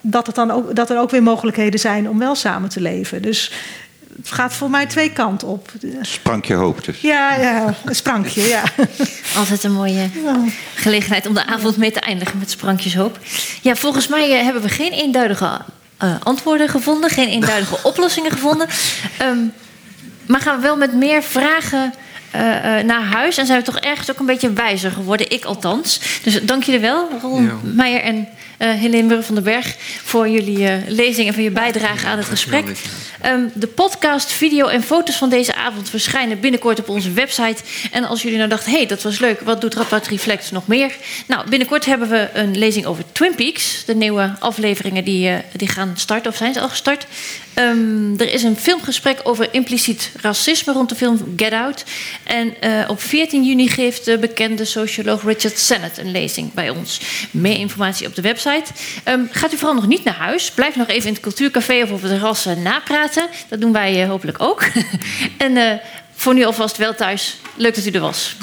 [0.00, 3.22] dat, het dan ook, dat er ook weer mogelijkheden zijn om wel samen te leven.
[3.22, 3.52] Dus
[4.16, 5.72] het gaat voor mij twee kanten op.
[6.00, 7.00] Sprankje hoop dus.
[7.00, 8.62] Ja, ja, een sprankje, ja.
[9.38, 10.10] Altijd een mooie
[10.74, 13.18] gelegenheid om de avond mee te eindigen met sprankjes hoop.
[13.62, 15.60] Ja, volgens mij uh, hebben we geen eenduidige
[16.02, 18.68] uh, antwoorden gevonden, geen eenduidige oplossingen gevonden.
[19.22, 19.52] Um,
[20.26, 21.94] maar gaan we wel met meer vragen
[22.34, 25.44] uh, uh, naar huis en zijn we toch ergens ook een beetje wijzer geworden, ik
[25.44, 26.00] althans.
[26.22, 27.52] Dus dank jullie wel, Ron ja.
[27.62, 28.28] Meijer en
[28.58, 32.18] uh, Helene Murren van den Berg, voor jullie uh, lezing en voor je bijdrage aan
[32.18, 32.64] het gesprek.
[33.26, 37.62] Um, de podcast, video en foto's van deze avond verschijnen binnenkort op onze website.
[37.90, 40.66] En als jullie nou dachten, hé, hey, dat was leuk, wat doet Radboud Reflex nog
[40.66, 40.96] meer?
[41.26, 43.84] Nou, binnenkort hebben we een lezing over Twin Peaks.
[43.84, 47.06] De nieuwe afleveringen die, uh, die gaan starten, of zijn ze al gestart.
[47.58, 51.84] Um, er is een filmgesprek over impliciet racisme rond de film Get Out.
[52.24, 57.00] En uh, op 14 juni geeft de bekende socioloog Richard Sennett een lezing bij ons.
[57.30, 58.64] Meer informatie op de website.
[59.08, 60.50] Um, gaat u vooral nog niet naar huis.
[60.50, 63.28] Blijf nog even in het cultuurcafé of op het terras uh, napraten.
[63.48, 64.64] Dat doen wij uh, hopelijk ook.
[65.36, 65.80] en
[66.14, 67.36] voor nu alvast wel thuis.
[67.54, 68.36] Leuk dat u er was.